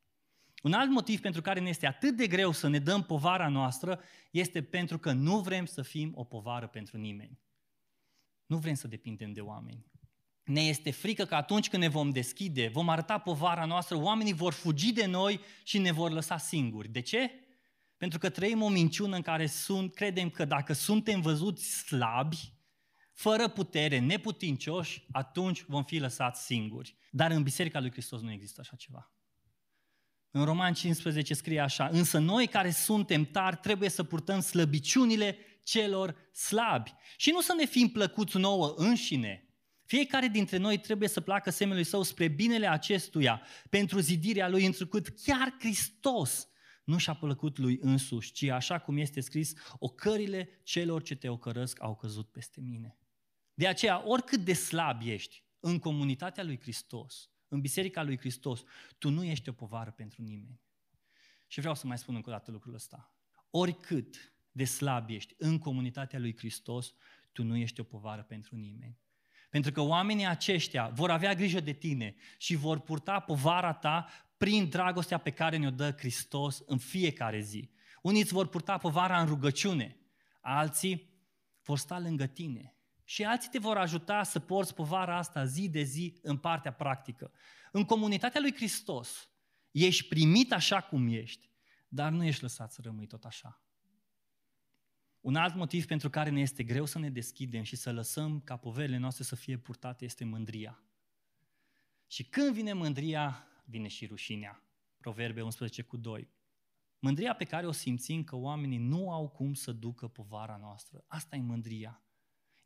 Un 0.68 0.74
alt 0.74 0.90
motiv 0.90 1.20
pentru 1.20 1.40
care 1.40 1.60
ne 1.60 1.68
este 1.68 1.86
atât 1.86 2.16
de 2.16 2.26
greu 2.26 2.52
să 2.52 2.68
ne 2.68 2.78
dăm 2.78 3.02
povara 3.02 3.48
noastră 3.48 4.00
este 4.30 4.62
pentru 4.62 4.98
că 4.98 5.12
nu 5.12 5.40
vrem 5.40 5.64
să 5.64 5.82
fim 5.82 6.12
o 6.14 6.24
povară 6.24 6.66
pentru 6.66 6.96
nimeni. 6.96 7.40
Nu 8.46 8.56
vrem 8.56 8.74
să 8.74 8.88
depindem 8.88 9.32
de 9.32 9.40
oameni. 9.40 9.86
Ne 10.44 10.60
este 10.60 10.90
frică 10.90 11.24
că 11.24 11.34
atunci 11.34 11.68
când 11.68 11.82
ne 11.82 11.88
vom 11.88 12.10
deschide, 12.10 12.68
vom 12.72 12.88
arăta 12.88 13.18
povara 13.18 13.64
noastră, 13.64 13.96
oamenii 13.96 14.32
vor 14.32 14.52
fugi 14.52 14.92
de 14.92 15.06
noi 15.06 15.40
și 15.64 15.78
ne 15.78 15.92
vor 15.92 16.10
lăsa 16.10 16.36
singuri. 16.36 16.88
De 16.88 17.00
ce? 17.00 17.30
Pentru 17.96 18.18
că 18.18 18.30
trăim 18.30 18.62
o 18.62 18.68
minciună 18.68 19.16
în 19.16 19.22
care 19.22 19.46
sunt, 19.46 19.94
credem 19.94 20.30
că 20.30 20.44
dacă 20.44 20.72
suntem 20.72 21.20
văzuți 21.20 21.78
slabi, 21.78 22.52
fără 23.12 23.48
putere, 23.48 23.98
neputincioși, 23.98 25.06
atunci 25.10 25.62
vom 25.62 25.84
fi 25.84 25.98
lăsați 25.98 26.44
singuri. 26.44 26.96
Dar 27.10 27.30
în 27.30 27.42
Biserica 27.42 27.80
lui 27.80 27.90
Hristos 27.90 28.20
nu 28.20 28.32
există 28.32 28.60
așa 28.60 28.76
ceva. 28.76 29.12
În 30.30 30.44
Roman 30.44 30.72
15 30.72 31.34
scrie 31.34 31.60
așa, 31.60 31.88
însă 31.92 32.18
noi 32.18 32.46
care 32.46 32.70
suntem 32.70 33.24
tari 33.24 33.56
trebuie 33.56 33.88
să 33.88 34.04
purtăm 34.04 34.40
slăbiciunile 34.40 35.38
celor 35.62 36.16
slabi 36.32 36.94
și 37.16 37.30
nu 37.30 37.40
să 37.40 37.54
ne 37.54 37.64
fim 37.64 37.88
plăcuți 37.88 38.36
nouă 38.36 38.74
înșine. 38.76 39.42
Fiecare 39.84 40.26
dintre 40.26 40.56
noi 40.56 40.78
trebuie 40.78 41.08
să 41.08 41.20
placă 41.20 41.50
semelui 41.50 41.84
său 41.84 42.02
spre 42.02 42.28
binele 42.28 42.68
acestuia, 42.68 43.42
pentru 43.70 43.98
zidirea 43.98 44.48
lui, 44.48 44.66
întrucât 44.66 45.08
chiar 45.08 45.54
Hristos 45.58 46.48
nu 46.84 46.98
și-a 46.98 47.14
plăcut 47.14 47.58
lui 47.58 47.78
însuși, 47.80 48.32
ci 48.32 48.42
așa 48.42 48.78
cum 48.78 48.96
este 48.96 49.20
scris, 49.20 49.52
ocările 49.78 50.60
celor 50.62 51.02
ce 51.02 51.14
te 51.14 51.28
ocărăsc 51.28 51.82
au 51.82 51.96
căzut 51.96 52.30
peste 52.30 52.60
mine. 52.60 52.98
De 53.54 53.66
aceea, 53.66 54.02
oricât 54.06 54.40
de 54.40 54.52
slab 54.52 55.00
ești 55.04 55.44
în 55.60 55.78
comunitatea 55.78 56.44
lui 56.44 56.60
Hristos, 56.60 57.30
în 57.49 57.61
Biserica 57.61 58.03
lui 58.03 58.18
Hristos, 58.18 58.62
tu 58.99 59.11
nu 59.11 59.24
ești 59.24 59.49
o 59.49 59.53
povară 59.53 59.90
pentru 59.90 60.22
nimeni. 60.22 60.61
Și 61.46 61.61
vreau 61.61 61.74
să 61.74 61.86
mai 61.86 61.99
spun 61.99 62.14
încă 62.14 62.28
o 62.28 62.32
dată 62.32 62.51
lucrul 62.51 62.74
ăsta. 62.74 63.12
Oricât 63.51 64.32
de 64.51 64.64
slab 64.64 65.11
ești 65.11 65.34
în 65.38 65.59
comunitatea 65.59 66.18
lui 66.18 66.36
Hristos, 66.36 66.94
tu 67.32 67.42
nu 67.42 67.57
ești 67.57 67.80
o 67.80 67.84
povară 67.84 68.22
pentru 68.22 68.57
nimeni. 68.57 68.99
Pentru 69.51 69.72
că 69.72 69.80
oamenii 69.80 70.26
aceștia 70.26 70.88
vor 70.88 71.11
avea 71.11 71.34
grijă 71.34 71.61
de 71.61 71.72
tine 71.72 72.14
și 72.38 72.55
vor 72.55 72.80
purta 72.80 73.20
povara 73.20 73.72
ta 73.72 74.09
prin 74.36 74.68
dragostea 74.68 75.18
pe 75.18 75.30
care 75.30 75.57
ne-o 75.57 75.70
dă 75.70 75.90
Hristos 75.90 76.62
în 76.66 76.78
fiecare 76.78 77.40
zi. 77.40 77.70
Unii 78.03 78.20
îți 78.20 78.32
vor 78.32 78.49
purta 78.49 78.78
povara 78.78 79.20
în 79.20 79.26
rugăciune, 79.26 79.96
alții 80.40 81.11
vor 81.62 81.78
sta 81.78 81.99
lângă 81.99 82.26
tine 82.26 82.77
și 83.09 83.24
alții 83.24 83.50
te 83.50 83.59
vor 83.59 83.76
ajuta 83.76 84.22
să 84.22 84.38
porți 84.38 84.74
povara 84.74 85.16
asta 85.16 85.44
zi 85.44 85.68
de 85.68 85.82
zi 85.82 86.18
în 86.22 86.36
partea 86.36 86.72
practică. 86.72 87.32
În 87.72 87.84
comunitatea 87.84 88.40
lui 88.40 88.54
Hristos 88.54 89.30
ești 89.70 90.09
primit 90.09 90.52
așa 90.52 90.80
cum 90.80 91.09
ești, 91.09 91.50
dar 91.88 92.12
nu 92.12 92.24
ești 92.24 92.42
lăsat 92.42 92.72
să 92.72 92.80
rămâi 92.82 93.06
tot 93.06 93.24
așa. 93.24 93.62
Un 95.20 95.36
alt 95.36 95.54
motiv 95.54 95.86
pentru 95.86 96.11
care 96.11 96.30
ne 96.30 96.40
este 96.40 96.62
greu 96.62 96.84
să 96.84 96.98
ne 96.98 97.11
deschidem 97.11 97.62
și 97.62 97.76
să 97.76 97.92
lăsăm 97.92 98.40
ca 98.40 98.56
poverile 98.56 98.96
noastre 98.96 99.24
să 99.24 99.36
fie 99.36 99.56
purtate 99.59 100.04
este 100.04 100.24
mândria. 100.24 100.82
Și 102.06 102.24
când 102.24 102.54
vine 102.54 102.72
mândria, 102.72 103.46
vine 103.64 103.88
și 103.88 104.06
rușinea. 104.06 104.62
Proverbe 104.98 105.42
11 105.42 105.82
cu 105.82 105.96
2. 105.96 106.30
Mândria 106.98 107.34
pe 107.34 107.44
care 107.44 107.66
o 107.66 107.72
simțim 107.72 108.24
că 108.24 108.36
oamenii 108.36 108.78
nu 108.78 109.11
au 109.12 109.28
cum 109.28 109.54
să 109.54 109.72
ducă 109.72 110.09
povara 110.09 110.56
noastră. 110.56 111.04
Asta 111.06 111.36
e 111.36 111.40
mândria 111.40 112.02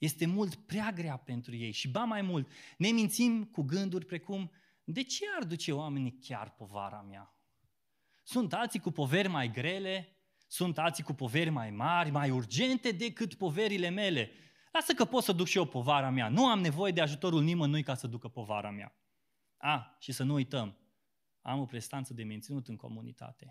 este 0.04 0.26
mult 0.26 0.54
prea 0.54 0.92
grea 0.92 1.16
pentru 1.16 1.54
ei. 1.54 1.72
Și 1.72 1.88
ba 1.88 2.04
mai 2.04 2.22
mult, 2.22 2.50
ne 2.78 2.88
mințim 2.88 3.44
cu 3.44 3.62
gânduri 3.62 4.06
precum, 4.06 4.50
de 4.84 5.02
ce 5.02 5.24
ar 5.36 5.44
duce 5.44 5.72
oamenii 5.72 6.18
chiar 6.20 6.50
povara 6.50 7.02
mea? 7.02 7.36
Sunt 8.22 8.52
alții 8.52 8.80
cu 8.80 8.90
poveri 8.90 9.28
mai 9.28 9.50
grele, 9.50 10.16
sunt 10.46 10.78
alții 10.78 11.04
cu 11.04 11.12
poveri 11.12 11.50
mai 11.50 11.70
mari, 11.70 12.10
mai 12.10 12.30
urgente 12.30 12.90
decât 12.90 13.34
poverile 13.34 13.88
mele. 13.88 14.30
Lasă 14.72 14.92
că 14.92 15.04
pot 15.04 15.22
să 15.22 15.32
duc 15.32 15.46
și 15.46 15.56
eu 15.56 15.64
povara 15.64 16.10
mea. 16.10 16.28
Nu 16.28 16.46
am 16.46 16.60
nevoie 16.60 16.92
de 16.92 17.00
ajutorul 17.00 17.42
nimănui 17.42 17.82
ca 17.82 17.94
să 17.94 18.06
ducă 18.06 18.28
povara 18.28 18.70
mea. 18.70 18.96
A, 19.56 19.96
și 20.00 20.12
să 20.12 20.22
nu 20.22 20.34
uităm, 20.34 20.78
am 21.40 21.60
o 21.60 21.66
prestanță 21.66 22.14
de 22.14 22.24
menținut 22.24 22.68
în 22.68 22.76
comunitate. 22.76 23.50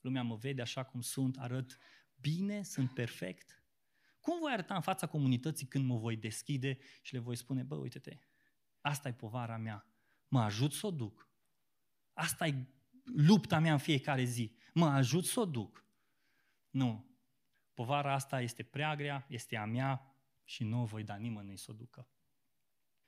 Lumea 0.00 0.22
mă 0.22 0.36
vede 0.36 0.62
așa 0.62 0.82
cum 0.82 1.00
sunt, 1.00 1.36
arăt 1.38 1.78
bine, 2.20 2.62
sunt 2.62 2.94
perfect. 2.94 3.65
Cum 4.26 4.38
voi 4.38 4.52
arăta 4.52 4.74
în 4.74 4.80
fața 4.80 5.06
comunității 5.06 5.66
când 5.66 5.86
mă 5.86 5.96
voi 5.96 6.16
deschide 6.16 6.78
și 7.02 7.12
le 7.12 7.18
voi 7.18 7.36
spune, 7.36 7.62
bă, 7.62 7.74
uite-te, 7.74 8.18
asta 8.80 9.08
e 9.08 9.12
povara 9.12 9.56
mea, 9.56 9.86
mă 10.28 10.40
ajut 10.40 10.72
să 10.72 10.86
o 10.86 10.90
duc. 10.90 11.30
Asta 12.12 12.46
e 12.46 12.66
lupta 13.04 13.58
mea 13.58 13.72
în 13.72 13.78
fiecare 13.78 14.24
zi, 14.24 14.56
mă 14.74 14.86
ajut 14.86 15.24
să 15.24 15.40
o 15.40 15.44
duc. 15.44 15.84
Nu, 16.70 17.18
povara 17.74 18.12
asta 18.12 18.40
este 18.40 18.62
prea 18.62 18.96
grea, 18.96 19.26
este 19.28 19.56
a 19.56 19.64
mea 19.64 20.16
și 20.44 20.64
nu 20.64 20.80
o 20.80 20.84
voi 20.84 21.04
da 21.04 21.16
nimănui 21.16 21.56
să 21.56 21.70
o 21.70 21.74
ducă. 21.74 22.08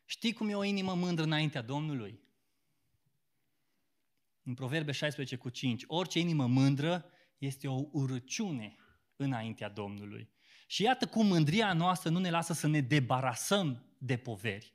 Știi 0.04 0.32
cum 0.32 0.48
e 0.48 0.54
o 0.54 0.64
inimă 0.64 0.94
mândră 0.94 1.24
înaintea 1.24 1.62
Domnului? 1.62 2.20
În 4.42 4.54
Proverbe 4.54 4.92
16 4.92 5.36
cu 5.36 5.48
5, 5.48 5.84
orice 5.86 6.18
inimă 6.18 6.46
mândră 6.46 7.10
este 7.38 7.68
o 7.68 7.88
urăciune 7.92 8.76
înaintea 9.16 9.68
Domnului. 9.68 10.36
Și 10.70 10.82
iată 10.82 11.06
cum 11.06 11.26
mândria 11.26 11.72
noastră 11.72 12.10
nu 12.10 12.18
ne 12.18 12.30
lasă 12.30 12.52
să 12.52 12.66
ne 12.66 12.80
debarasăm 12.80 13.82
de 13.98 14.16
poveri. 14.16 14.74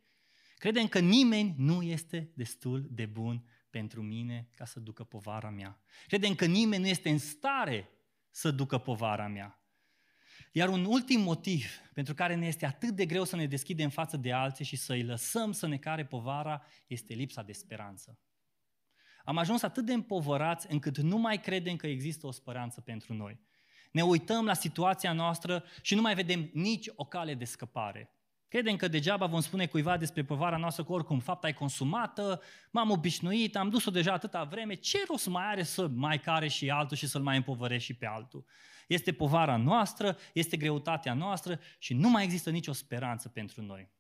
Credem 0.57 0.87
că 0.87 0.99
nimeni 0.99 1.55
nu 1.57 1.81
este 1.81 2.31
destul 2.35 2.87
de 2.91 3.05
bun 3.05 3.43
pentru 3.69 4.01
mine 4.01 4.49
ca 4.55 4.65
să 4.65 4.79
ducă 4.79 5.03
povara 5.03 5.49
mea. 5.49 5.81
Credem 6.07 6.35
că 6.35 6.45
nimeni 6.45 6.81
nu 6.81 6.87
este 6.87 7.09
în 7.09 7.17
stare 7.17 7.89
să 8.29 8.51
ducă 8.51 8.77
povara 8.77 9.27
mea. 9.27 9.57
Iar 10.51 10.69
un 10.69 10.85
ultim 10.85 11.21
motiv 11.21 11.65
pentru 11.93 12.13
care 12.13 12.35
ne 12.35 12.47
este 12.47 12.65
atât 12.65 12.89
de 12.89 13.05
greu 13.05 13.23
să 13.23 13.35
ne 13.35 13.45
deschidem 13.45 13.89
față 13.89 14.17
de 14.17 14.31
alții 14.31 14.65
și 14.65 14.75
să-i 14.75 15.03
lăsăm 15.03 15.51
să 15.51 15.67
ne 15.67 15.77
care 15.77 16.05
povara 16.05 16.65
este 16.87 17.13
lipsa 17.13 17.43
de 17.43 17.51
speranță. 17.51 18.19
Am 19.23 19.37
ajuns 19.37 19.61
atât 19.61 19.85
de 19.85 19.93
împovărați 19.93 20.71
încât 20.71 20.97
nu 20.97 21.17
mai 21.17 21.39
credem 21.39 21.75
că 21.75 21.87
există 21.87 22.27
o 22.27 22.31
speranță 22.31 22.81
pentru 22.81 23.13
noi. 23.13 23.39
Ne 23.93 24.01
uităm 24.01 24.45
la 24.45 24.53
situația 24.53 25.13
noastră 25.13 25.63
și 25.81 25.95
nu 25.95 26.01
mai 26.01 26.15
vedem 26.15 26.49
nici 26.53 26.89
o 26.95 27.05
cale 27.05 27.33
de 27.33 27.45
scăpare. 27.45 28.11
Credem 28.47 28.75
că 28.75 28.87
degeaba 28.87 29.25
vom 29.25 29.41
spune 29.41 29.67
cuiva 29.67 29.97
despre 29.97 30.23
povara 30.23 30.57
noastră 30.57 30.83
că 30.83 30.91
oricum 30.91 31.19
fapta 31.19 31.47
e 31.47 31.51
consumată, 31.51 32.41
m-am 32.71 32.89
obișnuit, 32.89 33.55
am 33.55 33.69
dus-o 33.69 33.91
deja 33.91 34.13
atâta 34.13 34.43
vreme, 34.43 34.73
ce 34.73 34.97
rost 35.07 35.27
mai 35.27 35.45
are 35.45 35.63
să 35.63 35.87
mai 35.87 36.19
care 36.19 36.47
și 36.47 36.69
altul 36.69 36.97
și 36.97 37.07
să-l 37.07 37.21
mai 37.21 37.37
împovărești 37.37 37.85
și 37.85 37.93
pe 37.93 38.05
altul? 38.05 38.45
Este 38.87 39.13
povara 39.13 39.57
noastră, 39.57 40.17
este 40.33 40.57
greutatea 40.57 41.13
noastră 41.13 41.59
și 41.77 41.93
nu 41.93 42.09
mai 42.09 42.23
există 42.23 42.49
nicio 42.49 42.71
speranță 42.71 43.29
pentru 43.29 43.61
noi. 43.61 43.91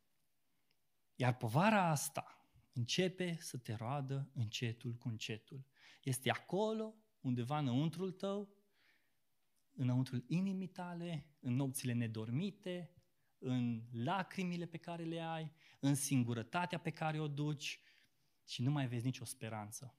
Iar 1.15 1.37
povara 1.37 1.89
asta 1.89 2.47
începe 2.73 3.37
să 3.39 3.57
te 3.57 3.75
roadă 3.75 4.29
încetul 4.33 4.93
cu 4.93 5.07
încetul. 5.07 5.65
Este 6.03 6.29
acolo, 6.29 6.95
undeva 7.19 7.57
înăuntrul 7.57 8.11
tău, 8.11 8.62
înăuntrul 9.75 10.23
inimii 10.27 10.67
tale, 10.67 11.27
în 11.39 11.55
nopțile 11.55 11.93
nedormite, 11.93 12.91
în 13.37 13.81
lacrimile 13.91 14.65
pe 14.65 14.77
care 14.77 15.03
le 15.03 15.19
ai, 15.19 15.51
în 15.79 15.95
singurătatea 15.95 16.79
pe 16.79 16.89
care 16.89 17.19
o 17.19 17.27
duci 17.27 17.79
și 18.47 18.61
nu 18.61 18.71
mai 18.71 18.87
vezi 18.87 19.05
nicio 19.05 19.25
speranță. 19.25 19.97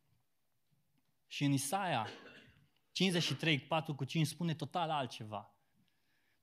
Și 1.26 1.44
în 1.44 1.52
Isaia 1.52 2.08
53, 2.92 3.60
4 3.60 3.94
cu 3.94 4.04
5 4.04 4.26
spune 4.26 4.54
total 4.54 4.90
altceva. 4.90 5.54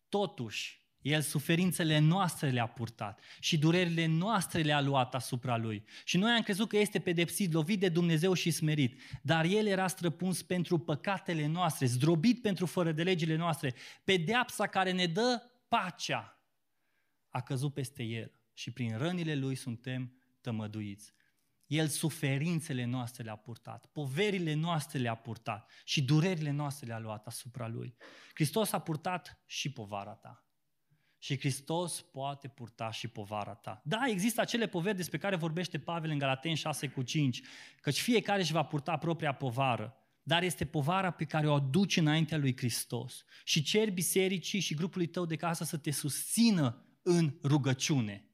Totuși, 0.09 0.80
el 1.01 1.21
suferințele 1.21 1.99
noastre 1.99 2.49
le-a 2.49 2.67
purtat 2.67 3.19
și 3.39 3.57
durerile 3.57 4.05
noastre 4.05 4.61
le-a 4.61 4.81
luat 4.81 5.15
asupra 5.15 5.57
lui. 5.57 5.83
Și 6.03 6.17
noi 6.17 6.31
am 6.31 6.41
crezut 6.41 6.69
că 6.69 6.77
este 6.77 6.99
pedepsit, 6.99 7.53
lovit 7.53 7.79
de 7.79 7.89
Dumnezeu 7.89 8.33
și 8.33 8.51
smerit. 8.51 9.01
Dar 9.21 9.45
el 9.45 9.65
era 9.65 9.87
străpuns 9.87 10.41
pentru 10.41 10.77
păcatele 10.77 11.45
noastre, 11.45 11.85
zdrobit 11.85 12.41
pentru 12.41 12.65
fără 12.65 12.91
de 12.91 13.03
legile 13.03 13.35
noastre. 13.35 13.73
Pedeapsa 14.03 14.67
care 14.67 14.91
ne 14.91 15.05
dă 15.05 15.41
pacea 15.67 16.45
a 17.29 17.41
căzut 17.41 17.73
peste 17.73 18.03
el 18.03 18.31
și 18.53 18.71
prin 18.71 18.97
rănile 18.97 19.35
lui 19.35 19.55
suntem 19.55 20.13
tămăduiți. 20.41 21.13
El 21.65 21.87
suferințele 21.87 22.85
noastre 22.85 23.23
le-a 23.23 23.35
purtat, 23.35 23.85
poverile 23.85 24.53
noastre 24.53 24.99
le-a 24.99 25.15
purtat 25.15 25.71
și 25.83 26.03
durerile 26.03 26.51
noastre 26.51 26.87
le-a 26.87 26.99
luat 26.99 27.27
asupra 27.27 27.67
lui. 27.67 27.95
Hristos 28.33 28.71
a 28.71 28.79
purtat 28.79 29.43
și 29.45 29.71
povara 29.71 30.13
ta. 30.13 30.45
Și 31.23 31.39
Hristos 31.39 32.01
poate 32.01 32.47
purta 32.47 32.91
și 32.91 33.07
povara 33.07 33.53
ta. 33.53 33.81
Da, 33.83 34.03
există 34.07 34.41
acele 34.41 34.67
poveri 34.67 34.95
despre 34.95 35.17
care 35.17 35.35
vorbește 35.35 35.79
Pavel 35.79 36.09
în 36.09 36.17
Galaten 36.17 36.55
6 36.55 36.87
cu 36.87 37.01
5, 37.01 37.41
căci 37.81 38.01
fiecare 38.01 38.41
își 38.41 38.51
va 38.51 38.63
purta 38.63 38.97
propria 38.97 39.33
povară, 39.33 39.97
dar 40.23 40.43
este 40.43 40.65
povara 40.65 41.11
pe 41.11 41.25
care 41.25 41.47
o 41.47 41.53
aduci 41.53 41.97
înaintea 41.97 42.37
lui 42.37 42.57
Hristos. 42.57 43.23
Și 43.43 43.63
ceri 43.63 43.91
bisericii 43.91 44.59
și 44.59 44.73
grupului 44.73 45.07
tău 45.07 45.25
de 45.25 45.35
casă 45.35 45.63
să 45.63 45.77
te 45.77 45.91
susțină 45.91 46.85
în 47.01 47.37
rugăciune. 47.43 48.25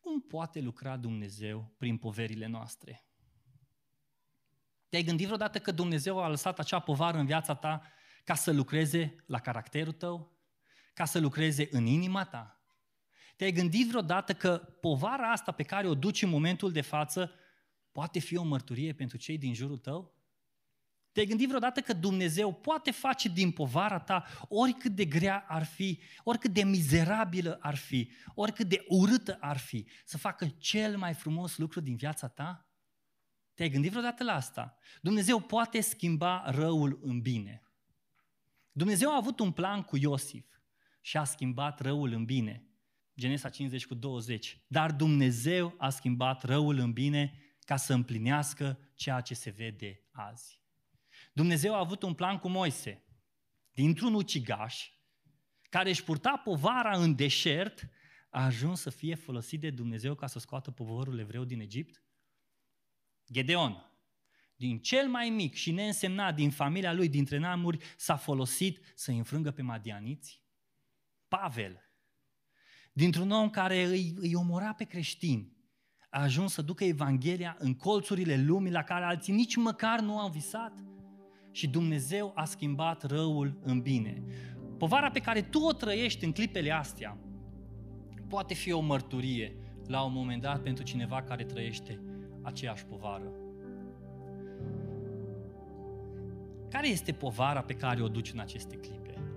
Cum 0.00 0.20
poate 0.20 0.60
lucra 0.60 0.96
Dumnezeu 0.96 1.74
prin 1.78 1.96
poverile 1.96 2.46
noastre? 2.46 3.04
Te-ai 4.88 5.02
gândit 5.02 5.26
vreodată 5.26 5.58
că 5.58 5.70
Dumnezeu 5.70 6.22
a 6.22 6.28
lăsat 6.28 6.58
acea 6.58 6.78
povară 6.78 7.18
în 7.18 7.26
viața 7.26 7.54
ta 7.54 7.82
ca 8.24 8.34
să 8.34 8.52
lucreze 8.52 9.16
la 9.26 9.38
caracterul 9.38 9.92
tău? 9.92 10.41
Ca 10.92 11.04
să 11.04 11.18
lucreze 11.18 11.68
în 11.70 11.86
inima 11.86 12.24
ta? 12.24 12.62
Te-ai 13.36 13.52
gândit 13.52 13.88
vreodată 13.88 14.34
că 14.34 14.56
povara 14.58 15.30
asta 15.30 15.52
pe 15.52 15.62
care 15.62 15.88
o 15.88 15.94
duci 15.94 16.22
în 16.22 16.28
momentul 16.28 16.72
de 16.72 16.80
față 16.80 17.32
poate 17.92 18.18
fi 18.18 18.36
o 18.36 18.42
mărturie 18.42 18.92
pentru 18.92 19.16
cei 19.16 19.38
din 19.38 19.54
jurul 19.54 19.78
tău? 19.78 20.14
Te-ai 21.12 21.26
gândit 21.26 21.48
vreodată 21.48 21.80
că 21.80 21.92
Dumnezeu 21.92 22.54
poate 22.54 22.90
face 22.90 23.28
din 23.28 23.50
povara 23.50 23.98
ta, 23.98 24.24
oricât 24.48 24.94
de 24.94 25.04
grea 25.04 25.44
ar 25.48 25.64
fi, 25.64 26.00
oricât 26.24 26.52
de 26.52 26.64
mizerabilă 26.64 27.58
ar 27.60 27.76
fi, 27.76 28.10
oricât 28.34 28.68
de 28.68 28.84
urâtă 28.88 29.36
ar 29.40 29.56
fi, 29.56 29.86
să 30.04 30.18
facă 30.18 30.46
cel 30.46 30.96
mai 30.96 31.14
frumos 31.14 31.56
lucru 31.58 31.80
din 31.80 31.96
viața 31.96 32.28
ta? 32.28 32.66
Te-ai 33.54 33.68
gândit 33.68 33.90
vreodată 33.90 34.24
la 34.24 34.34
asta? 34.34 34.78
Dumnezeu 35.00 35.40
poate 35.40 35.80
schimba 35.80 36.42
răul 36.46 37.00
în 37.02 37.20
bine. 37.20 37.62
Dumnezeu 38.72 39.10
a 39.10 39.16
avut 39.16 39.38
un 39.38 39.52
plan 39.52 39.82
cu 39.82 39.96
Iosif 39.96 40.52
și 41.02 41.16
a 41.16 41.24
schimbat 41.24 41.80
răul 41.80 42.12
în 42.12 42.24
bine. 42.24 42.66
Genesa 43.16 43.48
50 43.48 43.86
cu 43.86 43.94
20. 43.94 44.64
Dar 44.66 44.92
Dumnezeu 44.92 45.74
a 45.78 45.90
schimbat 45.90 46.42
răul 46.42 46.78
în 46.78 46.92
bine 46.92 47.38
ca 47.60 47.76
să 47.76 47.92
împlinească 47.92 48.78
ceea 48.94 49.20
ce 49.20 49.34
se 49.34 49.50
vede 49.50 50.00
azi. 50.10 50.60
Dumnezeu 51.32 51.74
a 51.74 51.78
avut 51.78 52.02
un 52.02 52.14
plan 52.14 52.38
cu 52.38 52.48
Moise. 52.48 53.04
Dintr-un 53.72 54.14
ucigaș 54.14 54.90
care 55.72 55.88
își 55.88 56.04
purta 56.04 56.36
povara 56.44 56.98
în 56.98 57.14
deșert, 57.14 57.88
a 58.30 58.44
ajuns 58.44 58.80
să 58.80 58.90
fie 58.90 59.14
folosit 59.14 59.60
de 59.60 59.70
Dumnezeu 59.70 60.14
ca 60.14 60.26
să 60.26 60.38
scoată 60.38 60.70
poporul 60.70 61.18
evreu 61.18 61.44
din 61.44 61.60
Egipt? 61.60 62.02
Gedeon, 63.32 63.92
din 64.56 64.78
cel 64.78 65.08
mai 65.08 65.28
mic 65.28 65.54
și 65.54 65.70
neînsemnat 65.70 66.34
din 66.34 66.50
familia 66.50 66.92
lui, 66.92 67.08
dintre 67.08 67.38
neamuri, 67.38 67.84
s-a 67.96 68.16
folosit 68.16 68.92
să 68.94 69.10
înfrângă 69.10 69.50
pe 69.50 69.62
madianiți? 69.62 70.41
Pavel, 71.38 71.80
dintr-un 72.92 73.30
om 73.30 73.50
care 73.50 73.84
îi, 73.84 74.14
îi 74.16 74.34
omora 74.34 74.74
pe 74.74 74.84
creștini, 74.84 75.56
a 76.10 76.22
ajuns 76.22 76.52
să 76.52 76.62
ducă 76.62 76.84
Evanghelia 76.84 77.56
în 77.58 77.74
colțurile 77.74 78.36
lumii 78.36 78.72
la 78.72 78.82
care 78.82 79.04
alții 79.04 79.32
nici 79.32 79.56
măcar 79.56 80.00
nu 80.00 80.18
au 80.18 80.28
visat? 80.28 80.72
și 81.52 81.68
Dumnezeu 81.68 82.32
a 82.34 82.44
schimbat 82.44 83.02
răul 83.02 83.58
în 83.62 83.80
bine. 83.80 84.22
Povara 84.78 85.10
pe 85.10 85.20
care 85.20 85.42
tu 85.42 85.60
o 85.60 85.72
trăiești 85.72 86.24
în 86.24 86.32
clipele 86.32 86.70
astea 86.70 87.18
poate 88.28 88.54
fi 88.54 88.72
o 88.72 88.80
mărturie 88.80 89.56
la 89.86 90.02
un 90.02 90.12
moment 90.12 90.42
dat 90.42 90.62
pentru 90.62 90.84
cineva 90.84 91.22
care 91.22 91.44
trăiește 91.44 92.00
aceeași 92.42 92.84
povară. 92.84 93.32
Care 96.70 96.88
este 96.88 97.12
povara 97.12 97.60
pe 97.60 97.74
care 97.74 98.02
o 98.02 98.08
duci 98.08 98.32
în 98.32 98.38
aceste 98.38 98.76
clipe? 98.76 99.31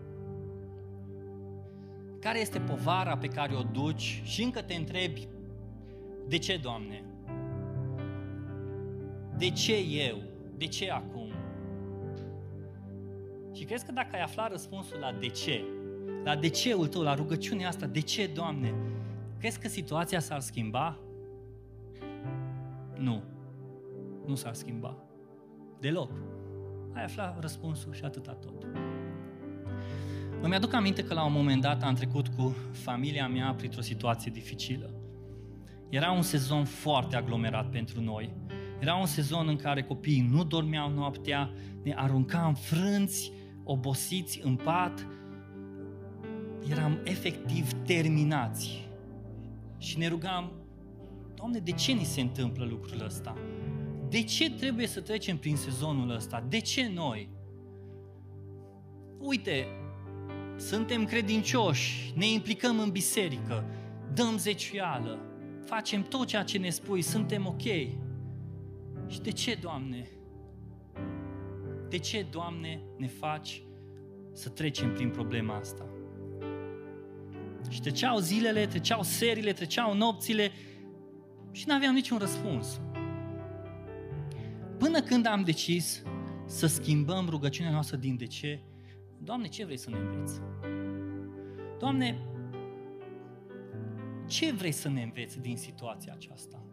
Care 2.25 2.39
este 2.39 2.59
povara 2.59 3.17
pe 3.17 3.27
care 3.27 3.55
o 3.55 3.61
duci 3.61 4.21
și 4.23 4.43
încă 4.43 4.61
te 4.61 4.73
întrebi 4.73 5.27
de 6.27 6.37
ce, 6.37 6.57
Doamne? 6.57 7.03
De 9.37 9.49
ce 9.49 9.75
eu? 9.77 10.17
De 10.57 10.65
ce 10.65 10.91
acum? 10.91 11.31
Și 13.53 13.63
crezi 13.63 13.85
că 13.85 13.91
dacă 13.91 14.09
ai 14.15 14.21
aflat 14.21 14.51
răspunsul 14.51 14.97
la 14.99 15.11
de 15.11 15.27
ce, 15.27 15.63
la 16.23 16.35
de 16.35 16.47
ceul 16.47 16.87
tău, 16.87 17.01
la 17.01 17.15
rugăciunea 17.15 17.67
asta, 17.67 17.85
de 17.85 17.99
ce, 17.99 18.27
Doamne, 18.27 18.73
crezi 19.39 19.59
că 19.59 19.67
situația 19.67 20.19
s-ar 20.19 20.39
schimba? 20.39 20.99
Nu. 22.95 23.23
Nu 24.25 24.35
s-ar 24.35 24.53
schimba. 24.53 24.97
Deloc. 25.79 26.11
Ai 26.93 27.03
aflat 27.03 27.41
răspunsul 27.41 27.93
și 27.93 28.03
atâta 28.03 28.31
tot. 28.31 28.65
Îmi 30.41 30.55
aduc 30.55 30.73
aminte 30.73 31.03
că 31.03 31.13
la 31.13 31.25
un 31.25 31.31
moment 31.31 31.61
dat 31.61 31.83
am 31.83 31.93
trecut 31.93 32.27
cu 32.27 32.55
familia 32.71 33.27
mea 33.27 33.53
printr-o 33.57 33.81
situație 33.81 34.31
dificilă. 34.31 34.89
Era 35.89 36.11
un 36.11 36.21
sezon 36.21 36.65
foarte 36.65 37.15
aglomerat 37.15 37.69
pentru 37.69 38.01
noi 38.01 38.33
Era 38.79 38.95
un 38.95 39.05
sezon 39.05 39.47
în 39.47 39.55
care 39.55 39.83
copiii 39.83 40.27
nu 40.31 40.43
dormeau 40.43 40.89
noaptea, 40.89 41.51
ne 41.83 41.93
aruncam 41.95 42.53
frânți, 42.53 43.31
obosiți 43.63 44.39
în 44.43 44.55
pat, 44.55 45.07
eram 46.69 46.99
efectiv 47.03 47.71
terminați. 47.71 48.87
Și 49.77 49.97
ne 49.97 50.07
rugam, 50.07 50.51
Doamne, 51.35 51.59
de 51.59 51.71
ce 51.71 51.91
ni 51.91 52.03
se 52.03 52.21
întâmplă 52.21 52.65
lucrul 52.65 53.03
ăsta? 53.05 53.37
De 54.09 54.23
ce 54.23 54.51
trebuie 54.51 54.87
să 54.87 55.01
trecem 55.01 55.37
prin 55.37 55.55
sezonul 55.55 56.09
ăsta? 56.09 56.45
De 56.49 56.59
ce 56.59 56.91
noi? 56.93 57.29
Uite, 59.19 59.67
suntem 60.57 61.05
credincioși, 61.05 62.13
ne 62.15 62.31
implicăm 62.31 62.79
în 62.79 62.91
biserică, 62.91 63.65
dăm 64.13 64.37
zeciuială, 64.37 65.19
facem 65.65 66.03
tot 66.03 66.27
ceea 66.27 66.43
ce 66.43 66.57
ne 66.57 66.69
spui, 66.69 67.01
suntem 67.01 67.45
ok. 67.45 67.63
Și 69.07 69.21
de 69.21 69.31
ce, 69.31 69.57
Doamne? 69.61 70.09
De 71.89 71.97
ce, 71.97 72.25
Doamne, 72.31 72.81
ne 72.97 73.07
faci 73.07 73.63
să 74.33 74.49
trecem 74.49 74.93
prin 74.93 75.09
problema 75.09 75.55
asta? 75.55 75.89
Și 77.69 77.81
treceau 77.81 78.17
zilele, 78.17 78.65
treceau 78.65 79.03
serile, 79.03 79.53
treceau 79.53 79.93
nopțile 79.93 80.51
și 81.51 81.63
nu 81.67 81.73
aveam 81.73 81.93
niciun 81.93 82.17
răspuns. 82.17 82.81
Până 84.77 85.01
când 85.01 85.25
am 85.25 85.43
decis 85.43 86.03
să 86.45 86.67
schimbăm 86.67 87.29
rugăciunea 87.29 87.71
noastră 87.71 87.97
din 87.97 88.17
de 88.17 88.25
ce, 88.25 88.61
Doamne, 89.25 89.47
ce 89.47 89.65
vrei 89.65 89.77
să 89.77 89.89
ne 89.89 89.97
înveți? 89.97 90.41
Doamne, 91.79 92.17
ce 94.27 94.51
vrei 94.51 94.71
să 94.71 94.89
ne 94.89 95.01
înveți 95.01 95.39
din 95.41 95.57
situația 95.57 96.13
aceasta? 96.13 96.63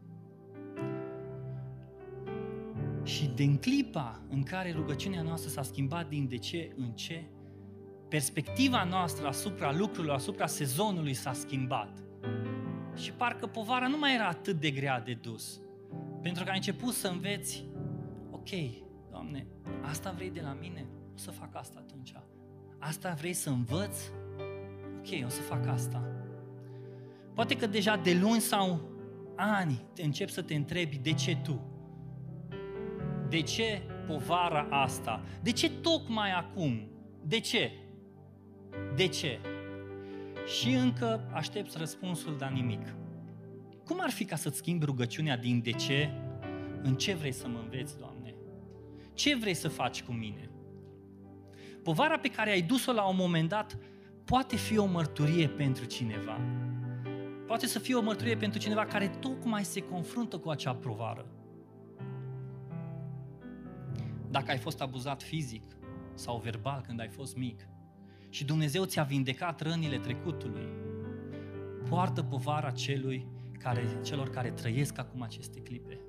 Și 3.03 3.29
din 3.35 3.57
clipa 3.57 4.23
în 4.29 4.43
care 4.43 4.73
rugăciunea 4.73 5.23
noastră 5.23 5.51
s-a 5.51 5.63
schimbat 5.63 6.09
din 6.09 6.29
de 6.29 6.37
ce 6.37 6.73
în 6.77 6.91
ce, 6.93 7.25
perspectiva 8.09 8.85
noastră 8.85 9.27
asupra 9.27 9.77
lucrurilor, 9.77 10.17
asupra 10.17 10.47
sezonului 10.47 11.15
s-a 11.15 11.33
schimbat. 11.33 12.03
Și 12.97 13.13
parcă 13.13 13.47
povara 13.47 13.87
nu 13.87 13.99
mai 13.99 14.15
era 14.15 14.27
atât 14.27 14.61
de 14.61 14.71
grea 14.71 15.01
de 15.01 15.19
dus. 15.23 15.61
Pentru 16.23 16.45
că 16.45 16.51
ai 16.51 16.57
început 16.57 16.93
să 16.93 17.09
înveți, 17.09 17.65
ok, 18.31 18.49
Doamne, 19.11 19.47
asta 19.83 20.11
vrei 20.11 20.31
de 20.31 20.41
la 20.41 20.57
mine? 20.61 20.87
O 21.15 21.17
să 21.17 21.31
fac 21.31 21.57
asta 21.57 21.79
atunci. 21.79 22.15
Asta 22.85 23.15
vrei 23.19 23.33
să 23.33 23.51
învăț? 23.51 23.97
Ok, 24.99 25.25
o 25.25 25.29
să 25.29 25.41
fac 25.41 25.67
asta. 25.67 26.03
Poate 27.35 27.57
că 27.57 27.67
deja 27.67 27.97
de 27.97 28.19
luni 28.21 28.41
sau 28.41 28.81
ani 29.37 29.85
te 29.95 30.03
încep 30.03 30.29
să 30.29 30.43
te 30.43 30.55
întrebi 30.55 30.97
de 30.97 31.13
ce 31.13 31.37
tu? 31.43 31.61
De 33.29 33.41
ce 33.41 33.83
povara 34.07 34.67
asta? 34.71 35.23
De 35.43 35.53
ce 35.53 35.71
tocmai 35.71 36.33
acum? 36.33 36.89
De 37.25 37.41
ce? 37.41 37.73
De 38.97 39.07
ce? 39.07 39.41
Și 40.47 40.73
încă 40.73 41.31
aștepți 41.33 41.79
răspunsul, 41.79 42.37
dar 42.39 42.51
nimic. 42.51 42.95
Cum 43.85 43.99
ar 44.01 44.11
fi 44.11 44.25
ca 44.25 44.37
să-ți 44.37 44.57
schimbi 44.57 44.85
rugăciunea 44.85 45.37
din 45.37 45.63
de 45.63 45.71
ce 45.71 46.11
în 46.83 46.95
ce 46.95 47.15
vrei 47.15 47.33
să 47.33 47.49
mă 47.49 47.59
înveți, 47.63 47.99
Doamne? 47.99 48.35
Ce 49.15 49.37
vrei 49.37 49.55
să 49.55 49.69
faci 49.69 50.03
cu 50.03 50.13
mine? 50.13 50.52
Povara 51.83 52.19
pe 52.19 52.29
care 52.29 52.51
ai 52.51 52.63
dus-o 52.63 52.93
la 52.93 53.09
un 53.09 53.17
moment 53.17 53.49
dat 53.49 53.79
poate 54.25 54.57
fi 54.57 54.79
o 54.79 54.87
mărturie 54.87 55.49
pentru 55.49 55.85
cineva. 55.85 56.41
Poate 57.47 57.67
să 57.67 57.79
fie 57.79 57.95
o 57.95 58.03
mărturie 58.03 58.37
pentru 58.37 58.59
cineva 58.59 58.85
care 58.85 59.09
tocmai 59.09 59.65
se 59.65 59.81
confruntă 59.81 60.39
cu 60.39 60.51
acea 60.51 60.75
provară. 60.75 61.27
Dacă 64.31 64.51
ai 64.51 64.59
fost 64.59 64.81
abuzat 64.81 65.23
fizic 65.23 65.63
sau 66.15 66.39
verbal 66.39 66.81
când 66.87 67.01
ai 67.01 67.09
fost 67.09 67.37
mic 67.37 67.69
și 68.29 68.45
Dumnezeu 68.45 68.85
ți-a 68.85 69.03
vindecat 69.03 69.61
rănile 69.61 69.99
trecutului, 69.99 70.69
poartă 71.89 72.23
povara 72.23 72.71
celui 72.71 73.27
care, 73.59 74.01
celor 74.03 74.31
care 74.31 74.51
trăiesc 74.51 74.99
acum 74.99 75.23
aceste 75.23 75.61
clipe. 75.61 76.01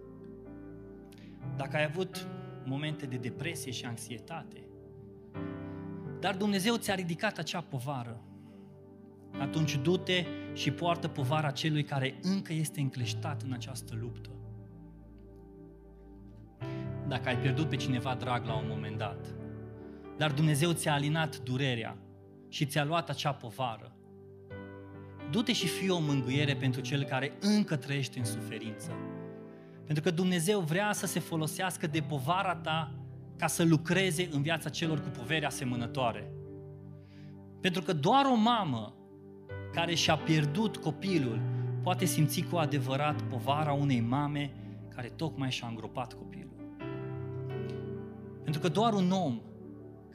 Dacă 1.55 1.75
ai 1.77 1.83
avut 1.83 2.27
momente 2.65 3.05
de 3.05 3.17
depresie 3.17 3.71
și 3.71 3.85
anxietate, 3.85 4.67
dar 6.23 6.35
Dumnezeu 6.35 6.75
ți-a 6.75 6.95
ridicat 6.95 7.37
acea 7.37 7.61
povară, 7.61 8.21
atunci 9.39 9.79
du-te 9.81 10.25
și 10.53 10.71
poartă 10.71 11.07
povara 11.07 11.51
celui 11.51 11.83
care 11.83 12.19
încă 12.21 12.53
este 12.53 12.79
încleștat 12.79 13.41
în 13.41 13.51
această 13.51 13.97
luptă. 13.99 14.29
Dacă 17.07 17.27
ai 17.29 17.37
pierdut 17.37 17.69
pe 17.69 17.75
cineva 17.75 18.15
drag 18.15 18.45
la 18.45 18.55
un 18.55 18.65
moment 18.67 18.97
dat, 18.97 19.33
dar 20.17 20.31
Dumnezeu 20.31 20.71
ți-a 20.71 20.93
alinat 20.93 21.39
durerea 21.39 21.97
și 22.49 22.65
ți-a 22.65 22.83
luat 22.83 23.09
acea 23.09 23.33
povară, 23.33 23.95
du-te 25.31 25.53
și 25.53 25.67
fii 25.67 25.89
o 25.89 25.99
mângâiere 25.99 26.55
pentru 26.55 26.81
cel 26.81 27.03
care 27.03 27.33
încă 27.39 27.75
trăiește 27.75 28.19
în 28.19 28.25
suferință. 28.25 28.91
Pentru 29.85 30.03
că 30.03 30.11
Dumnezeu 30.11 30.59
vrea 30.59 30.93
să 30.93 31.05
se 31.05 31.19
folosească 31.19 31.87
de 31.87 32.01
povara 32.01 32.55
ta 32.55 33.02
ca 33.43 33.49
să 33.49 33.63
lucreze 33.63 34.29
în 34.31 34.41
viața 34.41 34.69
celor 34.69 35.01
cu 35.01 35.09
povere 35.09 35.45
asemănătoare. 35.45 36.31
Pentru 37.61 37.81
că 37.81 37.93
doar 37.93 38.25
o 38.25 38.35
mamă 38.35 38.93
care 39.73 39.93
și-a 39.93 40.15
pierdut 40.17 40.77
copilul 40.77 41.41
poate 41.81 42.05
simți 42.05 42.41
cu 42.41 42.55
adevărat 42.55 43.21
povara 43.21 43.73
unei 43.73 43.99
mame 43.99 44.53
care 44.95 45.07
tocmai 45.07 45.51
și-a 45.51 45.67
îngropat 45.67 46.13
copilul. 46.13 46.75
Pentru 48.43 48.61
că 48.61 48.67
doar 48.67 48.93
un 48.93 49.11
om 49.11 49.41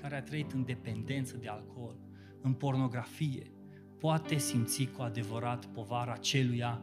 care 0.00 0.16
a 0.16 0.22
trăit 0.22 0.52
în 0.52 0.64
dependență 0.64 1.36
de 1.36 1.48
alcool, 1.48 1.96
în 2.40 2.52
pornografie, 2.52 3.52
poate 3.98 4.38
simți 4.38 4.84
cu 4.96 5.02
adevărat 5.02 5.64
povara 5.64 6.16
celuia 6.16 6.82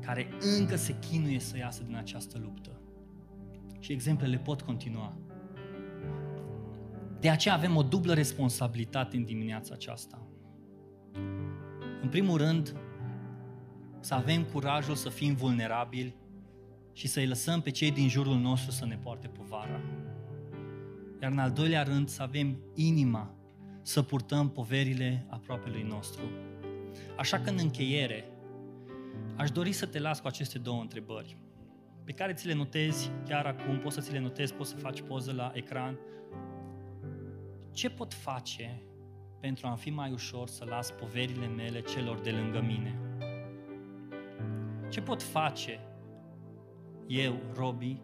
care 0.00 0.28
încă 0.58 0.76
se 0.76 0.98
chinuie 0.98 1.38
să 1.38 1.56
iasă 1.56 1.82
din 1.82 1.96
această 1.96 2.38
luptă. 2.38 2.80
Și 3.78 3.92
exemplele 3.92 4.38
pot 4.38 4.62
continua. 4.62 5.16
De 7.24 7.30
aceea 7.30 7.54
avem 7.54 7.76
o 7.76 7.82
dublă 7.82 8.14
responsabilitate 8.14 9.16
în 9.16 9.24
dimineața 9.24 9.74
aceasta. 9.74 10.26
În 12.02 12.08
primul 12.10 12.38
rând, 12.38 12.76
să 14.00 14.14
avem 14.14 14.42
curajul 14.42 14.94
să 14.94 15.08
fim 15.08 15.34
vulnerabili 15.34 16.16
și 16.92 17.06
să-i 17.06 17.26
lăsăm 17.26 17.60
pe 17.60 17.70
cei 17.70 17.90
din 17.90 18.08
jurul 18.08 18.36
nostru 18.36 18.70
să 18.70 18.86
ne 18.86 18.96
poarte 18.96 19.28
povara. 19.28 19.80
Iar 21.22 21.30
în 21.30 21.38
al 21.38 21.50
doilea 21.50 21.82
rând, 21.82 22.08
să 22.08 22.22
avem 22.22 22.58
inima 22.74 23.34
să 23.82 24.02
purtăm 24.02 24.50
poverile 24.50 25.26
lui 25.64 25.82
nostru. 25.82 26.22
Așa 27.16 27.38
că 27.38 27.50
în 27.50 27.58
încheiere, 27.60 28.24
aș 29.36 29.50
dori 29.50 29.72
să 29.72 29.86
te 29.86 29.98
las 29.98 30.20
cu 30.20 30.26
aceste 30.26 30.58
două 30.58 30.80
întrebări 30.80 31.36
pe 32.04 32.12
care 32.12 32.32
ți 32.32 32.46
le 32.46 32.54
notezi 32.54 33.10
chiar 33.28 33.46
acum, 33.46 33.78
poți 33.78 33.94
să 33.94 34.00
ți 34.00 34.12
le 34.12 34.20
notezi, 34.20 34.54
poți 34.54 34.70
să 34.70 34.76
faci 34.76 35.02
poză 35.02 35.32
la 35.32 35.50
ecran. 35.54 35.98
Ce 37.74 37.90
pot 37.90 38.14
face 38.14 38.82
pentru 39.40 39.66
a 39.66 39.74
fi 39.74 39.90
mai 39.90 40.12
ușor 40.12 40.48
să 40.48 40.64
las 40.64 40.90
poverile 40.90 41.46
mele 41.46 41.80
celor 41.80 42.18
de 42.18 42.30
lângă 42.30 42.60
mine? 42.60 42.98
Ce 44.90 45.00
pot 45.00 45.22
face 45.22 45.80
eu, 47.06 47.40
Robi, 47.54 48.00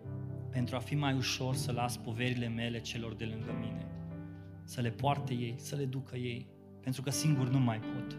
pentru 0.51 0.77
a 0.77 0.79
fi 0.79 0.95
mai 0.95 1.15
ușor 1.15 1.55
să 1.55 1.73
las 1.73 1.97
poverile 1.97 2.49
mele 2.49 2.81
celor 2.81 3.15
de 3.15 3.25
lângă 3.25 3.53
mine? 3.61 3.87
Să 4.65 4.81
le 4.81 4.91
poarte 4.91 5.35
ei, 5.35 5.55
să 5.59 5.77
le 5.77 5.85
ducă 5.85 6.17
ei, 6.17 6.47
pentru 6.81 7.03
că 7.03 7.11
singur 7.11 7.49
nu 7.49 7.59
mai 7.59 7.79
pot. 7.79 8.19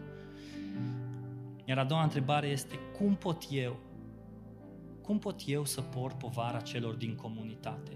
Iar 1.65 1.77
a 1.77 1.83
doua 1.83 2.03
întrebare 2.03 2.47
este, 2.47 2.75
cum 2.97 3.15
pot 3.15 3.43
eu, 3.51 3.79
cum 5.01 5.19
pot 5.19 5.41
eu 5.45 5.65
să 5.65 5.81
port 5.81 6.17
povara 6.17 6.59
celor 6.59 6.93
din 6.93 7.15
comunitate? 7.15 7.91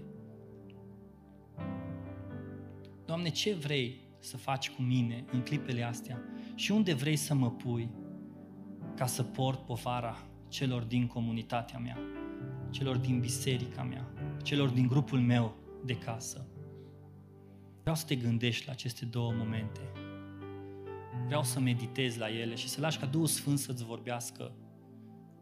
Doamne, 3.06 3.28
ce 3.28 3.54
vrei 3.54 4.00
să 4.18 4.36
faci 4.36 4.70
cu 4.70 4.82
mine 4.82 5.24
în 5.32 5.40
clipele 5.42 5.82
astea 5.82 6.22
și 6.54 6.72
unde 6.72 6.94
vrei 6.94 7.16
să 7.16 7.34
mă 7.34 7.50
pui 7.50 7.90
ca 8.96 9.06
să 9.06 9.22
port 9.22 9.64
povara 9.64 10.16
celor 10.48 10.82
din 10.82 11.06
comunitatea 11.06 11.78
mea, 11.78 11.98
celor 12.70 12.96
din 12.96 13.20
biserica 13.20 13.82
mea, 13.82 14.08
celor 14.42 14.68
din 14.68 14.86
grupul 14.86 15.20
meu 15.20 15.56
de 15.84 15.98
casă. 15.98 16.46
Vreau 17.80 17.96
să 17.96 18.04
te 18.06 18.14
gândești 18.14 18.66
la 18.66 18.72
aceste 18.72 19.04
două 19.04 19.32
momente. 19.32 19.80
Vreau 21.26 21.42
să 21.42 21.60
meditezi 21.60 22.18
la 22.18 22.30
ele 22.30 22.54
și 22.54 22.68
să 22.68 22.80
lași 22.80 22.98
ca 22.98 23.06
Duhul 23.06 23.26
Sfânt 23.26 23.58
să-ți 23.58 23.84
vorbească 23.84 24.52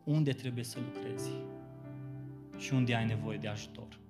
unde 0.05 0.33
trebuie 0.33 0.65
să 0.65 0.79
lucrezi 0.81 1.31
și 2.57 2.75
unde 2.75 2.95
ai 2.95 3.07
nevoie 3.07 3.39
de 3.39 3.49
ajutor. 3.49 4.03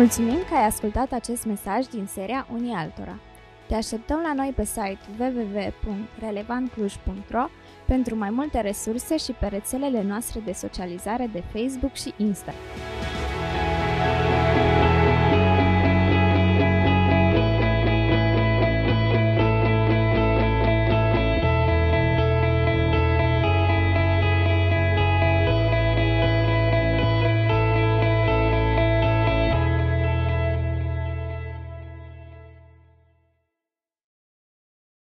Mulțumim 0.00 0.38
că 0.48 0.54
ai 0.54 0.66
ascultat 0.66 1.12
acest 1.12 1.44
mesaj 1.44 1.86
din 1.86 2.06
seria 2.06 2.46
Unii 2.52 2.72
Altora. 2.72 3.18
Te 3.66 3.74
așteptăm 3.74 4.20
la 4.20 4.34
noi 4.34 4.52
pe 4.56 4.64
site 4.64 4.98
www.relevantcluj.ro 5.18 7.44
pentru 7.86 8.16
mai 8.16 8.30
multe 8.30 8.60
resurse 8.60 9.16
și 9.16 9.32
pe 9.32 9.46
rețelele 9.46 10.02
noastre 10.02 10.40
de 10.44 10.52
socializare 10.52 11.30
de 11.32 11.42
Facebook 11.52 11.94
și 11.94 12.14
Instagram. 12.16 12.99